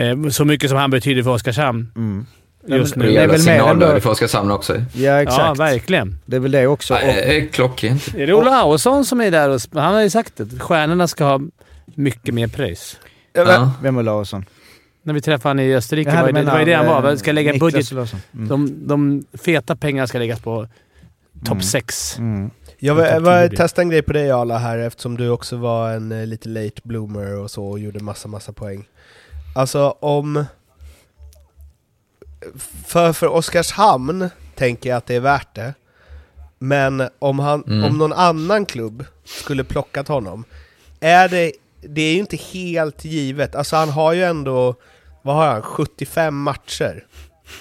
[0.00, 2.26] Eh, så mycket som han betyder för Oskarshamn Mm.
[2.66, 3.12] Just Det är nu.
[3.12, 4.74] det är väl mer signalvärde för Oskarshamn också.
[4.92, 5.38] Ja, exakt.
[5.42, 6.18] Ja, verkligen.
[6.26, 6.94] det är väl det också.
[6.94, 8.14] Och, det är klockrent.
[8.16, 10.58] Är det Olle Auersson som är där och Han har ju sagt det.
[10.60, 11.40] Stjärnorna ska ha
[11.86, 12.96] mycket mer pröjs.
[13.32, 13.70] Ja.
[13.82, 14.44] vem var Larsson?
[15.02, 17.10] När vi träffade han i Österrike Jaha, var det, det var det han var.
[17.10, 18.14] Vi ska lägga Niklas budget.
[18.34, 18.48] Mm.
[18.48, 20.68] De, de feta pengarna ska läggas på
[21.44, 21.62] topp Mm.
[21.62, 22.18] 6.
[22.18, 22.50] Mm.
[22.78, 25.90] Jag Jag vill vill testa en grej på dig Arla här eftersom du också var
[25.90, 28.84] en eh, lite late bloomer och så och gjorde massa massa poäng.
[29.54, 30.44] Alltså om...
[32.86, 35.74] för, för Oskarshamn tänker jag att det är värt det.
[36.58, 37.84] Men om, han, Mm.
[37.84, 40.44] om någon annan klubb skulle plockat honom,
[41.00, 43.54] är det, det är ju inte helt givet.
[43.54, 44.74] Alltså han har ju ändå,
[45.22, 47.06] vad har han, 75 matcher.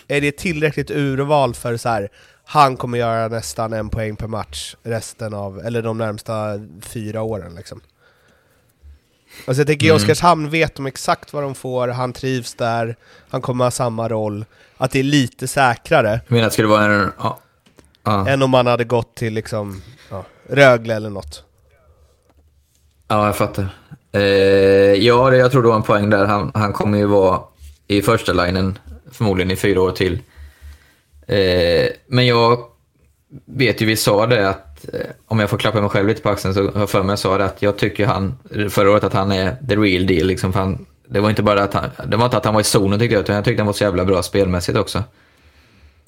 [0.07, 2.09] Är det tillräckligt urval för så här,
[2.45, 7.55] han kommer göra nästan en poäng per match resten av, eller de närmsta fyra åren
[7.55, 7.81] liksom?
[9.47, 9.95] Alltså jag tänker i Mm.
[9.95, 12.95] Oskarshamn vet de exakt vad de får, han trivs där,
[13.29, 14.45] han kommer ha samma roll.
[14.83, 17.11] Att det är lite säkrare Jag menar att det skulle vara en...
[17.19, 17.39] Ja.
[18.03, 21.43] Ja, än om man hade gått till liksom ja, Rögle eller något.
[23.07, 23.67] ja jag fattar.
[24.11, 24.21] Eh,
[24.93, 26.25] ja, det- jag tror du har en poäng där.
[26.25, 27.39] Han, han kommer ju vara
[27.87, 28.77] i första linen
[29.11, 30.19] förmodligen i fyra år till.
[31.27, 32.59] Eh, men jag
[33.45, 36.29] vet ju, vi sa det att, eh, om jag får klappa mig själv lite på
[36.29, 38.37] axeln, så har jag för mig jag sa det att jag tycker han,
[38.69, 40.27] förra året att han är the real deal.
[40.27, 42.63] Liksom, han, det var inte bara att han, det var inte att han var i
[42.63, 45.03] zonen tyckte jag, utan jag tyckte han var så jävla bra spelmässigt också.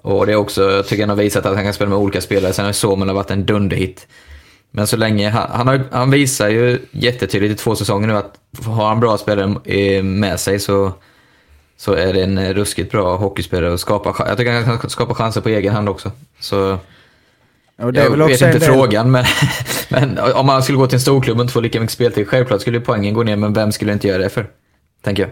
[0.02, 2.22] Och det är också, jag tycker han har visat att han kan spela med olika
[2.22, 2.54] spelare.
[2.54, 4.08] Sen har Suomen varit en dunderhit.
[4.72, 8.40] Men så länge, han, han, har, han visar ju jättetydligt i två säsonger nu att
[8.66, 10.92] har han bra spelare med sig så,
[11.78, 15.42] så är det en ruskigt bra hockeyspelare och skapa, jag tycker han kan skapa chanser
[15.42, 16.12] på egen hand också.
[16.40, 16.78] Så
[17.78, 17.92] jag
[18.28, 19.26] vet inte del- frågan, men,
[19.90, 22.62] men om man skulle gå till en storklubb och inte få lika mycket speltid, självklart
[22.62, 24.48] skulle poängen gå ner, men vem skulle inte göra det för?
[25.06, 25.32] Tänker jag.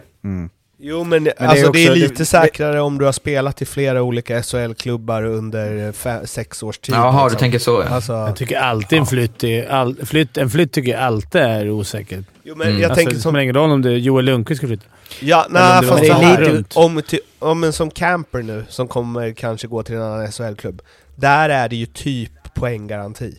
[0.86, 3.66] Jo men, är alltså det är också- lite det- säkrare om du har spelat i
[3.66, 6.96] flera olika SHL-klubbar under fe- sex års tid.
[6.96, 7.40] Jaha, du liksom.
[7.40, 7.96] tänker så ja.
[7.96, 9.68] Alltså, Jag tycker alltid en flytt är...
[9.70, 12.24] All, flytt, en flytt tycker jag alltid är osäker.
[12.44, 12.82] jo, men Mm.
[12.82, 13.32] jag Alltså, tänker det som...
[13.32, 14.86] spelar ingen roll om det är Joel Lundqvist ska flytta.
[15.20, 16.74] Ja, nej det fast här runt.
[16.76, 20.82] om, ty, om en som camper nu, som kommer kanske gå till en annan SHL-klubb,
[21.16, 23.36] där är det ju typ poänggaranti.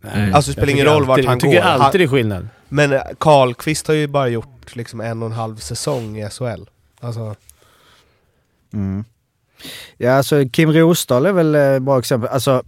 [0.00, 0.32] Nej.
[0.32, 1.68] Alltså, det spelar ingen roll vart alltid- han Jag tycker går.
[1.84, 2.48] Alltid det är skillnad.
[2.68, 6.62] Men eh, Karlqvist har ju bara gjort liksom en och en halv säsong i SHL.
[7.00, 7.34] Alltså,
[8.72, 9.04] Mm.
[9.96, 12.30] Ja, alltså Kim Rosdahl är väl ett bra exempel.
[12.30, 12.62] Alltså,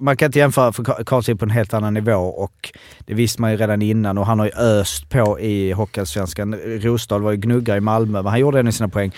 [0.00, 3.14] man kan inte jämföra för Ka- Karlsson är på en helt annan nivå och det
[3.14, 6.54] visste man ju redan innan och han har ju öst på i Hockeyallsvenskan.
[6.54, 9.12] Rosdahl var ju gnuggare i Malmö, men han gjorde en i sina poäng.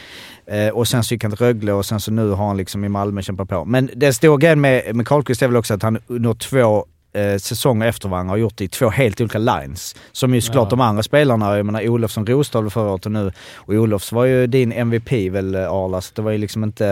[0.47, 2.85] Eh, och sen så gick han till Rögle och sen så nu har han liksom
[2.85, 3.65] i Malmö kämpat på.
[3.65, 7.37] Men den stora grejen med, med Karlqvist är väl också att han under två eh,
[7.39, 9.97] säsonger efter varandra har gjort det i två helt olika lines.
[10.13, 10.71] Som ju såklart Ja.
[10.71, 13.33] de andra spelarna, jag menar Olofsson Rosdahl förra året och nu.
[13.57, 16.87] Och Olofs var ju din MVP väl Arla, så det var ju liksom inte...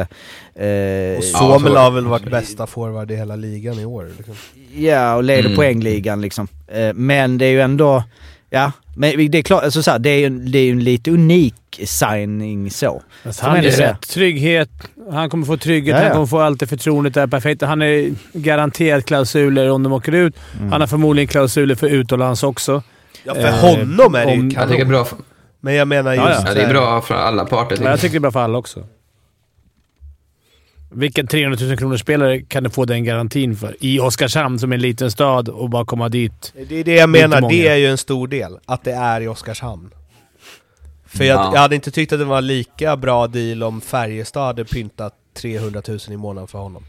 [0.54, 4.10] Eh, och så- Suomela har väl varit bästa forward i hela ligan i år.
[4.16, 4.34] Liksom.
[4.74, 5.56] Ja, och leder Mm.
[5.56, 6.48] poängligan liksom.
[6.66, 8.02] Eh, Men det är ju ändå,
[8.50, 11.10] ja, men det är klart, alltså så här, det är ju det är en lite
[11.10, 13.02] unik signing så.
[13.24, 14.08] Alltså, han är rätt.
[14.08, 14.70] Trygghet.
[15.10, 15.96] Han kommer få trygghet.
[15.96, 16.04] Ja, ja.
[16.04, 17.62] Han kommer få allt det förtroendet där perfekt.
[17.62, 20.36] Han är garanterat klausuler om de åker ut.
[20.58, 20.72] Mm.
[20.72, 22.82] Han har förmodligen klausuler för utomlands också.
[23.24, 24.50] Ja, för Eh, honom är det ju kanon.
[24.50, 25.18] Jag tycker det är bra för,
[25.60, 26.44] Men jag menar just Ja, ja.
[26.46, 27.76] ja, det är bra för alla parter.
[27.76, 28.86] Men jag tycker det är bra för alla också.
[30.90, 33.76] Vilken 300 000 kronor spelare kan du få den garantin för?
[33.80, 36.52] I Oskarshamn, som är en liten stad, och bara komma dit.
[36.68, 37.52] Det är det jag menar, många.
[37.54, 39.90] det är ju en stor del, att det är i Oskarshamn.
[41.06, 41.50] För jag, Ja.
[41.54, 45.82] jag hade inte tyckt att det var lika bra deal om Färjestad hade pyntat 300
[45.88, 46.84] 000 i månaden för honom.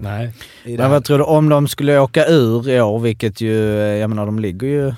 [0.00, 0.32] Nej.
[0.64, 4.10] Men vad tror du, om de skulle åka ur i år, vilket ju, eh, jag
[4.10, 4.94] menar de ligger ju...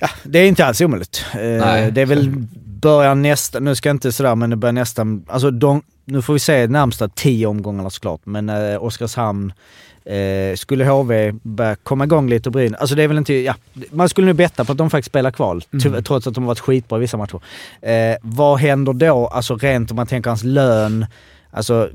[0.00, 1.24] Ja, det är inte alls omöjligt.
[1.34, 1.90] Eh, Nej.
[1.92, 2.30] Det är väl
[2.64, 6.32] början nästa, nu ska jag inte sådär, men det börjar nästan, alltså de, nu får
[6.32, 9.52] vi se närmsta tio omgångarna såklart, men eh, Oskarshamn,
[10.04, 13.54] eh, skulle HV börja komma igång lite och bryna, alltså det är väl inte, ja,
[13.90, 16.02] man skulle nu betta på att de faktiskt spelar kval, Mm.
[16.04, 17.40] trots att de har varit skitbra i vissa matcher.
[17.82, 21.06] Eh, vad händer då, alltså rent om man tänker hans lön,
[21.50, 21.90] alltså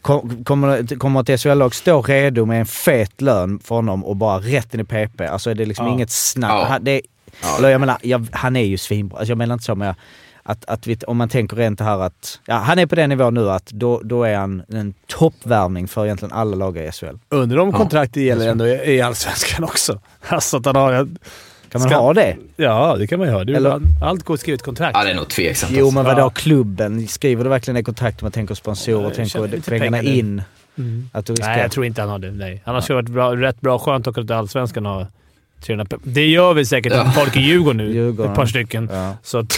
[0.00, 4.38] Kom- Kommer, kommer ett SHL-lag stå redo med en fet lön för honom och bara
[4.38, 5.20] rätt in i PP?
[5.26, 5.92] Alltså är det liksom Ja.
[5.92, 6.50] inget snack.
[6.70, 6.78] Ja.
[6.80, 7.00] Det,
[7.42, 7.58] Ja.
[7.58, 9.18] eller jag menar, jag, han är ju svinbra.
[9.18, 9.96] Alltså jag menar inte så, men jag,
[10.42, 12.40] att, att vi, om man tänker rent det här att...
[12.46, 16.04] Ja, han är på den nivån nu att då, då är han en toppvärvning för
[16.04, 17.06] egentligen alla lag i SHL.
[17.28, 17.76] Undrar om Ja.
[17.78, 20.00] kontraktet gäller ändå i Allsvenskan också.
[20.28, 21.08] Alltså att han har...
[21.68, 22.36] Kan man Ska- ha det?
[22.56, 23.40] Ja, det kan man ju ha.
[23.40, 24.96] Eller- Allt går att skriva ett kontrakt.
[24.98, 25.72] Ja, det är nog tveksamt.
[25.76, 25.94] Jo alltså.
[25.94, 26.30] men vadå Ja.
[26.30, 27.08] klubben?
[27.08, 30.42] Skriver du verkligen det kontraktet man tänker sponsorer, Ja, jag tänker pengarna in?
[30.78, 31.10] Mm.
[31.12, 32.30] Att du ska, Nej, jag tror inte han har det.
[32.30, 32.62] Nej.
[32.64, 32.94] Han har ja.
[32.94, 35.06] varit bra, rätt bra skönt att åka till Allsvenskan och ha
[35.66, 37.12] 300 pe- Det gör vi säkert Ja.
[37.16, 37.92] folk i Djurgården nu.
[37.92, 38.32] Djurgården.
[38.32, 38.88] Ett par stycken.
[38.92, 39.16] Ja.
[39.22, 39.52] Så att,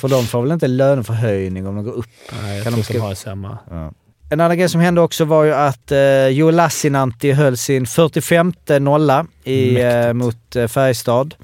[0.00, 2.06] För de får väl inte löneförhöjning om de går upp?
[2.42, 3.58] nej, jag Kan tror de skri- har samma.
[3.70, 3.92] Ja.
[4.30, 8.52] En annan grej som hände också var ju att uh, Joe Lassinantti höll sin 45
[8.80, 11.34] nolla i, eh, mot uh, Färjestad.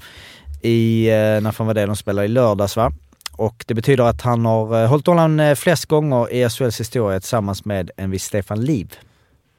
[0.61, 2.25] I, uh, när fan var det de spelade?
[2.25, 2.91] I lördags va?
[3.31, 7.19] Och det betyder att han har uh, hållit nollan uh, flest gånger i SHLs historia
[7.19, 8.93] tillsammans med en viss Stefan Liv.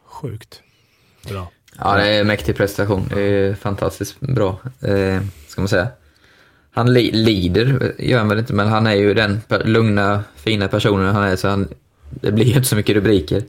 [0.06, 0.60] Sjukt
[1.28, 1.48] bra.
[1.78, 3.10] Ja, det är en mäktig prestation.
[3.14, 5.88] Det är fantastiskt bra, eh, ska man säga.
[6.70, 11.14] Han li lider, gör han väl inte, men han är ju den lugna, fina personen
[11.14, 11.68] han är, så han,
[12.10, 13.42] det blir ju inte så mycket rubriker.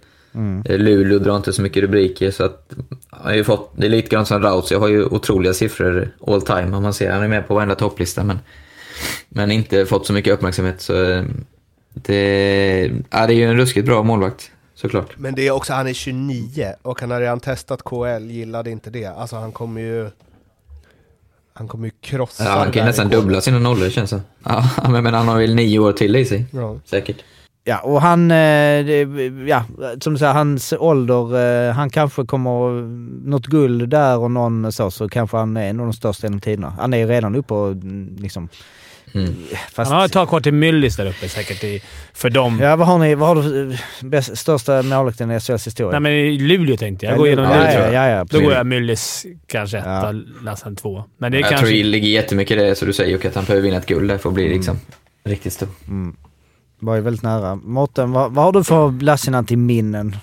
[0.65, 2.73] Eh, Luleå drar inte så mycket rubriker, så att
[3.09, 6.09] han har ju fått, det är lite grann som Rauts, jag har ju otroliga siffror
[6.27, 8.39] all time om man ser, han är med på varenda topplista, men,
[9.29, 10.81] men inte fått så mycket uppmärksamhet.
[10.81, 11.23] Så eh,
[11.93, 15.17] det, ja, det är ju en ruskigt bra målvakt, såklart.
[15.17, 18.89] Men det är också, han är 29 och han har redan testat KL, gillade inte
[18.89, 19.05] det.
[19.05, 20.09] Alltså han kommer ju...
[21.53, 24.69] Han kommer ju krossa Ja, han kan ju nästan dubbla sina nollor känns det Ja,
[24.89, 26.75] men, men han har väl nio år till i sig, Ja.
[26.85, 27.17] säkert.
[27.67, 28.37] Ja, och han, eh,
[29.47, 29.63] ja,
[30.01, 32.81] som du säger, hans ålder, eh, han kanske kommer,
[33.29, 36.39] något guld där och någon så, så kanske han är en av de största genom
[36.39, 36.73] tiderna.
[36.79, 38.49] Han är ju redan uppe och mm, liksom...
[39.15, 39.35] Mm.
[39.71, 41.81] Fast, Han har ett tag kvar till Myllys där uppe säkert i,
[42.13, 42.59] för dem.
[42.61, 45.99] Ja, vad har ni, vad har du eh, bäst, största målvakten i SHLs historia?
[45.99, 47.11] Nej, men i Luleå tänkte jag.
[47.11, 47.73] Jag går igenom ja, Luleå.
[47.73, 50.13] ja, ja, ja, Då går jag Myllys kanske etta, Ja.
[50.43, 51.03] Lassen två.
[51.17, 51.67] Men det är Jag kanske...
[51.67, 53.85] tror det ligger jättemycket i det, så du säger Jocke, att han behöver vinna ett
[53.85, 54.79] guld där för att bli liksom
[55.23, 55.67] riktigt stor.
[56.79, 57.55] Var ju väldigt nära.
[57.55, 60.15] Mårten, vad, vad har du för Lassinantti-minnen?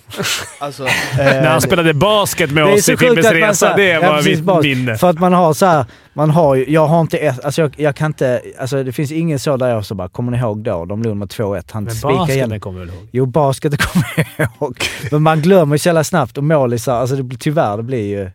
[0.59, 0.83] Alltså,
[1.17, 3.71] När han eh, spelade basket med Det är oss så i Fimpens att man Resa,
[3.71, 4.97] så- det ja, var mitt bara- minne.
[4.99, 5.85] För att man har så här,
[6.15, 9.13] man har ju, jag har inte ett, alltså jag, jag kan inte, alltså det finns
[9.13, 10.85] ingen så där jag så bara, kommer ni ihåg då?
[10.85, 12.27] De låg med 2-1, han Men spikade igen.
[12.49, 13.09] basketen kommer väl ihåg.
[13.13, 14.79] Jo, basketen kommer jag ihåg.
[15.11, 18.31] Men man glömmer så jävla snabbt och målisar, alltså det, blir- tyvärr det blir ju...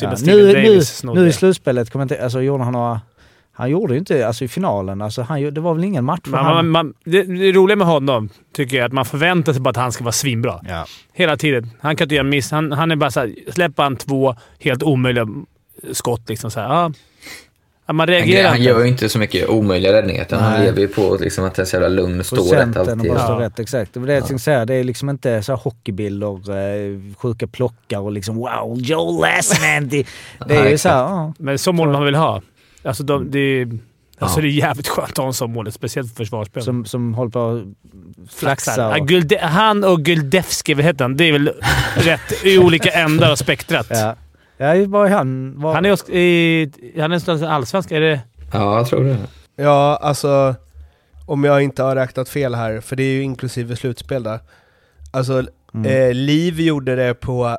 [0.00, 0.14] Ja.
[0.22, 0.80] Nu, nu,
[1.14, 3.00] nu i slutspelet, kommer jag inte, alltså gjorde han några...
[3.60, 6.20] Han gjorde ju inte, alltså i finalen, alltså han, gjorde- det var väl ingen match
[6.24, 6.94] för Man, han.
[7.04, 9.92] det, det roliga med honom tycker jag är att man förväntar sig bara att han
[9.92, 10.60] ska vara svinbra.
[10.68, 10.84] Ja.
[11.12, 11.70] Hela tiden.
[11.80, 12.50] Han kan inte göra miss.
[12.50, 15.26] Han, han är bara såhär, släpper han två helt omöjliga
[15.92, 16.92] skott liksom såhär, ja.
[17.86, 17.92] ja.
[17.92, 18.68] Man Han, reagerar han inte.
[18.70, 21.62] gör ju inte så mycket omöjliga räddningar, utan han lever ju på liksom att det
[21.62, 23.10] är så jävla lugn och står rätt och alltid.
[23.12, 23.46] bara står Ja.
[23.46, 23.94] rätt, exakt.
[23.94, 24.64] Det det jag tänkte säga.
[24.64, 30.06] Det är liksom inte så här hockeybilder, eh, sjuka plockar och liksom wow, Joe Lassinantti.
[30.48, 30.82] Det är Nej, ju exakt.
[30.82, 31.34] så här, ja.
[31.38, 32.42] Men så mål man vill ha.
[32.82, 33.78] Alltså, de, det, är-
[34.18, 34.42] alltså Ja.
[34.42, 36.62] det är jävligt skönt att ha en sån mål, speciellt för försvarsspel.
[36.62, 38.76] som, som håller på att flaxa.
[38.82, 41.16] Ja, och- Gulde, han och Guldevski, vad heter han?
[41.16, 41.52] Det är väl
[41.96, 43.86] rätt i olika ändar av spektrat.
[43.90, 44.16] Ja.
[44.56, 45.60] Ja, vad är han?
[45.60, 46.70] Var, Han är också i...
[46.98, 47.90] Han är allsvensk.
[47.90, 48.20] Är det...
[48.52, 49.16] Ja, jag tror det.
[49.56, 50.54] ja, alltså
[51.26, 54.40] om jag inte har räknat fel här, för det är ju inklusive slutspel där.
[55.12, 55.44] Alltså,
[55.74, 56.08] Mm.
[56.08, 57.58] eh, Liv gjorde det på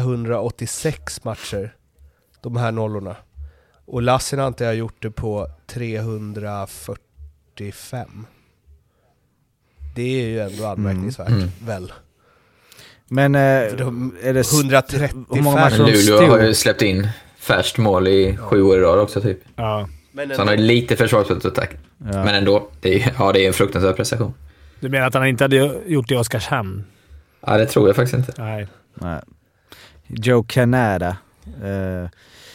[0.00, 1.74] 486 matcher,
[2.42, 3.16] de här nollorna.
[3.90, 8.26] Och Lassinantti har gjort det på 345.
[9.94, 11.48] Det är ju ändå anmärkningsvärt, Mm.
[11.64, 11.92] väl?
[13.10, 13.76] Men eh, är
[14.34, 14.52] det...
[14.52, 14.98] 130
[15.30, 15.64] hur många färre.
[15.64, 16.28] matcher Men de Luleå stod?
[16.28, 17.08] har ju släppt in
[17.38, 19.38] färskt mål i sju år i rad också typ.
[19.56, 19.88] Ja.
[20.12, 21.70] Men Så han har ju lite försvarsattack.
[21.98, 22.24] Ja.
[22.24, 24.34] Men ändå, det är, ja, det är en fruktansvärd prestation.
[24.80, 25.56] Du menar att han inte hade
[25.86, 26.84] gjort det i Oskarshamn?
[27.46, 28.42] Ja, det tror jag faktiskt inte.
[28.42, 28.68] Nej.
[28.94, 29.20] Nej.
[30.06, 31.16] Joe Canada.
[31.62, 32.08] Eh,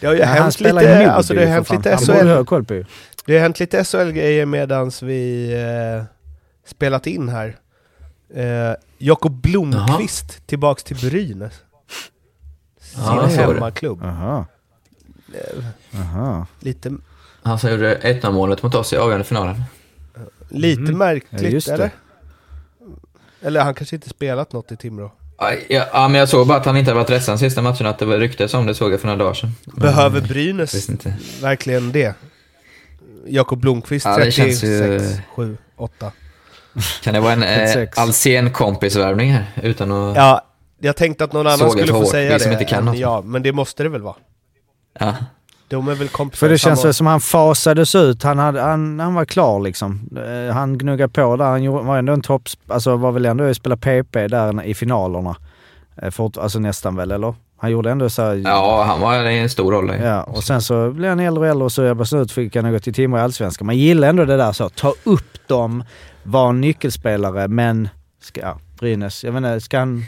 [0.03, 2.63] det har ju ja, han hänt lite, alltså det har hänt lite SHL ha koll
[2.63, 2.85] på ju.
[3.25, 6.03] Det har hänt lite SHL-grejer medans vi eh,
[6.65, 7.57] spelat in här.
[8.33, 11.53] Eh, Jakob Blomqvist tillbaks till Brynäs.
[12.81, 13.27] Sin det.
[13.27, 14.03] hemmaklubb.
[14.03, 14.45] Aha.
[15.33, 16.47] Eh, Aha.
[16.59, 16.91] Lite,
[17.43, 19.63] Han som gjorde 1 målet mot oss i avgörande finalen.
[20.49, 20.97] lite Mhm.
[20.97, 21.91] märkligt, Ja, eller?
[23.41, 25.11] Eller han kanske inte spelat något i Timrå.
[25.37, 25.53] Ja,
[25.93, 28.05] ja, men jag såg bara att han inte hade varit ledsen sista matchen, att det
[28.05, 29.51] var ryktes om det såg jag för några dagar sedan.
[29.65, 30.89] Men, Behöver eh, Brynäs
[31.41, 32.15] verkligen det?
[33.27, 36.11] Jakob Blomqvist Ja, det 36, känns ju- 7, 8.
[37.03, 37.97] Kan det vara en eh, 36.
[37.97, 39.45] Alsen kompisvärvning här?
[39.63, 40.15] Utan att...
[40.15, 40.41] Ja,
[40.79, 42.53] jag tänkte att någon annan skulle få hårt, säga vi som det.
[42.53, 42.97] inte kan något.
[42.97, 44.15] Ja, men det måste det väl vara?
[44.99, 45.15] Ja.
[45.73, 48.23] De är väl kompisar För det känns samma- väl som han fasades ut.
[48.23, 50.09] Han, hade, han, han var klar liksom.
[50.47, 51.45] Eh, Han gnuggade på där.
[51.45, 52.41] Han gjorde- var ändå en topp...
[52.67, 55.35] Alltså var väl ändå att spela PP där i finalerna.
[56.01, 57.35] Eh, Fort, alltså nästan väl, eller?
[57.57, 59.91] Han gjorde ändå så här, ja, han var i en stor roll.
[60.03, 62.71] Ja, och sen så blev han äldre och äldre och så jag slut fick han
[62.71, 63.65] gå till Timrå i Allsvenskan.
[63.65, 65.83] Man gillar ändå det där så, ta upp dem,
[66.23, 67.89] vara nyckelspelare, men
[68.21, 70.03] ska, ja, Brynäs, jag vet inte, ska han...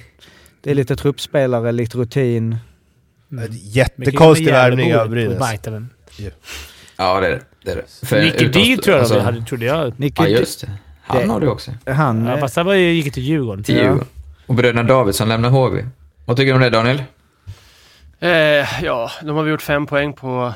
[0.64, 2.58] Det är lite truppspelare, lite rutin.
[3.44, 5.54] Ett Jättekonstig värvning av Brynäs.
[5.54, 5.90] Vitamin.
[6.98, 7.42] Ja, det är det.
[7.64, 8.08] det, är det.
[8.08, 10.00] För Nicky D tror jag alltså- de hade, trodde jag.
[10.00, 10.72] Nicky, Ja, just det.
[11.02, 11.72] Han Det- har det också.
[11.88, 12.26] han...
[12.26, 13.64] Ja, fast han var ju- gick till Djurgården.
[13.64, 13.82] Till Ja.
[13.84, 14.08] Djurgården.
[14.48, 15.86] Och bröderna Davidsson lämnar HV.
[16.26, 17.04] Vad tycker du om det Daniel?
[18.20, 18.30] Eh,
[18.84, 20.54] ja, de har väl gjort fem poäng på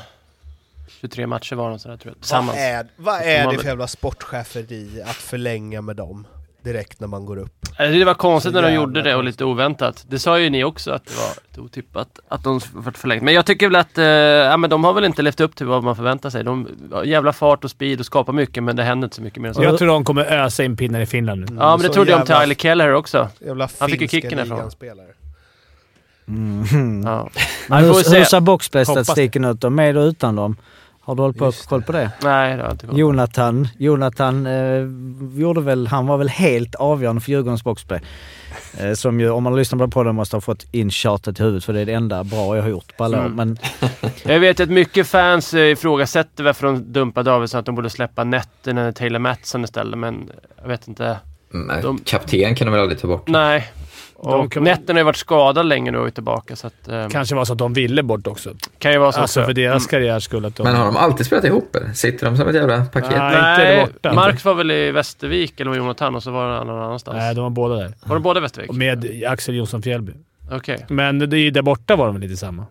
[1.00, 2.42] 23 matcher var de sådär tror jag.
[2.42, 6.26] Vad är, vad är det för jävla sportcheferi att förlänga med dem
[6.62, 7.52] direkt när man går upp?
[7.78, 10.04] Eh, Det var konstigt när de gjorde det och lite oväntat.
[10.08, 13.22] Det sa ju ni också att det var lite otippat att de varit förlängt.
[13.22, 15.66] Men jag tycker väl att, eh, ja men de har väl inte levt upp till
[15.66, 16.44] vad man förväntar sig.
[16.44, 19.42] De har jävla fart och speed och skapar mycket men det händer inte så mycket
[19.42, 19.62] mer så.
[19.62, 21.46] Jag tror de kommer ösa in pinnar i Finland nu.
[21.58, 23.28] Ja men det Så trodde jag om Tyler Keller också.
[23.40, 24.70] Jävla Han fick ju kicken därifrån.
[26.28, 27.02] Mm.
[27.06, 27.30] Ja.
[27.78, 28.18] Hur, se.
[28.18, 29.70] hur ser boxplay-statistiken ut då?
[29.70, 30.56] Med och utan dem?
[31.10, 31.68] Har du hållit på, Just det.
[31.68, 32.10] koll på det?
[32.22, 32.98] Nej, det har jag inte koll på.
[33.00, 34.84] Jonathan, Jonathan eh,
[35.40, 38.00] gjorde väl, han var väl helt avgörande för Djurgårdens boxplay.
[38.78, 41.64] Eh, som ju, om man lyssnar på podden måste ha fått in tjatet i huvudet
[41.64, 43.24] för det är det enda bra jag har gjort på alla år.
[43.26, 43.36] Mm.
[43.36, 43.58] Men
[44.24, 48.24] Jag vet att mycket fans eh, ifrågasätter varför de dumpar Davidsson, att de borde släppa
[48.24, 50.30] Netten eller Taylor Mattsson istället, men
[50.62, 51.16] jag vet inte.
[51.52, 53.28] Men De- Kapten kan de väl aldrig ta bort?
[53.28, 53.70] Nej.
[54.22, 56.88] De Och kan- Netten har ju varit skadad länge nu och är tillbaka, så att...
[56.88, 58.50] Eh, Kanske var så att de ville bort också.
[58.78, 59.46] kan ju vara så Alltså också.
[59.46, 59.88] för deras Mm.
[59.90, 60.44] karriärs skull.
[60.44, 60.62] Att de...
[60.62, 61.92] Men har de alltid spelat ihop eller?
[61.92, 63.10] Sitter de som ett jävla paket?
[63.10, 63.26] Nej.
[63.28, 64.12] inte Nej, där borta.
[64.12, 67.16] Mark var väl i Västervik, eller Jonathan, och så var han någon annanstans.
[67.16, 67.94] Nej, de var båda där.
[68.04, 68.70] Var de båda i Västervik?
[68.70, 70.12] Och med Axel Jonsson Fjällby.
[70.52, 70.86] Okej.
[70.88, 72.66] Men det, är- där borta var de väl lite samma.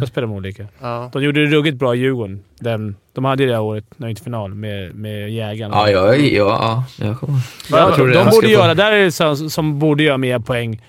[0.00, 0.66] Då spelade de olika.
[0.80, 1.10] Ja.
[1.12, 2.44] De gjorde det ruggigt bra i Djurgården.
[2.58, 5.74] Den, de hade det här året, när de gick till final, med, med Jägarna.
[5.74, 7.40] Ja, ja, ja, ja, jag kommer.
[7.70, 8.14] Jag tror det.
[8.14, 10.82] de borde göra, där är det så, som borde göra mer poäng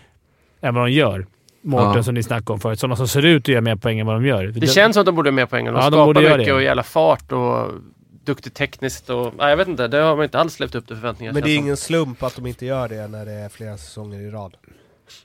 [0.61, 1.25] än vad de gör.
[1.63, 2.03] Mårten Ja.
[2.03, 2.79] som ni snackade om förut.
[2.79, 4.43] Sådana som ser ut att göra mer poäng än vad de gör.
[4.47, 5.65] Det känns som att de borde ha mer poäng.
[5.65, 7.71] De Ja, de skapar borde göra mycket och jävla fart och
[8.25, 9.33] duktigt tekniskt och...
[9.37, 9.87] Nej, jag vet inte.
[9.87, 11.33] Det har man inte alls levt upp till förväntningarna.
[11.33, 11.63] Men det är som.
[11.65, 14.53] ingen slump att de inte gör det när det är flera säsonger i rad.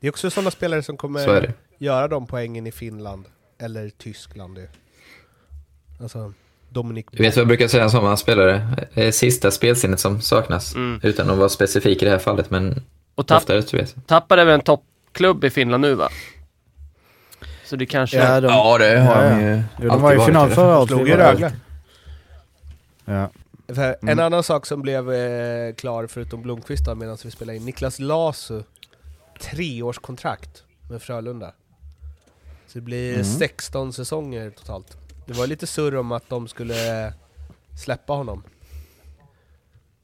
[0.01, 3.25] Det är också sådana spelare som kommer göra de poängen i Finland,
[3.59, 4.59] eller Tyskland.
[4.59, 4.69] ju.
[6.03, 6.33] Alltså,
[6.69, 8.67] Dominik Du vet vad jag brukar säga om sådana spelare?
[8.95, 10.75] Det är sista spelsinnet som saknas.
[10.75, 11.01] Mm.
[11.03, 12.83] Utan att vara specifik i det här fallet, men
[13.15, 14.07] Och tapp, oftare tror jag.
[14.07, 16.09] tappar även en toppklubb i Finland nu va?
[17.65, 18.17] Så det kanske...
[18.17, 19.41] ja, de, Ja, det har Ja, de
[19.83, 20.89] ju de var i final förra året.
[20.89, 21.53] slog ju Rögle.
[23.05, 23.31] Ja.
[23.69, 24.09] För Mm.
[24.09, 28.63] En annan sak som blev eh, klar, förutom Blomqvist medan vi spelade in, Niklas Lasu,
[29.41, 31.53] treårskontrakt med Frölunda.
[32.77, 33.25] Så det blir Mm.
[33.25, 34.97] 16 säsonger totalt.
[35.27, 37.13] Det var lite surr om att de skulle
[37.79, 38.43] släppa honom.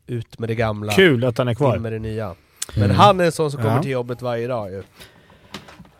[0.07, 1.77] Ut med det gamla, Kul att han är kvar.
[1.77, 2.35] in med det nya.
[2.75, 2.97] Men Mm.
[2.97, 3.83] han är en sån som kommer Ja.
[3.83, 4.83] till jobbet varje dag ju.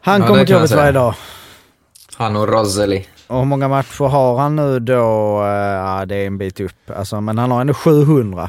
[0.01, 1.15] Han Ja, kommer till jobbet varje dag.
[2.17, 3.07] Han och Rozzeli.
[3.27, 5.41] Och hur många matcher har han nu då?
[5.43, 6.91] Eh, Ja, det är en bit upp.
[6.97, 8.49] Alltså, men han har ändå 700 eh,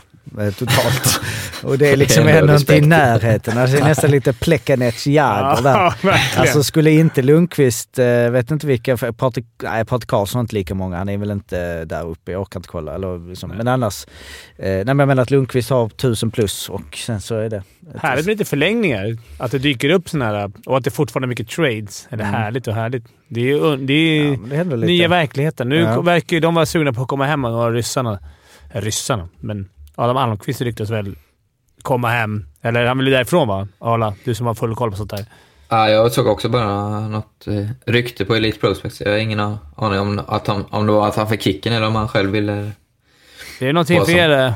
[0.57, 1.21] totalt.
[1.63, 3.57] Och det är liksom Det är ändå ändå inte i närheten.
[3.57, 5.73] Alltså, det är nästan lite Plekanets Jagr där.
[6.03, 6.17] verkligen.
[6.41, 10.97] Alltså skulle inte Lundqvist, eh, vet inte vilka, Patrik, nej Patrik Karlsson inte lika många,
[10.97, 12.95] han är väl inte där uppe, jag orkar inte kolla.
[12.95, 13.49] Eller liksom.
[13.49, 14.05] Men annars,
[14.57, 17.63] eh, nej men jag menar att Lundqvist har 1000 plus och sen så är det...
[17.97, 19.17] Härligt med lite förlängningar.
[19.37, 22.07] Att det dyker upp såna här och att det fortfarande är mycket trades.
[22.09, 22.35] Eller Mm.
[22.35, 23.03] härligt och härligt.
[23.27, 25.69] Det är, det är Ja, det nya verkligheten.
[25.69, 26.01] Nu Ja.
[26.01, 28.19] verkar ju de vara sugna på att komma hem, några ryssarna.
[28.73, 29.29] Eh, Ryssarna?
[29.39, 31.15] Men Adam Almqvist ryktas väl
[31.81, 32.45] komma hem.
[32.61, 33.67] Eller han vill ju därifrån va?
[33.79, 35.25] Arla, du som har full koll på sånt där.
[35.69, 39.01] Ja, jag såg också bara något eh, rykte på Elite Prospects.
[39.01, 39.39] Jag har ingen
[39.75, 42.31] aning om, att han, om det var att han fick kicken eller om han själv
[42.31, 42.71] ville...
[43.59, 44.53] Det är någonting för er.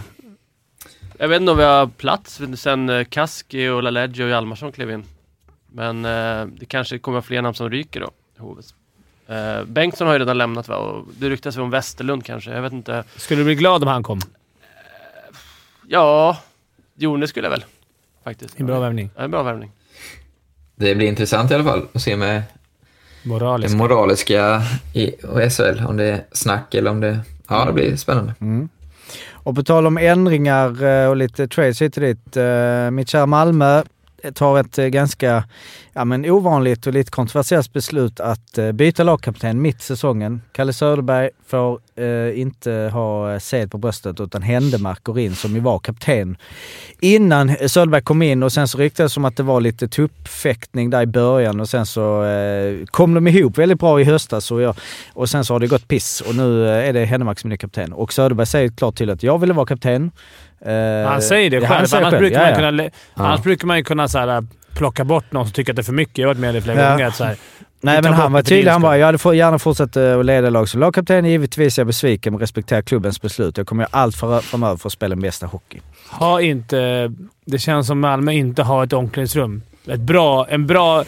[1.18, 4.92] Jag vet inte om vi har plats sen eh, Kaski och LaLegio och Hjalmarsson klev
[4.92, 5.04] in.
[5.72, 8.12] Men eh, det kanske kommer fler namn som ryker då.
[8.38, 8.74] i Hoves.
[9.28, 10.76] Eh, Bengtsson har ju redan lämnat va?
[10.76, 12.52] Och det ryktas om Westerlund kanske.
[12.52, 13.04] Jag vet inte.
[13.16, 14.20] Skulle du bli glad om han kom?
[15.90, 16.38] Ja,
[16.96, 17.66] jo det skulle jag väl.
[18.24, 18.60] Faktiskt.
[18.60, 19.10] En bra värvning.
[19.16, 19.72] Ja, en bra värvning.
[20.76, 22.44] Det blir intressant i alla fall att se med
[23.24, 23.72] Moralisk.
[23.74, 24.62] det moraliska
[24.94, 25.86] i och SHL.
[25.88, 27.20] Om det är snack eller om det...
[27.50, 28.34] Ja, det blir spännande.
[28.42, 28.70] Mm.
[29.32, 32.38] Och på tal om ändringar eh, och lite trades hit och dit.
[32.38, 33.84] eh, Mitt kära Malmö
[34.34, 35.44] tar ett eh, ganska
[35.94, 40.42] ja, men ovanligt och lite kontroversiellt beslut att eh, byta lagkapten mitt i säsongen.
[40.52, 45.56] Kalle Söderberg får eh, inte ha eh, sed på bröstet utan Händemark går in som
[45.56, 46.38] ju var kapten
[47.00, 50.90] innan Söderberg kom in och sen så ryktades det som att det var lite tuppfäktning
[50.90, 54.62] där i början och sen så eh, kom de ihop väldigt bra i höstas och,
[54.62, 54.76] jag,
[55.14, 57.58] och sen så har det gått piss och nu är det Händemark som är ny
[57.58, 57.94] kapten.
[57.94, 60.12] Och Söderberg säger klart till att jag ville vara kapten.
[60.62, 61.86] Eh, Han säger det han själv.
[61.88, 62.56] säger annars, själv, brukar ja, man ja.
[62.56, 65.76] kunna, le- annars brukar man ju kunna så här, plocka bort någon som tycker att
[65.76, 66.18] det är för mycket.
[66.18, 66.92] Jag har varit med det flera Ja.
[66.92, 67.12] gånger.
[67.12, 67.36] Så här,
[67.82, 68.72] Nej men han var tydlig.
[68.72, 71.26] Han bara, jag hade gärna fortsatt att leda lag som lagkapten.
[71.26, 73.58] Givetvis är jag besviken men respekterar klubbens beslut.
[73.58, 75.80] Jag kommer göra allt för, framöver för att spela den bästa hockey.
[76.10, 77.12] ha inte...
[77.46, 79.62] Det känns som Malmö inte har ett omklädningsrum.
[79.88, 81.04] Ett bra, en bra,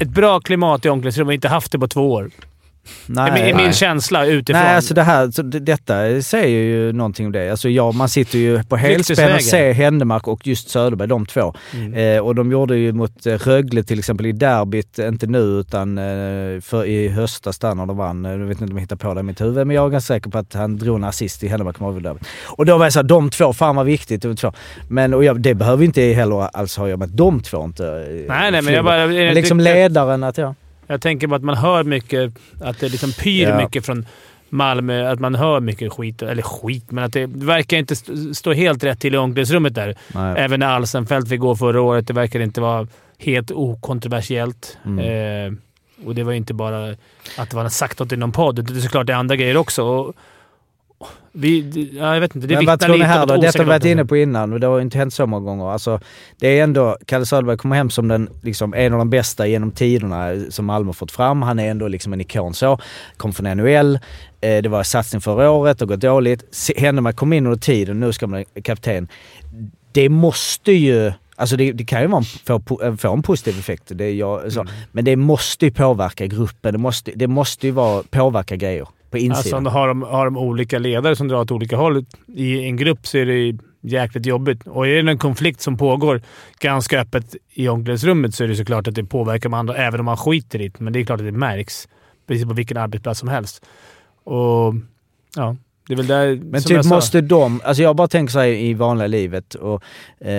[0.00, 1.28] ett bra klimat i omklädningsrummet.
[1.28, 2.30] Vi har inte haft det på två år.
[3.06, 3.72] Nej, är min nej.
[3.72, 4.62] känsla utifrån.
[4.62, 7.50] Nej, alltså det här, så det, detta säger ju någonting om det.
[7.50, 11.54] Alltså ja, man sitter ju på helspänn och ser Händemark och just Söderberg, de två.
[11.74, 11.94] Mm.
[11.94, 15.98] Eh, och de gjorde ju mot eh, Rögle till exempel i derbyt, inte nu utan
[15.98, 18.24] eh, för i höstas där när de vann.
[18.24, 19.88] Eh, Jag vet inte om jag hittar på det i mitt huvud, men jag är
[19.90, 22.22] ganska säker på att han drog en assist i Händemark derbyt.
[22.46, 24.22] Och då var jag såhär, de två, fan vad viktigt.
[24.22, 24.52] De två.
[24.88, 27.64] Men och jag, det behöver inte heller alls ha att göra med att de två
[27.64, 27.86] inte...
[27.86, 29.06] eh, nej, nej, men jag bara...
[29.06, 30.54] Men liksom jag, ledaren att ja.
[30.90, 33.56] Jag tänker bara att man hör mycket, att det liksom pyr Ja.
[33.62, 34.06] mycket från
[34.48, 35.10] Malmö.
[35.12, 36.22] Att man hör mycket skit.
[36.22, 39.94] Eller skit, men att det verkar inte st- stå helt rätt till i omklädningsrummet där.
[40.14, 40.34] Nej.
[40.38, 42.06] Även när Alsenfelt fick gå förra året.
[42.06, 42.86] Det verkar inte vara
[43.18, 44.78] helt okontroversiellt.
[44.86, 44.98] Mm.
[44.98, 45.52] Eh,
[46.06, 46.90] Och det var ju inte bara
[47.38, 48.64] att det var sagt något i någon podd.
[48.64, 49.82] Det är såklart det är andra grejer också.
[49.84, 50.14] Och
[51.32, 52.46] vi, ja, jag vet inte.
[52.46, 53.34] Det Men vad tror ni här då?
[53.34, 55.44] ett Detta har vi varit inne på innan och det har inte hänt så många
[55.44, 55.70] gånger.
[55.72, 56.00] Alltså,
[56.38, 59.70] det är ändå, Kalle Söderberg kommer hem som den, liksom, en av de bästa genom
[59.70, 61.42] tiderna som Malmö fått fram.
[61.42, 62.78] Han är ändå liksom en ikon så.
[63.16, 63.94] Kom från NHL.
[64.40, 66.44] Eh, det var satsning förra året, har gått dåligt.
[66.50, 69.08] Se- Händemark kom in under tiden, nu ska man bli kapten.
[69.92, 71.12] Det måste ju...
[71.36, 74.52] Alltså det, det kan ju vara en, få, po- få en positiv effekt, det jag,
[74.52, 74.66] så.
[74.92, 76.72] men det måste ju påverka gruppen.
[76.72, 79.66] Det måste, det måste ju vara, påverka grejer på Alltså insidan.
[79.66, 83.06] om har de, har de olika ledare som drar åt olika håll i en grupp
[83.06, 84.66] så är det jäkligt jobbigt.
[84.66, 86.22] Och är det en konflikt som pågår
[86.58, 90.06] ganska öppet i omklädningsrummet så är det såklart att det påverkar de andra, även om
[90.06, 90.80] man skiter i det.
[90.80, 91.88] Men det är klart att det märks.
[92.26, 93.66] Precis på vilken arbetsplats som helst.
[94.24, 94.74] Och
[95.36, 95.56] ja,
[95.90, 99.06] det är väl där Men typ måste de, alltså jag bara tänker så i vanliga
[99.06, 99.82] livet och
[100.20, 100.32] eh,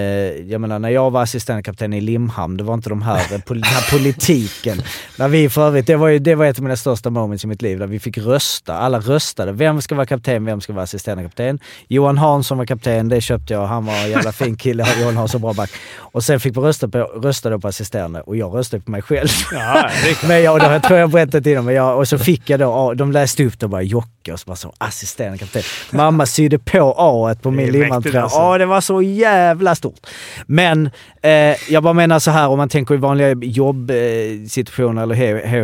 [0.52, 3.98] jag menar när jag var assistentkapten i Limhamn, det var inte de här, den här
[3.98, 4.82] politiken.
[5.18, 7.48] När vi för övrigt, det var ju det var ett av mina största moments i
[7.48, 8.78] mitt liv, där vi fick rösta.
[8.78, 9.52] Alla röstade.
[9.52, 11.60] Vem ska vara kapten, vem ska vara assistentkapten?
[11.88, 13.66] Johan Hansson var kapten, det köpte jag.
[13.68, 15.72] Han var en jävla fin kille, Johan Hansson bra back.
[15.98, 19.30] Och sen fick vi rösta på, rösta på assisterande och jag röstade på mig själv.
[19.52, 19.90] Ja.
[20.28, 23.12] Men jag, det tror jag berättat innan, men jag, och så fick jag då, de
[23.12, 25.62] läste upp det bara Jocke och så bara så assisterande kapten.
[25.92, 28.24] Mamma sydde på A på min Det är limhamn mäktigt tröja.
[28.24, 28.38] alltså.
[28.40, 30.08] Ja, det var så jävla stort.
[30.46, 30.90] Men
[31.22, 31.32] eh,
[31.74, 35.16] jag bara menar så här om man tänker i vanliga jobbsituationer eller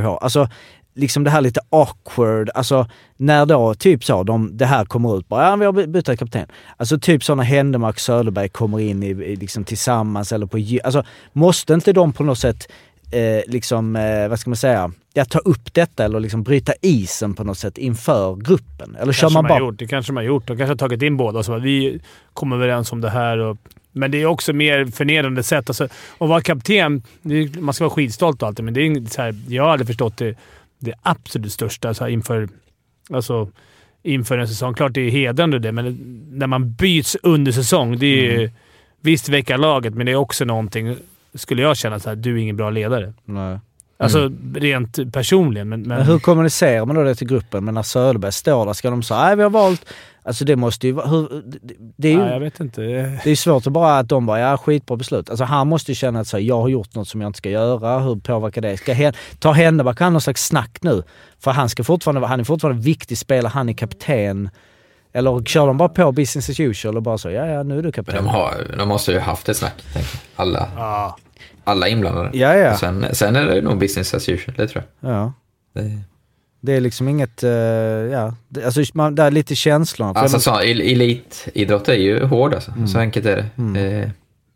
[0.02, 0.18] HH.
[0.22, 0.50] Alltså
[0.96, 5.28] liksom det här lite awkward, alltså när då typ så, de, det här kommer ut
[5.28, 6.48] bara, ja vi har by- bytt kapten.
[6.78, 10.58] Alltså typ så när Händemark och Söderberg kommer in i, i, liksom tillsammans eller på
[10.84, 11.04] Alltså
[11.34, 12.68] måste inte de på något sätt
[13.12, 17.34] eh, liksom, eh, vad ska man säga, ja, ta upp detta eller liksom bryta isen
[17.34, 18.96] på något sätt inför gruppen?
[19.00, 19.60] Eller kör man bara...
[19.60, 19.80] gjort.
[19.80, 20.48] Det kanske de har gjort.
[20.48, 22.00] De kanske har tagit in båda och så bara, vi
[22.34, 23.38] kommer överens om det här.
[23.38, 23.58] Och,
[23.92, 25.70] men det är också mer förnedrande sätt.
[25.70, 25.84] Alltså,
[26.18, 29.36] att vara kapten, är, man ska vara skitstolt och allt men det är så här,
[29.48, 30.36] jag har aldrig förstått det,
[30.80, 32.50] det absolut största så här, inför,
[33.10, 33.50] alltså,
[34.04, 34.74] inför en säsong.
[34.74, 35.98] Klart det är hedrande det, men
[36.32, 38.52] när man byts under säsong, det är ju Mm.
[39.02, 40.96] visst väcka laget, men det är också någonting,
[41.34, 43.14] skulle jag känna, så här, du är ingen bra ledare.
[43.26, 43.60] Nej.
[44.00, 45.70] Alltså rent personligen.
[45.70, 47.66] Men, men, Men hur kommunicerar man då det till gruppen?
[47.66, 49.86] Men när Söderberg står där, ska de säga nej vi har valt...
[50.24, 51.08] Alltså det måste ju vara...
[51.08, 52.20] Hur, det, det är ju...
[52.20, 52.82] ja, jag vet inte.
[53.24, 55.30] Det är svårt att bara att de bara, ja skitbra beslut.
[55.30, 57.38] Alltså han måste ju känna att så, här, jag har gjort något som jag inte
[57.38, 58.00] ska göra.
[58.00, 58.78] Hur påverkar det?
[58.78, 61.04] Ska Hen- ta Händemark han någon slags snack nu?
[61.40, 64.50] För han ska fortfarande han är fortfarande en viktig spelare, han är kapten.
[65.18, 67.84] Eller kör de bara på business as usual och bara så, ja ja nu är
[67.84, 68.16] du kapten.
[68.16, 69.74] de, har, de måste ju haft ett snack.
[70.36, 71.18] Alla, Ja.
[71.64, 72.30] alla inblandade.
[72.38, 72.72] Ja ja.
[72.74, 75.12] Och Sen, sen är det nog business as usual, det tror jag.
[75.12, 75.34] ja.
[75.74, 76.00] Det,
[76.62, 78.36] Det är liksom inget, eh, ja.
[78.50, 80.14] Det, alltså man, det är lite känslorna.
[80.14, 82.72] För alltså de- så, el- elitidrott är ju hård alltså.
[82.72, 82.88] Mm.
[82.88, 83.46] Så enkelt är det.
[83.80, 84.12] Det,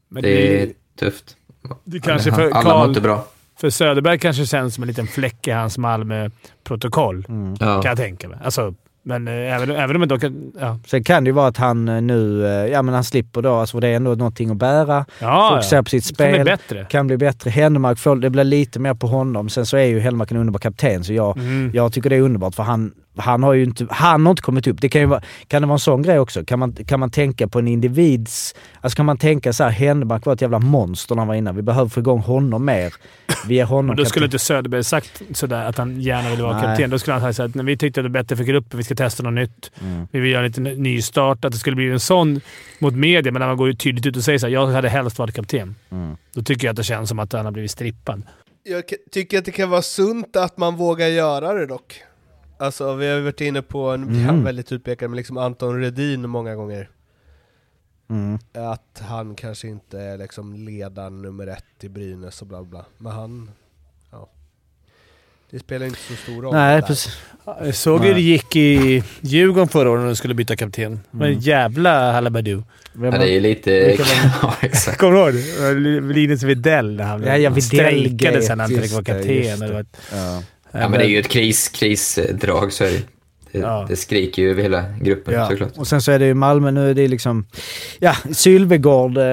[0.10, 0.70] Men det är
[1.00, 1.36] tufft.
[1.84, 3.26] det kanske för Alla mår inte bra.
[3.60, 7.26] för Söderberg kanske känns som en liten fläck i hans Malmö-protokoll.
[7.30, 7.56] Mm.
[7.60, 7.82] Ja.
[7.82, 8.38] Kan jag tänka mig.
[8.44, 8.74] Alltså,
[9.04, 10.52] men eh, även, även om de kan...
[10.60, 13.42] Ja, Sen kan det ju vara att han eh, nu, eh, ja men han slipper
[13.42, 15.06] då, alltså det är ändå någonting att bära.
[15.20, 15.84] ja, Fokusera ja.
[15.84, 16.46] på sitt Det kan bli spel.
[16.46, 16.86] bättre.
[16.90, 17.50] Kan bli bättre.
[17.50, 19.50] Händemark det blir lite mer på honom.
[19.50, 21.72] Sen så är ju Hellmark en underbar kapten så jag, Mm.
[21.74, 24.68] jag tycker det är underbart för han, han har ju inte, han har inte kommit
[24.68, 24.82] upp.
[24.82, 26.46] Det kan ju vara, kan det vara en sån grej också?
[26.46, 30.26] Kan man, kan man tänka på en individs, alltså kan man tänka så här, Händemark
[30.26, 31.56] var ett jävla monster när han var innan.
[31.56, 32.94] Vi behöver få igång honom mer.
[33.48, 36.54] Vi ger honom Och då skulle inte Söderberg sagt sådär att han gärna ville vara
[36.54, 36.64] Nej.
[36.64, 36.90] kapten.
[36.90, 38.84] Då skulle han säga att när vi tyckte att det var bättre för gruppen, vi
[38.84, 39.72] ska testa något nytt.
[39.82, 40.08] Mm.
[40.12, 41.46] Vi vill göra en liten nystart.
[41.46, 42.42] Att det skulle bli en sån
[42.80, 45.20] mot media, men när man går ju tydligt ut och säger såhär, jag hade helst
[45.20, 45.76] varit kapten.
[45.92, 46.18] Mm.
[46.34, 48.24] Då tycker jag att det känns som att han har blivit strippad.
[48.64, 52.02] Jag tycker att det kan vara sunt att man vågar göra det dock.
[52.62, 54.44] Alltså vi har ju varit inne på en Mm.
[54.44, 56.90] väldigt utpekad, men liksom Anton Redin många gånger.
[58.10, 58.40] Mm.
[58.54, 62.86] Att han kanske inte är liksom ledaren nummer ett i Brynäs och bla bla.
[62.98, 63.52] Men han,
[64.12, 64.30] ja.
[65.52, 66.54] Det spelar inte så stor roll.
[66.54, 67.18] Nej, precis.
[67.46, 71.00] Jag såg hur det gick i Djurgården förra året när de skulle byta kapten.
[71.12, 72.64] Det var en jävla halabaloo.
[72.94, 73.86] Vem Ja, det är ju lite...
[73.88, 74.04] Vilka
[74.42, 74.98] ja, exakt.
[74.98, 75.34] Kommer du ihåg
[76.08, 76.14] det?
[76.14, 79.36] Linus Widell när han Ja, ja, strejkade sen när han inte fick vara det, kapten.
[79.36, 79.68] just det.
[79.68, 80.44] Det var- Ja.
[80.72, 83.02] Ja, men det är ju ett kris, krisdrag, så är det.
[83.52, 83.86] Det, Ja.
[83.90, 85.78] det skriker ju över hela gruppen Ja, såklart.
[85.78, 87.46] och sen så är det ju Malmö nu, det är liksom...
[88.00, 89.18] Ja, Sylvegård...
[89.18, 89.24] Eh,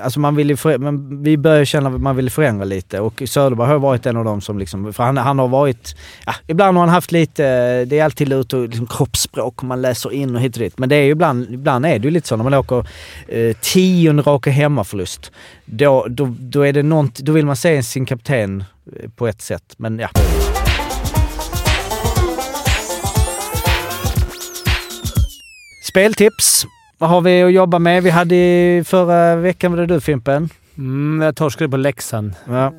[0.00, 3.22] alltså man vill ju för, men vi börjar känna att man vill förändra lite och
[3.26, 4.92] Söderberg har varit en av dem som liksom...
[4.92, 5.96] För han, han har varit...
[6.26, 7.44] Ja, ibland har han haft lite...
[7.84, 10.78] Det är alltid lite och liksom kroppsspråk och man läser in och hit och dit.
[10.78, 12.86] Men det är ju ibland, ibland är det ju lite så när man åker
[13.28, 15.32] eh, tionde raka hemmaförlust.
[15.64, 18.64] Då, då, då är det nånt, Då vill man se sin kapten
[18.96, 20.08] eh, på ett sätt, men ja.
[25.88, 26.66] Speltips.
[26.98, 28.02] Vad har vi att jobba med?
[28.02, 30.48] Vi hade i förra veckan, var det du Fimpen?
[30.78, 32.34] Mm, jag torskade på Leksand.
[32.48, 32.72] Ja.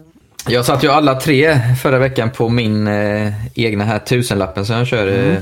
[0.47, 4.87] Jag satt ju alla tre förra veckan på min eh, egna här tusenlappen som jag
[4.87, 5.07] kör.
[5.07, 5.31] Mm.
[5.31, 5.41] Eh,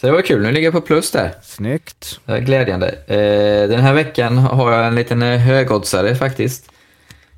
[0.00, 1.32] så det var kul, nu ligger jag på plus där.
[1.42, 2.20] Snyggt.
[2.24, 2.88] Det är glädjande.
[3.06, 6.70] Eh, den här veckan har jag en liten eh, högoddsare faktiskt.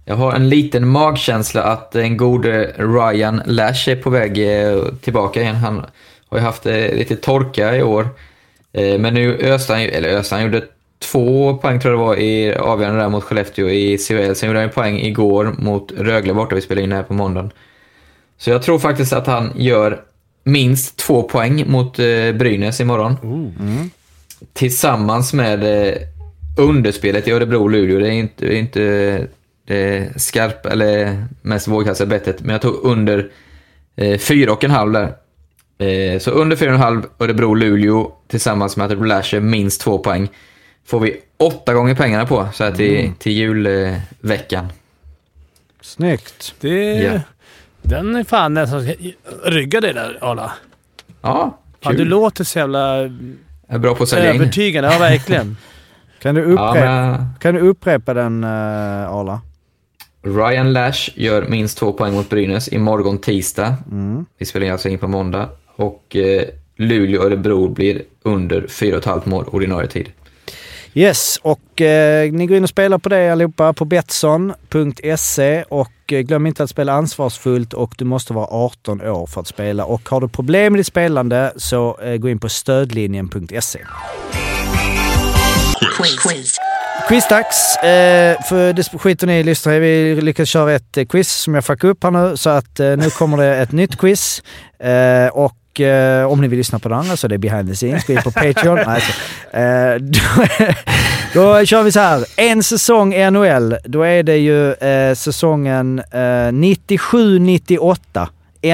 [0.05, 4.35] Jag har en liten magkänsla att en god eh, Ryan Lash är på väg
[5.01, 5.57] tillbaka igen.
[5.57, 5.87] Han
[6.29, 8.09] har ju haft lite torka i år.
[8.79, 10.65] Eh, men nu ju, eller öste han gjorde
[10.99, 14.35] två poäng tror jag det var i avgörande där mot Skellefteå i CHL.
[14.35, 17.51] Sen gjorde han en poäng igår mot Rögle borta, vi spelade in här på måndagen.
[18.39, 20.01] Så jag tror faktiskt att han gör
[20.45, 23.17] minst två poäng mot eh, Brynäs imorgon.
[24.53, 25.95] Tillsammans med eh,
[26.59, 27.99] underspelet i Örebro-Luleå.
[27.99, 29.27] Det är inte, det är inte
[29.67, 33.31] det skarp eller mest vågkastade bettet, men jag tog under
[33.97, 35.13] eh, fyra och en halv där.
[35.79, 40.29] Eh, så under fyra och en halv Örebro-Luleå tillsammans med att Lasher minst två poäng.
[40.87, 44.69] Får vi åtta gånger pengarna på så här till, till julveckan.
[45.81, 46.55] Snyggt.
[46.61, 47.21] Det, Ja.
[47.83, 48.89] Den är fan nästan...
[49.45, 50.53] Rygga dig där, Arla.
[51.23, 51.99] Ja, Ja, kul.
[51.99, 52.97] du låter så jävla
[53.69, 54.41] är bra på att sälja in.
[54.41, 54.93] övertygande.
[54.93, 55.57] Ja, verkligen.
[56.23, 58.51] Kan du, Ja, upprepa, men, kan du upprepa den, uh,
[59.13, 59.41] Arla?
[60.23, 63.75] Ryan Lash gör minst två poäng mot Brynäs imorgon tisdag.
[64.39, 65.49] Vi spelar alltså in på måndag.
[65.79, 66.45] Och eh,
[66.77, 70.09] Luleå och Örebro blir under 4,5 mål ordinarie tid.
[70.95, 76.21] Yes, och eh, ni går in och spelar på det allihopa på Betsson.se och eh,
[76.21, 79.85] glöm inte att spela ansvarsfullt och du måste vara 18 år för att spela.
[79.85, 83.81] Och har du problem med ditt spelande så eh, gå in på stödlinjen.se.
[87.09, 87.77] Quizdags!
[87.77, 89.79] Eh, för det skiter ni i lyssnare.
[89.79, 92.37] Vi lyckades köra ett eh, quiz som jag fuckade upp här nu.
[92.37, 94.43] Så att eh, nu kommer det ett nytt quiz.
[94.79, 97.75] Eh, och eh, om ni vill lyssna på det andra så är det behind the
[97.75, 98.07] scenes.
[98.07, 98.79] Gå in på Patreon.
[98.87, 99.13] Nej, så,
[99.57, 100.21] eh, då,
[101.35, 102.25] då kör vi så här.
[102.37, 103.77] En säsong i NHL.
[103.85, 108.29] Då är det ju eh, säsongen eh, 97-98.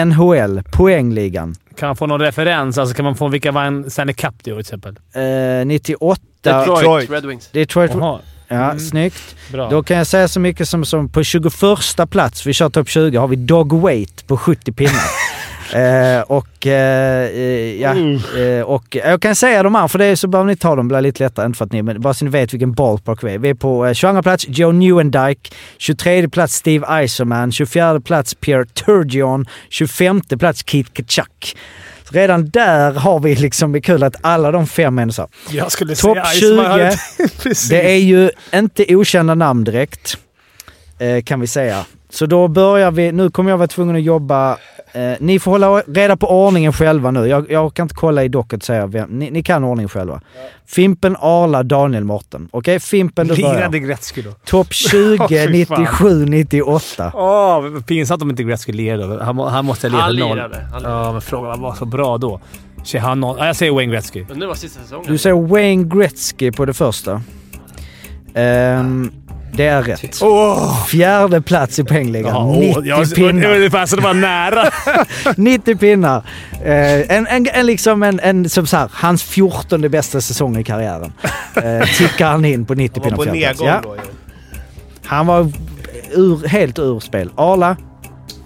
[0.05, 1.55] NHL, poängligan.
[1.76, 2.78] Kan man få någon referens?
[2.78, 4.97] Alltså kan man få vilka vann Stanley Cup det år till exempel?
[5.14, 6.20] Eh, 98.
[6.43, 7.10] Detroit, Detroit.
[7.10, 7.48] Red Wings.
[7.52, 7.93] Detroit.
[8.48, 9.36] Ja, snyggt.
[9.52, 9.70] bra.
[9.70, 11.52] Då kan jag säga så mycket som, som på 21
[12.10, 14.93] plats, vi kör topp 20, har vi Dog Weight på 70 pinnar.
[15.72, 17.94] eh, och, eh, eh, ja,
[18.38, 20.88] eh, och jag kan säga de här, för det är så behöver ni ta dem,
[20.88, 21.46] blir lite lättare.
[21.46, 23.38] Inte för att ni, men bara så ni vet vilken ballpark vi är.
[23.38, 28.64] Vi är på eh, 22 plats Joe Newendike, 23 plats Steve Eiserman, 24 plats Pierre
[28.66, 31.56] Turgeon, 25 plats Keith Kachuk.
[32.04, 35.28] Så redan där har vi liksom, det är kul att alla de fem är så.
[35.50, 36.90] Jag skulle Topp säga Iceman.
[37.16, 37.28] 20.
[37.42, 37.68] Precis.
[37.68, 40.18] Det är ju inte okända namn direkt,
[41.24, 41.84] kan vi säga.
[42.10, 44.56] Så då börjar vi, nu kommer jag vara tvungen att jobba,
[44.94, 47.26] eh, ni får hålla reda på ordningen själva nu.
[47.26, 50.20] Jag, jag kan inte kolla i docket och säga vem, ni, ni kan ordningen själva.
[50.66, 52.48] Fimpen, Arla, Daniel, Morten.
[52.52, 53.54] Okej, Fimpen du börjar.
[53.54, 54.30] Lirade Gretzky då.
[54.44, 55.82] Topp 20, Åh, fy fan.
[55.82, 57.12] 97, 98.
[57.14, 59.24] Åh, vad pinsamt om inte Gretzky lirade.
[59.24, 60.36] Han, han måste ha lirat noll.
[60.36, 60.66] lirade.
[60.72, 61.04] Han lirade.
[61.06, 62.40] Ja, men frågan var var så bra då.
[62.84, 63.36] Tjej, han noll.
[63.38, 64.24] Ja, jag säger Wayne Gretzky.
[64.28, 65.04] Men nu var sista säsongen.
[65.12, 67.22] Du säger Wayne Gretzky på det första.
[68.34, 69.12] Ehm,
[69.56, 70.18] det är rätt.
[70.22, 70.86] Åh!
[70.86, 72.35] Fjärde plats i poängligan.
[72.35, 73.97] Ja, 90 åh, jag, pinnar.
[73.97, 74.70] Det var nära.
[75.36, 76.22] 90 pinnar.
[76.64, 80.64] Eh, en, en, en, liksom en, en, som så här, hans 14 bästa säsong i
[80.64, 81.12] karriären.
[81.56, 84.01] Eh, tickar han in på 90 Han pinnar var på nedgång Ja, då ju.
[85.05, 85.52] Han var
[86.12, 87.31] ur, helt ur spel.
[87.36, 87.76] Arla,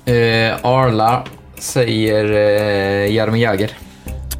[0.08, 1.22] Eh, Arla
[1.58, 3.70] säger eh, Jaromir Jagr.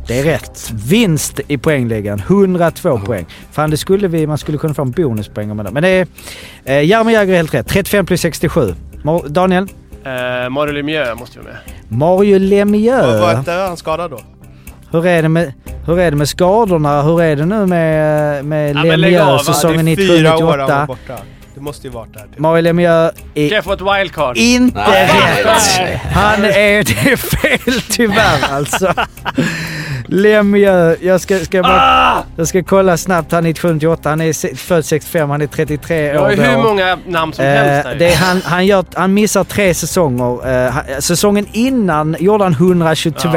[0.09, 0.71] Det är rätt.
[0.89, 2.19] Vinst i poängligan.
[2.27, 3.27] 102 poäng.
[3.53, 5.71] Fan, det skulle vi, man skulle kunna få en bonuspoäng med det.
[5.71, 6.07] Men det är...
[6.65, 7.69] Eh, Jaromir Jagr är helt rätt.
[7.69, 8.75] 35 plus 67.
[9.03, 9.63] Mor- Daniel?
[10.05, 11.99] Eh, Mario Lemieux måste ju vara med.
[11.99, 13.21] Mario Var, Lemieux.
[13.21, 14.21] var inte han skadad då?
[14.91, 15.53] Hur är, det med,
[15.87, 17.03] hur är det med skadorna?
[17.03, 18.83] Hur är det nu med, med Ja?
[18.97, 20.87] Lemieux säsongen det är fyra år han var 97-98?
[20.87, 21.17] borta.
[21.55, 22.21] Det måste ju varit där.
[22.23, 22.39] Typ.
[22.39, 24.37] Mario Lemieux är Kan jag få ett wildcard?
[24.37, 25.09] inte Nej.
[25.45, 26.01] rätt.
[26.13, 26.85] Han är...
[27.05, 28.95] Det är fel tyvärr alltså.
[30.11, 33.33] Lemieux, jag ska, ska, bara, jag ska kolla snabbt.
[33.33, 36.57] Han är 98, han är född 65, han är 33 Jag år har ju hur
[36.63, 37.99] många namn som helst Eh, där.
[37.99, 40.67] det är han, han, gör, han missar tre säsonger.
[40.67, 43.29] Eh, säsongen innan gjorde han 122.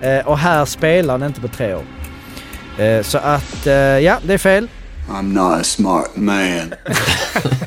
[0.00, 0.08] Ja.
[0.08, 1.82] Eh, och här spelar han inte på tre år.
[2.84, 3.66] Eh, så att,
[4.02, 4.68] ja, det är fel.
[5.10, 6.74] I'm not a smart man.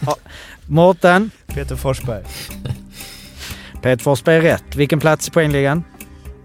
[0.67, 2.23] Mårten, Peter Forsberg.
[3.81, 4.75] Peter Forsberg är rätt.
[4.75, 5.83] Vilken plats i poängligan?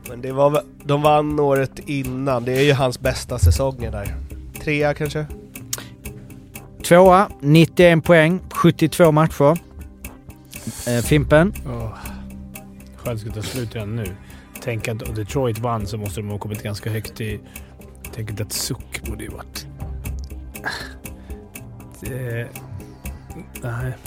[0.08, 2.44] Men det var, väl- de vann året innan.
[2.44, 4.14] Det är ju hans bästa säsonger där.
[4.64, 5.26] Trea kanske?
[6.84, 9.58] Tvåa, 91 poäng, 72 matcher.
[10.88, 11.94] Eh, Fimpen, Oh.
[12.96, 14.06] Själv ska ta slut redan nu.
[14.62, 17.40] Tänk att Detroit vann så måste de ha kommit ganska högt i...
[18.14, 19.66] Tänk att suck borde ju varit...
[22.00, 22.48] Det...
[23.62, 23.92] Nej.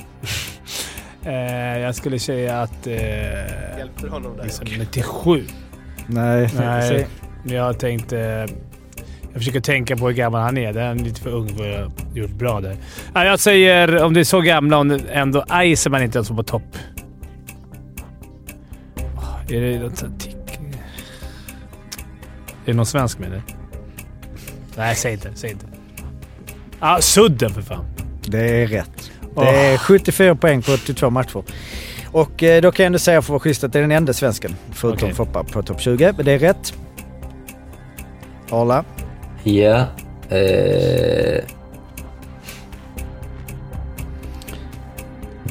[1.28, 2.88] Eh, jag skulle säga att...
[2.88, 2.96] Eh,
[3.78, 4.44] Hjälpte honom där.
[4.44, 5.44] liksom 97.
[6.08, 7.08] Nej, Nej,
[7.44, 8.48] jag tänkte...
[9.34, 10.74] Jag försöker tänka på hur gammal han är.
[10.74, 12.78] Det är lite för ung för att ha gjort bra där.
[13.14, 16.44] Nej, jag säger, om det är så gamla, om ändå Iceman inte ens var på
[16.44, 16.78] topp.
[19.16, 20.28] Åh, Är det något sånt?
[22.66, 23.42] Är det någon svensk med det?
[24.78, 25.32] Nej, säg inte.
[25.36, 25.66] Säg inte.
[26.80, 27.86] Ah, Sudden för fan.
[28.28, 29.12] Det är rätt.
[29.36, 29.42] Det
[29.74, 31.44] är 74 poäng på 82 matcher.
[32.16, 33.92] Och eh, då kan jag ändå säga för att vara schysst att det är den
[33.92, 35.14] enda svensken, förutom Okej.
[35.14, 36.14] Foppa, på topp 20.
[36.18, 36.74] Men det är rätt.
[38.50, 38.86] Arla.
[39.44, 39.86] Ja.
[40.30, 41.44] Eh,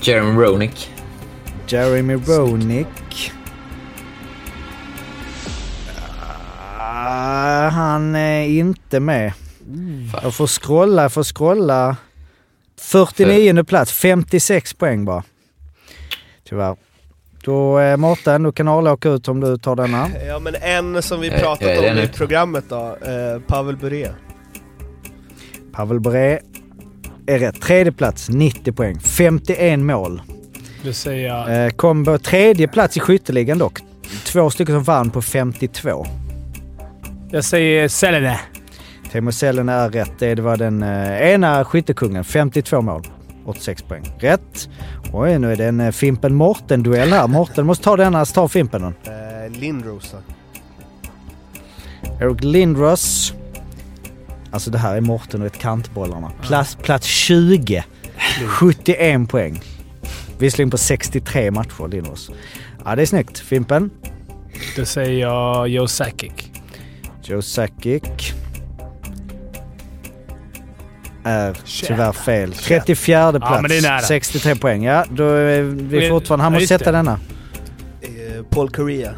[0.02, 0.90] Jeremy Roenick.
[1.68, 3.32] Jeremy Roenick.
[6.78, 9.32] Ah, han är inte med.
[10.22, 11.96] Jag får scrolla, jag får scrolla.
[12.80, 15.22] 49 plats, 56 poäng bara.
[16.48, 16.76] Tyvärr.
[17.44, 20.08] Då eh, Mårten, du kan åka ut om du tar denna.
[20.28, 24.10] Ja men en som vi Eh, pratat det om i programmet då, eh, Pavel Bure.
[25.72, 26.40] Pavel Bure
[27.26, 27.60] är rätt.
[27.60, 29.00] Tredje plats, 90 poäng.
[29.00, 30.22] 51 mål.
[30.84, 31.64] Då säger jag...
[31.66, 33.78] Eh, kom på tredje plats i skytteligan dock.
[34.24, 36.06] Två stycken som vann på 52.
[37.30, 38.40] Jag säger Selene.
[39.12, 40.12] Teemu Selänne är rätt.
[40.18, 42.24] Det var den eh, ena skyttekungen.
[42.24, 43.02] 52 mål.
[43.46, 44.04] 86 poäng.
[44.18, 44.68] Rätt.
[45.16, 47.26] Oj, nu är det en eh, Fimpen Morten-duell här.
[47.26, 48.94] Morten måste ta denna, så tar Fimpen den.
[49.04, 50.14] Eh, Lindros.
[52.20, 53.34] Eric Lindros.
[54.50, 56.32] Alltså det här är Morten och ett kantbollarna.
[56.42, 57.84] Plats, plats 20.
[58.46, 59.60] 71 poäng.
[60.38, 62.30] Visserligen på 63 matcher, Lindros.
[62.84, 63.38] Ja, det är snyggt.
[63.38, 63.90] Fimpen.
[64.76, 66.32] Då säger jag Joe Sakic.
[67.22, 68.34] Joe Sakic.
[71.24, 71.56] Är
[71.86, 72.52] tyvärr fel.
[72.52, 73.46] 34 plats.
[73.50, 73.98] Ja, men det är nära.
[74.00, 74.84] 63 poäng.
[74.84, 76.42] Ja, då är vi Men- fortfarande...
[76.44, 76.98] Han måste sätta det.
[76.98, 77.18] denna.
[78.02, 79.10] Eh, Paul Correa.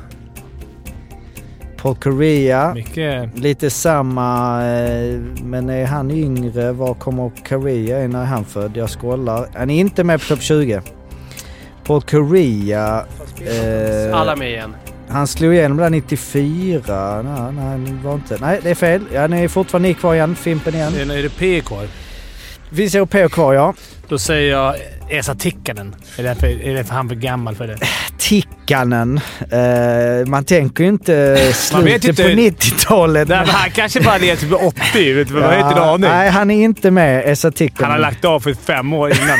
[1.76, 2.74] Paul Correa.
[2.74, 3.38] Mycket...
[3.38, 6.72] Lite samma, eh, men är han yngre?
[6.72, 8.10] Var kommer Correa in?
[8.10, 8.76] När är han född?
[8.76, 9.48] Jag scrollar.
[9.54, 10.80] Han är inte med på topp 20.
[11.84, 13.04] Paul Correa...
[13.46, 14.76] Eh, Alla med igen.
[15.10, 17.22] Han slog igenom där 94.
[17.22, 18.36] Nej, nej, var inte...
[18.40, 19.00] Nej, det är fel.
[19.14, 20.36] Ja, ni är fortfarande ni kvar igen.
[20.36, 20.94] Fimpen igen.
[21.00, 21.88] Är det- är det P kvar?
[22.70, 23.74] Det finns europeer kvar, ja.
[24.08, 24.74] Då säger jag
[25.10, 25.94] Esa Tikkanen.
[26.18, 27.78] Är det för, är det för han för gammal för det?
[28.18, 29.20] Tikkanen.
[29.50, 33.28] Eh, man tänker ju inte slutet inte- på 90-talet.
[33.28, 35.12] Nej, men han kanske bara är typ 80.
[35.14, 35.42] Vet du, vad?
[35.44, 36.10] Har inte en aning.
[36.10, 37.24] Nej, han är inte med.
[37.32, 37.90] Esa Tikkanen.
[37.90, 39.38] Han har lagt av för fem år innan.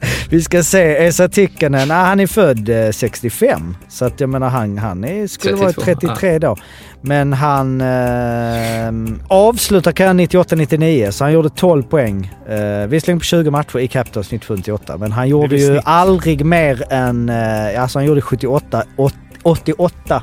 [0.30, 0.96] Vi ska se.
[1.06, 3.76] Esa Tikkanen, ah, han är född eh, 65.
[3.88, 6.56] Så att jag menar han, han är, skulle vara 32, 33 då.
[7.00, 12.32] Men han eh, avslutar karriären 98-99 så han gjorde 12 poäng.
[12.48, 15.80] Eh, visserligen på 20 matcher i Capitals 97-98 men han gjorde ju snitt.
[15.84, 17.28] aldrig mer än...
[17.28, 20.22] Eh, alltså han gjorde 78, åt- 88.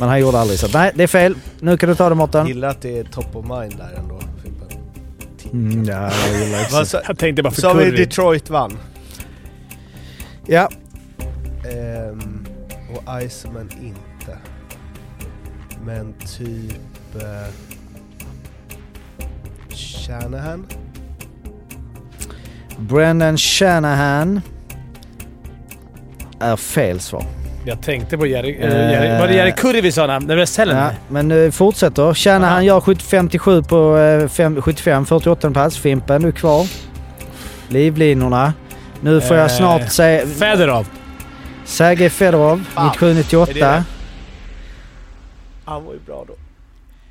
[0.00, 0.66] Men han gjorde aldrig så.
[0.78, 1.34] Nej, det är fel.
[1.60, 2.46] Nu kan du ta det Mårten.
[2.46, 4.20] Gillar att det är top of mind där ändå.
[5.52, 6.10] Mm, ja,
[6.70, 7.90] jag Jag tänkte bara för Sa vi.
[7.90, 8.78] Detroit vann?
[10.46, 10.68] Ja,
[11.64, 12.46] Ehm,
[12.94, 14.38] och Iceman inte.
[15.84, 17.14] Men typ...
[17.14, 17.52] Eh,
[19.76, 20.66] Shanahan?
[22.78, 24.40] Brennan Shanahan
[26.40, 27.24] är fel svar.
[27.64, 28.54] Jag tänkte på Jerry...
[28.56, 31.50] Uh, Jerry var det Jerry Curry vi sa när när vi säljer Ja, men uh,
[31.50, 32.14] fortsätter.
[32.14, 35.78] Shanahan gör 70 57 på eh, fem- 75, 48 plats.
[35.78, 36.66] Fimpen, du är kvar.
[37.68, 38.52] Livlinorna.
[39.00, 40.26] Nu får jag Eh, snart säga...
[40.26, 40.86] Fedorov.
[41.64, 43.50] Sergej Fedorov, Fan, 97-98.
[43.50, 43.84] är det
[45.64, 46.34] Han var ju bra då.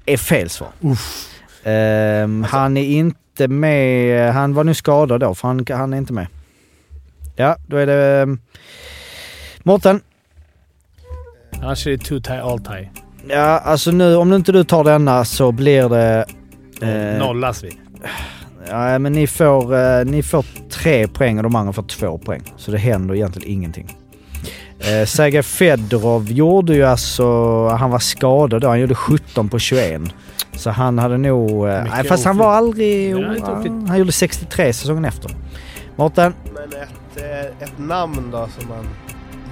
[0.06, 0.70] är fel svar.
[1.64, 4.34] Ehm, han är inte med.
[4.34, 6.28] Han var nu skadad då, för han, han är inte med.
[7.36, 8.22] Ja, då är det...
[8.24, 8.40] Um,
[9.64, 10.02] Mårten.
[11.61, 12.90] Annars är det two tie all tie.
[13.28, 16.26] Ja, alltså nu om inte du tar denna så blir det...
[16.82, 17.80] eh, Nollas vi.
[18.68, 22.41] Ja, men ni får, eh, ni får tre poäng och de andra får två poäng.
[22.57, 23.98] Så det händer egentligen ingenting.
[24.80, 27.68] Eh, Sergej Fedorov gjorde ju alltså...
[27.68, 28.68] Han var skadad då.
[28.68, 30.02] Han gjorde 17 på 21.
[30.53, 31.68] Så han hade nog...
[31.68, 33.18] Eh, nej, fast han var aldrig...
[33.18, 33.44] Oflyt.
[33.88, 35.31] han gjorde 63 säsongen efter.
[35.95, 36.34] Mårten?
[36.53, 38.88] Men ett, eh, ett namn då som man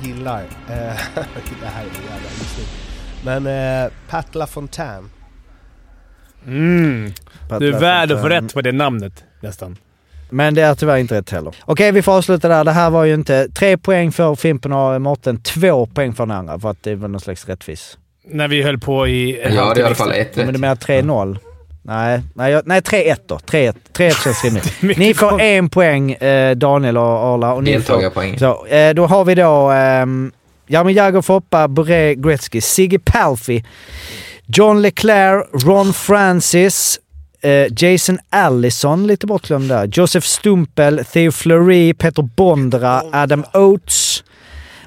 [0.01, 0.41] gillar.
[0.69, 0.75] Eh,
[1.61, 2.29] det här är jävla.
[3.23, 3.47] Men
[3.85, 5.09] eh, Pat LaFontaine.
[6.47, 7.14] Mm.
[7.59, 9.77] Du är värd att få rätt på det namnet nästan.
[10.30, 11.55] Men det är tyvärr inte rätt heller.
[11.65, 12.64] Okej, vi får avsluta där.
[12.64, 13.47] Det här var ju inte...
[13.49, 15.41] Tre poäng för Fimpen och Mårten.
[15.41, 17.97] Två poäng för den andra för att det var någon slags rättvis.
[18.30, 19.41] När vi höll på i...
[19.55, 20.59] Jag hade i alla fall ett Men du rätt.
[20.59, 21.38] menar 3-0?
[21.81, 23.35] Nej, nej, jag- nej 3-1 då.
[23.38, 24.73] 3-1 3-1 känns rimligt.
[24.97, 27.53] Ni får en poäng, eh, Daniel och Arla.
[27.53, 30.31] Och ni får, så, eh, då har vi då ehm,
[30.68, 33.64] Jaromir Jagr, Foppa, Boré, Gretzky, Siggy Palffy,
[34.49, 36.99] John Leclerc, Ron Francis,
[37.41, 44.24] eh, Jason Allison, lite bortglömd där, Joseph Stumpel, Theo Fleury, Peter Bondra, Adam Oates,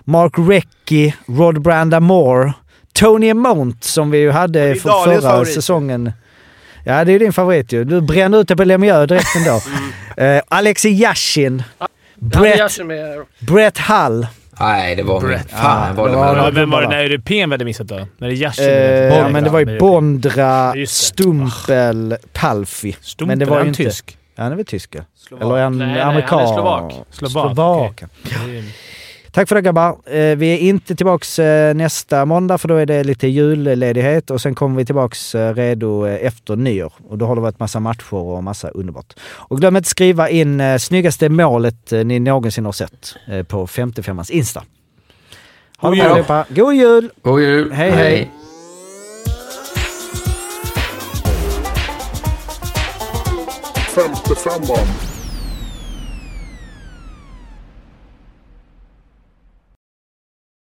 [0.05, 2.53] Mark Recchi, Rod Brandamore,
[2.93, 5.55] Tony Amount som vi ju hade för förra favorit.
[5.55, 6.13] säsongen.
[6.85, 7.85] Ja, det är din favorit ju.
[7.85, 9.61] Du bränner ut det på Lemieux direkt ändå.
[10.17, 11.63] eh, Alexei Yashin,
[12.15, 12.79] Brett.
[13.39, 14.27] Brett Hull.
[14.61, 15.51] Nej, det var Brett.
[15.51, 16.55] Fan, jag valde det var- Ja, dem.
[16.55, 18.07] vem var det när europeen vi hade missat då?
[18.19, 18.65] När det är Yashin?
[18.69, 18.73] Eh,
[19.19, 20.91] ja, men det var ju Bondra, det.
[20.91, 22.97] Stumpel, Palfi.
[23.01, 23.85] Stumpel, men det var ju inte...
[23.85, 24.19] tysk?
[24.37, 25.01] Ja, han är väl tysk ja.
[25.41, 26.39] Eller han Nej, nej, amerikan?
[26.39, 26.95] han är slovak.
[27.11, 28.03] Slovak, Slovak.
[28.25, 28.65] okej.
[29.33, 29.99] Tack för det grabbar.
[30.07, 34.41] Eh, vi är inte tillbaks eh, nästa måndag för då är det lite julledighet och
[34.41, 36.93] sen kommer vi tillbaks eh, redo efter nyår.
[37.09, 39.15] Och då har det varit massa matcher och massa underbart.
[39.21, 43.15] Och glöm inte skriva in snyggaste målet ni någonsin har sett
[43.49, 44.63] på 55ans Insta.
[45.79, 46.45] Ha God det bra allihopa.
[46.49, 47.11] God jul!
[47.23, 47.73] God jul!
[47.73, 48.31] Hej, hej.
[53.95, 55.10] Femte femman.